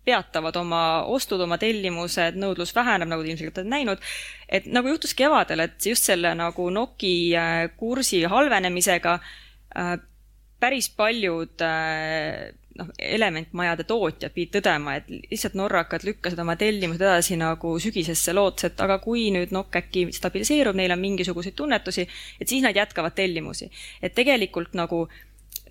peatavad 0.05 0.55
oma 0.59 0.83
ostud, 1.11 1.41
oma 1.45 1.57
tellimused, 1.61 2.37
nõudlus 2.39 2.73
väheneb, 2.75 3.09
nagu 3.09 3.23
te 3.23 3.31
ilmselt 3.31 3.57
olete 3.57 3.69
näinud. 3.69 4.01
et 4.49 4.65
nagu 4.65 4.87
juhtus 4.87 5.13
kevadel, 5.17 5.65
et 5.65 5.85
just 5.85 6.03
selle 6.03 6.33
nagu 6.35 6.69
Noki 6.69 7.35
äh, 7.35 7.69
kursi 7.77 8.23
halvenemisega 8.23 9.19
äh, 9.19 9.95
päris 10.59 10.89
paljud 10.89 11.61
äh, 11.61 12.51
noh, 12.79 12.89
elementmajade 12.99 13.85
tootjad 13.89 14.33
pidid 14.33 14.57
tõdema, 14.57 14.97
et 14.97 15.09
lihtsalt 15.09 15.57
norrakad 15.57 16.05
lükkasid 16.07 16.39
oma 16.43 16.55
tellimused 16.59 17.03
edasi 17.03 17.37
nagu 17.39 17.73
sügisesse, 17.81 18.33
lootes, 18.35 18.69
et 18.69 18.81
aga 18.83 18.99
kui 19.03 19.27
nüüd 19.35 19.53
nokk 19.55 19.77
äkki 19.81 20.07
stabiliseerub, 20.15 20.77
neil 20.77 20.95
on 20.95 21.03
mingisuguseid 21.03 21.57
tunnetusi, 21.59 22.07
et 22.39 22.49
siis 22.49 22.63
nad 22.65 22.75
jätkavad 22.77 23.15
tellimusi. 23.17 23.69
et 24.01 24.15
tegelikult 24.15 24.73
nagu 24.77 25.07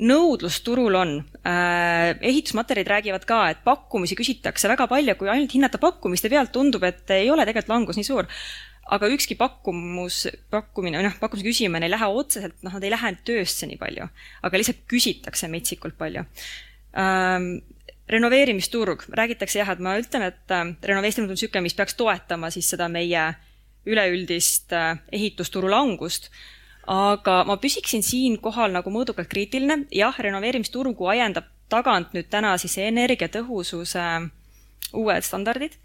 nõudlus 0.02 0.58
turul 0.64 0.96
on. 0.98 1.14
Äh,, 1.46 2.18
ehitusmaterjalid 2.20 2.90
räägivad 2.90 3.24
ka, 3.28 3.40
et 3.52 3.62
pakkumisi 3.64 4.16
küsitakse 4.18 4.70
väga 4.70 4.88
palju, 4.90 5.14
kui 5.18 5.30
ainult 5.32 5.54
hinnata 5.54 5.80
pakkumiste 5.82 6.30
pealt, 6.32 6.52
tundub, 6.54 6.84
et 6.86 7.10
ei 7.14 7.30
ole 7.30 7.46
tegelikult 7.46 7.72
langus 7.72 8.00
nii 8.00 8.08
suur. 8.08 8.28
Aga 8.92 9.08
ükski 9.14 9.36
pakkumus, 9.38 10.24
pakkumine 10.50 10.98
või 10.98 11.06
noh, 11.06 11.18
pakkumuse 11.20 11.46
küsimine 11.46 11.86
ei 11.86 11.92
lähe 11.92 12.08
otseselt, 12.10 12.58
noh, 12.66 12.74
nad 12.76 12.84
ei 12.84 12.90
lähe 12.92 13.12
töösse 13.26 13.68
nii 13.70 13.78
palju, 13.80 14.08
aga 14.42 14.58
lihtsalt 14.60 14.82
küsitakse 14.90 15.50
metsikult 15.52 15.98
palju. 15.98 16.26
Ähm,. 16.98 17.54
renoveerimisturg, 18.12 19.06
räägitakse 19.14 19.60
jah, 19.60 19.70
et 19.72 19.80
ma 19.80 19.94
ütlen, 19.96 20.26
et 20.26 20.52
äh, 20.52 20.72
renoveerimine 20.84 21.30
on 21.30 21.36
niisugune, 21.36 21.62
mis 21.64 21.76
peaks 21.78 21.94
toetama 21.96 22.50
siis 22.52 22.66
seda 22.74 22.88
meie 22.92 23.22
üleüldist 23.88 24.74
äh, 24.76 24.98
ehitusturu 25.14 25.70
langust 25.70 26.28
aga 26.86 27.42
ma 27.46 27.56
püsiksin 27.62 28.02
siinkohal 28.02 28.72
nagu 28.74 28.90
mõõdukalt 28.90 29.30
kriitiline, 29.30 29.86
jah, 29.94 30.16
renoveerimisturgu 30.18 31.06
ajendab 31.14 31.50
tagant 31.72 32.12
nüüd 32.16 32.28
täna 32.32 32.56
siis 32.60 32.76
energiatõhususe 32.82 34.00
äh, 34.02 34.30
uued 34.92 35.24
standardid. 35.24 35.76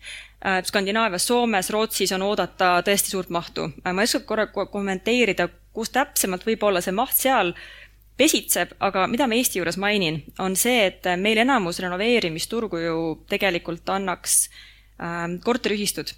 Äh, 0.45 0.62
Skandinaavias, 0.68 1.28
Soomes, 1.28 1.72
Rootsis 1.74 2.14
on 2.16 2.26
oodata 2.28 2.78
tõesti 2.86 3.14
suurt 3.14 3.32
mahtu. 3.34 3.70
Äh, 3.84 3.93
ma 3.93 4.04
ei 4.04 4.10
oska 4.10 4.26
korra 4.28 4.48
kommenteerida, 4.52 5.50
kus 5.74 5.93
täpsemalt 5.95 6.45
võib-olla 6.48 6.82
see 6.84 6.95
maht 6.95 7.16
seal 7.18 7.54
pesitseb, 8.18 8.74
aga 8.82 9.06
mida 9.08 9.28
ma 9.30 9.38
Eesti 9.38 9.60
juures 9.60 9.78
mainin, 9.78 10.24
on 10.41 10.56
see, 10.58 10.88
et 10.89 11.06
meil 11.22 11.38
enamus 11.43 11.78
renoveerimisturgu 11.84 12.80
ju 12.82 12.95
tegelikult 13.30 13.89
annaks 13.93 14.48
ähm, 14.98 15.38
korteriühistud. 15.45 16.16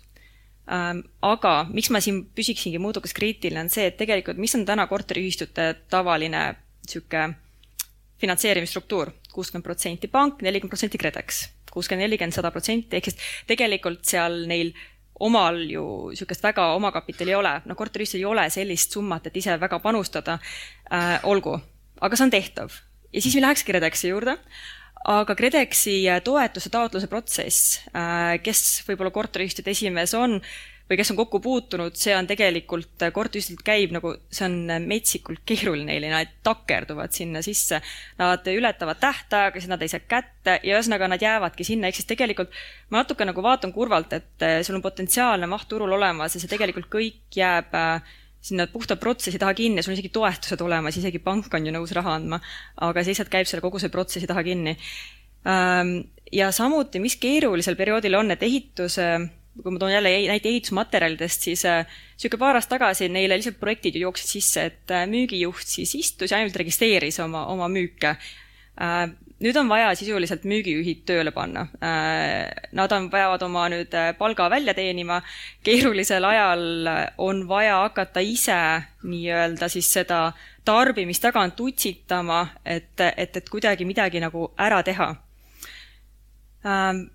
Aga 0.70 1.53
miks 1.74 1.89
ma 1.89 2.01
siin 2.03 2.24
püsiksingi 2.36 2.82
mõõdukas 2.82 3.13
kriitiline, 3.17 3.65
on 3.65 3.72
see, 3.74 3.88
et 3.89 3.97
tegelikult, 3.97 4.38
mis 4.38 4.53
on 4.57 4.65
täna 4.67 4.86
korteriühistute 4.89 5.72
tavaline 5.89 6.43
niisugune 6.86 7.38
finantseerimisstruktuur, 8.20 9.13
kuuskümmend 9.34 9.65
protsenti 9.65 10.09
pank, 10.11 10.43
nelikümmend 10.45 10.74
protsenti 10.74 10.99
KredEx. 11.01 11.47
kuuskümmend, 11.72 12.07
nelikümmend, 12.07 12.34
sada 12.34 12.51
protsenti, 12.51 12.97
ehk 12.97 13.09
siis 13.09 13.17
tegelikult 13.47 14.05
seal 14.09 14.43
neil 14.49 14.74
omal 15.20 15.59
ju 15.70 15.84
niisugust 16.09 16.43
väga 16.43 16.72
omakapitali 16.78 17.34
ei 17.34 17.38
ole, 17.38 17.53
no 17.65 17.76
korteriühistul 17.76 18.22
ei 18.22 18.26
ole 18.26 18.45
sellist 18.49 18.95
summat, 18.95 19.28
et 19.28 19.38
ise 19.38 19.55
väga 19.59 19.80
panustada. 19.84 20.39
Äh,, 20.91 21.20
olgu, 21.24 21.57
aga 22.01 22.15
see 22.17 22.28
on 22.28 22.34
tehtav. 22.34 22.72
ja 23.13 23.22
siis 23.22 23.36
me 23.36 23.41
läheks 23.41 23.63
KredExi 23.63 24.11
juurde, 24.11 24.38
aga 25.07 25.35
KredExi 25.35 26.01
toetuse 26.23 26.69
taotluse 26.73 27.07
protsess 27.07 27.79
äh,, 27.93 28.35
kes 28.43 28.83
võib-olla 28.87 29.13
korteriühistute 29.15 29.71
esimees 29.71 30.13
on, 30.17 30.39
või 30.89 30.97
kes 30.97 31.11
on 31.13 31.19
kokku 31.19 31.39
puutunud, 31.43 31.93
see 31.99 32.15
on 32.17 32.27
tegelikult, 32.27 33.03
korteriühistult 33.13 33.61
käib 33.65 33.93
nagu, 33.93 34.15
see 34.33 34.47
on 34.47 34.87
metsikult 34.89 35.43
keeruline, 35.47 35.99
nad 36.09 36.31
takerduvad 36.45 37.13
sinna 37.13 37.43
sisse. 37.45 37.77
Nad 38.17 38.47
ületavad 38.49 38.97
tähtaega, 39.01 39.61
siis 39.61 39.69
nad 39.69 39.85
ei 39.85 39.91
saa 39.91 40.01
kätte 40.01 40.57
ja 40.65 40.79
ühesõnaga 40.79 41.11
nad 41.11 41.21
jäävadki 41.21 41.67
sinna, 41.67 41.87
ehk 41.87 41.99
siis 41.99 42.09
tegelikult 42.09 42.55
ma 42.89 43.03
natuke 43.03 43.27
nagu 43.29 43.43
vaatan 43.45 43.73
kurvalt, 43.75 44.17
et 44.17 44.47
sul 44.65 44.79
on 44.79 44.85
potentsiaalne 44.85 45.49
maht 45.51 45.69
turul 45.69 45.93
olemas 45.93 46.33
ja 46.33 46.41
see 46.41 46.49
tegelikult 46.49 46.89
kõik 46.89 47.37
jääb 47.37 47.77
äh, 47.77 48.17
sinna 48.41 48.67
puhta 48.71 48.95
protsessi 48.95 49.39
taha 49.39 49.53
kinni, 49.57 49.83
sul 49.83 49.93
on 49.93 49.97
isegi 49.97 50.11
toetused 50.15 50.61
olemas, 50.63 50.97
isegi 50.97 51.19
pank 51.23 51.53
on 51.53 51.65
ju 51.67 51.73
nõus 51.75 51.91
raha 51.95 52.15
andma, 52.19 52.39
aga 52.87 53.03
see 53.03 53.13
lihtsalt 53.13 53.31
käib 53.33 53.49
selle 53.49 53.63
kogu 53.65 53.81
selle 53.81 53.93
protsessi 53.93 54.29
taha 54.29 54.43
kinni. 54.47 54.77
ja 56.31 56.51
samuti, 56.51 56.99
mis 57.03 57.15
keerulisel 57.19 57.75
perioodil 57.79 58.15
on, 58.19 58.31
et 58.31 58.43
ehituse 58.43 59.09
kui 59.59 59.73
ma 59.73 59.79
toon 59.81 59.91
jälle 59.91 60.11
näite 60.29 60.49
ehitusmaterjalidest, 60.49 61.47
siis 61.49 61.63
niisugune 61.65 62.39
paar 62.39 62.59
aastat 62.59 62.77
tagasi 62.77 63.09
neile 63.11 63.35
lihtsalt 63.35 63.59
projektid 63.59 63.97
ju 63.97 64.05
jooksid 64.07 64.29
sisse, 64.37 64.65
et 64.71 64.93
müügijuht 65.11 65.67
siis 65.67 65.95
istus 65.99 66.31
ja 66.31 66.39
ainult 66.39 66.55
registreeris 66.59 67.19
oma, 67.23 67.45
oma 67.51 67.67
müüke. 67.71 68.15
Nüüd 69.39 69.57
on 69.59 69.69
vaja 69.71 69.91
sisuliselt 69.95 70.43
müügijuhid 70.49 71.05
tööle 71.07 71.31
panna 71.35 71.67
äh,. 71.83 72.49
Nad 72.75 72.91
on, 72.95 73.09
peavad 73.09 73.41
oma 73.45 73.67
nüüd 73.71 73.93
äh, 73.97 74.11
palga 74.17 74.49
välja 74.51 74.73
teenima, 74.77 75.21
keerulisel 75.63 76.25
ajal 76.25 76.89
on 77.17 77.45
vaja 77.47 77.81
hakata 77.85 78.23
ise 78.23 78.59
nii-öelda 79.03 79.69
siis 79.71 79.91
seda 79.93 80.31
tarbimist 80.65 81.23
tagant 81.23 81.59
utsitama, 81.59 82.43
et, 82.65 82.99
et, 82.99 83.37
et 83.37 83.49
kuidagi 83.49 83.87
midagi 83.89 84.21
nagu 84.21 84.51
ära 84.57 84.83
teha 84.83 85.13
äh, 86.65 87.05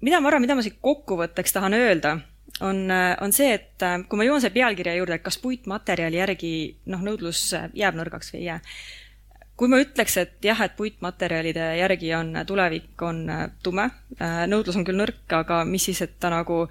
mida 0.00 0.20
ma 0.20 0.30
arvan, 0.30 0.44
mida 0.44 0.56
ma 0.56 0.64
siit 0.64 0.78
kokkuvõtteks 0.84 1.54
tahan 1.56 1.76
öelda, 1.76 2.16
on, 2.64 2.86
on 3.20 3.34
see, 3.34 3.52
et 3.56 3.84
äh, 3.84 3.98
kui 4.08 4.20
ma 4.20 4.26
jõuan 4.26 4.42
selle 4.42 4.56
pealkirja 4.56 4.96
juurde, 4.98 5.18
et 5.18 5.24
kas 5.24 5.38
puitmaterjali 5.42 6.20
järgi 6.20 6.52
noh, 6.92 7.02
nõudlus 7.04 7.48
jääb 7.76 7.98
nõrgaks 7.98 8.32
või 8.32 8.42
ei 8.42 8.48
jää. 8.50 8.60
Kui 9.56 9.70
ma 9.72 9.80
ütleks, 9.80 10.16
et 10.20 10.44
jah, 10.44 10.60
et 10.64 10.76
puitmaterjalide 10.76 11.70
järgi 11.78 12.12
on 12.16 12.34
tulevik, 12.46 12.94
on 13.02 13.22
äh, 13.32 13.44
tume, 13.64 13.88
äh, 14.20 14.42
nõudlus 14.50 14.76
on 14.76 14.84
küll 14.84 14.98
nõrk, 15.00 15.24
aga 15.32 15.62
mis 15.68 15.88
siis, 15.88 16.02
et 16.04 16.18
ta 16.20 16.30
nagu, 16.32 16.66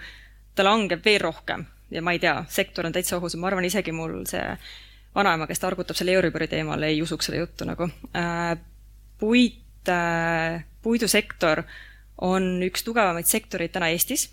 ta 0.55 0.65
langeb 0.65 1.01
veel 1.05 1.21
rohkem 1.23 1.65
ja 1.93 2.01
ma 2.05 2.15
ei 2.15 2.21
tea, 2.21 2.37
sektor 2.49 2.85
on 2.87 2.93
täitsa 2.93 3.17
ohus 3.17 3.35
ja 3.35 3.41
ma 3.41 3.49
arvan, 3.49 3.65
isegi 3.65 3.93
mul 3.95 4.21
see 4.29 4.43
vanaema, 5.15 5.47
kes 5.47 5.61
targutab 5.63 5.97
selle 5.97 6.15
Euribori 6.17 6.47
teemal, 6.51 6.83
ei 6.83 7.01
usuks 7.01 7.29
seda 7.29 7.39
juttu 7.39 7.67
nagu. 7.67 7.87
puit, 9.19 9.91
puidusektor 10.83 11.61
on 12.25 12.63
üks 12.65 12.83
tugevamaid 12.83 13.27
sektoreid 13.29 13.73
täna 13.75 13.89
Eestis. 13.93 14.29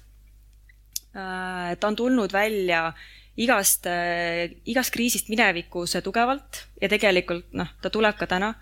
Äh, 1.13 1.75
ta 1.79 1.89
on 1.89 1.97
tulnud 1.97 2.33
välja 2.33 2.93
igast, 3.41 3.87
äh, 3.89 4.51
igast 4.69 4.93
kriisist 4.95 5.31
minevikus 5.33 5.97
tugevalt 6.05 6.65
ja 6.81 6.91
tegelikult 6.93 7.53
noh, 7.57 7.71
ta 7.83 7.91
tuleb 7.91 8.19
ka 8.19 8.29
täna. 8.29 8.55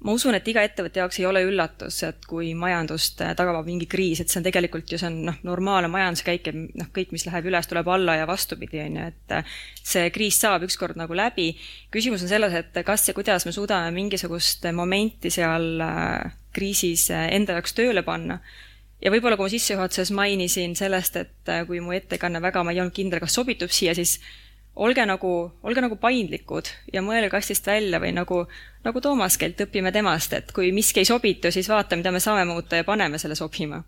ma 0.00 0.14
usun, 0.16 0.32
et 0.32 0.46
iga 0.48 0.62
ettevõtte 0.64 0.96
jaoks 0.96 1.18
ei 1.20 1.26
ole 1.28 1.42
üllatus, 1.44 1.98
et 2.08 2.22
kui 2.24 2.54
majandust 2.56 3.20
äh, 3.20 3.34
tagab 3.36 3.66
mingi 3.66 3.84
kriis, 3.84 4.22
et 4.22 4.32
see 4.32 4.40
on 4.40 4.46
tegelikult 4.46 4.88
ju, 4.88 4.96
see 4.96 5.10
on 5.10 5.18
noh, 5.26 5.36
normaalne 5.44 5.90
majanduskäik 5.92 6.48
ja 6.48 6.54
noh, 6.56 6.88
kõik, 6.96 7.12
mis 7.12 7.26
läheb 7.28 7.50
üles, 7.50 7.68
tuleb 7.68 7.88
alla 7.92 8.14
ja 8.16 8.24
vastupidi, 8.30 8.80
on 8.80 8.96
ju, 8.96 9.10
et 9.12 9.34
see 9.84 10.08
kriis 10.14 10.40
saab 10.40 10.64
ükskord 10.64 10.96
nagu 10.96 11.12
läbi. 11.12 11.50
küsimus 11.92 12.24
on 12.24 12.32
selles, 12.32 12.56
et 12.56 12.80
kas 12.86 13.08
ja 13.08 13.14
kuidas 13.14 13.44
me 13.44 13.52
suudame 13.52 13.92
mingisugust 13.92 14.64
momenti 14.72 15.28
seal 15.28 15.84
kriisis 16.54 17.10
äh, 17.14 17.28
enda 17.36 17.58
jaoks 17.58 17.74
tööle 17.76 18.02
panna. 18.06 18.40
Ja 19.00 19.12
võib-olla, 19.12 19.38
kui 19.38 19.48
ma 19.48 19.52
sissejuhatuses 19.52 20.12
mainisin 20.16 20.76
sellest, 20.78 21.16
et 21.16 21.50
äh, 21.52 21.64
kui 21.68 21.80
mu 21.84 21.94
ettekanne 21.96 22.42
väga, 22.42 22.64
ma 22.64 22.74
ei 22.74 22.80
olnud 22.82 22.94
kindel, 22.96 23.22
kas 23.22 23.36
sobitub 23.38 23.72
siia, 23.74 23.94
siis 23.96 24.18
olge 24.80 25.04
nagu, 25.08 25.32
olge 25.66 25.82
nagu 25.82 25.96
paindlikud 26.00 26.68
ja 26.94 27.02
mõelge 27.04 27.30
kastist 27.32 27.66
välja 27.66 28.00
või 28.02 28.12
nagu, 28.16 28.44
nagu 28.86 29.02
Toomas 29.02 29.36
Kelt, 29.40 29.60
õpime 29.66 29.92
temast, 29.92 30.34
et 30.36 30.52
kui 30.56 30.70
miski 30.76 31.02
ei 31.02 31.08
sobitu, 31.08 31.52
siis 31.52 31.68
vaata, 31.68 31.98
mida 31.98 32.12
me 32.14 32.22
saame 32.22 32.46
muuta 32.48 32.80
ja 32.80 32.86
paneme 32.86 33.18
selle 33.18 33.38
sobima. 33.38 33.82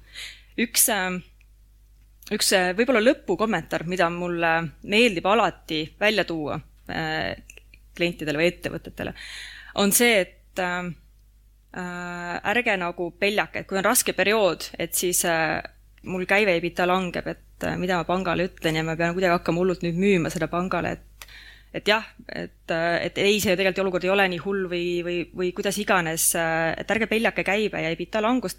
üks, 0.59 0.89
äh, 0.93 1.15
üks 2.33 2.53
võib-olla 2.77 3.05
lõpukommentaar, 3.05 3.87
mida 3.89 4.11
mulle 4.11 4.53
meeldib 4.83 5.27
alati 5.27 5.87
välja 6.01 6.25
tuua 6.29 6.61
klientidele 7.97 8.41
või 8.41 8.49
ettevõtetele, 8.51 9.13
on 9.81 9.93
see, 9.95 10.19
et 10.25 10.61
äh, 10.61 10.91
ärge 11.73 12.75
nagu 12.77 13.11
peljake, 13.17 13.63
et 13.63 13.67
kui 13.69 13.79
on 13.81 13.87
raske 13.87 14.13
periood, 14.13 14.67
et 14.79 14.93
siis 14.95 15.25
äh, 15.25 15.63
mul 16.03 16.27
käiveebita 16.29 16.87
langeb, 16.89 17.27
et 17.33 17.67
äh, 17.67 17.79
mida 17.79 17.97
ma 18.01 18.07
pangale 18.09 18.49
ütlen 18.51 18.79
ja 18.79 18.85
ma 18.87 18.97
pean 18.99 19.15
kuidagi 19.17 19.37
hakkama 19.37 19.63
hullult 19.63 19.85
nüüd 19.87 19.99
müüma 19.99 20.33
seda 20.33 20.51
pangale, 20.53 20.97
et 20.99 21.09
et 21.73 21.89
jah, 21.89 22.05
et, 22.29 22.69
äh, 22.71 22.99
et 23.07 23.19
ei, 23.19 23.39
see 23.41 23.55
tegelikult 23.57 23.87
olukord 23.87 24.05
ei 24.05 24.13
ole 24.13 24.27
nii 24.29 24.41
hull 24.45 24.67
või, 24.69 24.87
või, 25.05 25.19
või 25.33 25.53
kuidas 25.57 25.79
iganes, 25.81 26.29
äh, 26.37 26.73
et 26.77 26.91
ärge 26.93 27.09
peljake 27.09 27.45
käibe 27.49 27.81
ja 27.81 27.93
ebita 27.95 28.21
langust. 28.21 28.59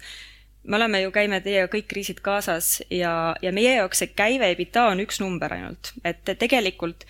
me 0.64 0.76
oleme 0.76 1.02
ju, 1.02 1.10
käime 1.12 1.40
teiega 1.44 1.68
kõik 1.68 1.86
kriisid 1.86 2.20
kaasas 2.24 2.82
ja, 2.90 3.36
ja 3.42 3.52
meie 3.52 3.76
jaoks 3.76 4.00
see 4.00 4.14
käive 4.16 4.48
ebita 4.50 4.86
on 4.88 5.02
üks 5.04 5.20
number 5.20 5.52
ainult, 5.52 5.92
et 6.04 6.24
tegelikult 6.24 7.04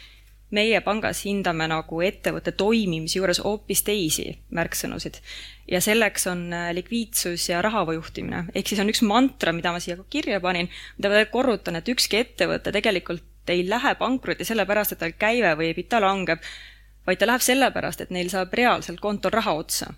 meie 0.50 0.80
pangas 0.84 1.24
hindame 1.24 1.66
nagu 1.68 2.00
ettevõtte 2.04 2.52
toimimise 2.52 3.18
juures 3.18 3.40
hoopis 3.42 3.82
teisi 3.82 4.26
märksõnusid 4.54 5.20
ja 5.70 5.80
selleks 5.80 6.26
on 6.30 6.52
äh, 6.52 6.70
likviidsus 6.74 7.48
ja 7.48 7.62
rahavoo 7.62 7.94
juhtimine. 7.94 8.44
ehk 8.54 8.68
siis 8.68 8.80
on 8.80 8.90
üks 8.92 9.02
mantra, 9.02 9.52
mida 9.52 9.72
ma 9.72 9.80
siia 9.80 9.96
kirja 10.10 10.40
panin, 10.40 10.68
mida 10.98 11.10
ma 11.10 11.24
korrutan, 11.30 11.76
et 11.76 11.88
ükski 11.88 12.20
ettevõte 12.20 12.72
tegelikult 12.72 13.24
ei 13.48 13.64
lähe 13.68 13.94
pankrotti 14.00 14.44
sellepärast, 14.44 14.92
et 14.92 15.02
tal 15.02 15.12
käive 15.18 15.52
või 15.58 15.72
EBITDA 15.72 16.00
langeb, 16.00 16.40
vaid 17.06 17.20
ta 17.20 17.28
läheb 17.28 17.44
sellepärast, 17.44 18.00
et 18.00 18.10
neil 18.14 18.30
saab 18.32 18.52
reaalselt 18.54 19.00
kontol 19.00 19.34
raha 19.34 19.52
otsa. 19.52 19.94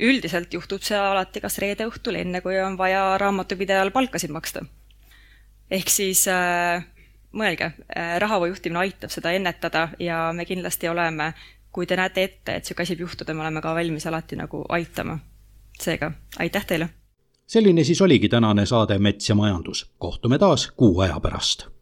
üldiselt 0.00 0.54
juhtub 0.54 0.82
see 0.82 0.98
alati 0.98 1.40
kas 1.40 1.58
reede 1.62 1.86
õhtul, 1.86 2.16
enne 2.18 2.40
kui 2.42 2.56
on 2.58 2.74
vaja 2.78 3.18
raamatupidajal 3.18 3.90
palkasid 3.90 4.30
maksta. 4.30 4.64
ehk 5.70 5.88
siis 5.88 6.26
äh, 6.28 6.84
mõelge 7.34 7.64
äh,, 7.64 8.16
rahavoo 8.18 8.46
juhtimine 8.46 8.78
aitab 8.78 9.10
seda 9.10 9.32
ennetada 9.32 9.88
ja 9.98 10.30
me 10.32 10.44
kindlasti 10.44 10.88
oleme 10.88 11.32
kui 11.74 11.86
te 11.86 11.96
näete 11.98 12.22
ette, 12.22 12.54
et 12.54 12.62
niisugune 12.62 12.86
asi 12.86 12.94
võib 12.94 13.08
juhtuda, 13.08 13.34
me 13.34 13.42
oleme 13.42 13.62
ka 13.62 13.74
valmis 13.74 14.06
alati 14.06 14.38
nagu 14.38 14.64
aitama. 14.68 15.18
seega 15.80 16.12
aitäh 16.38 16.66
teile! 16.66 16.88
selline 17.46 17.84
siis 17.84 18.00
oligi 18.00 18.28
tänane 18.28 18.66
saade 18.66 18.98
Mets 18.98 19.28
ja 19.28 19.34
majandus. 19.34 19.86
kohtume 19.98 20.38
taas 20.38 20.70
kuu 20.70 21.00
aja 21.00 21.20
pärast 21.20 21.73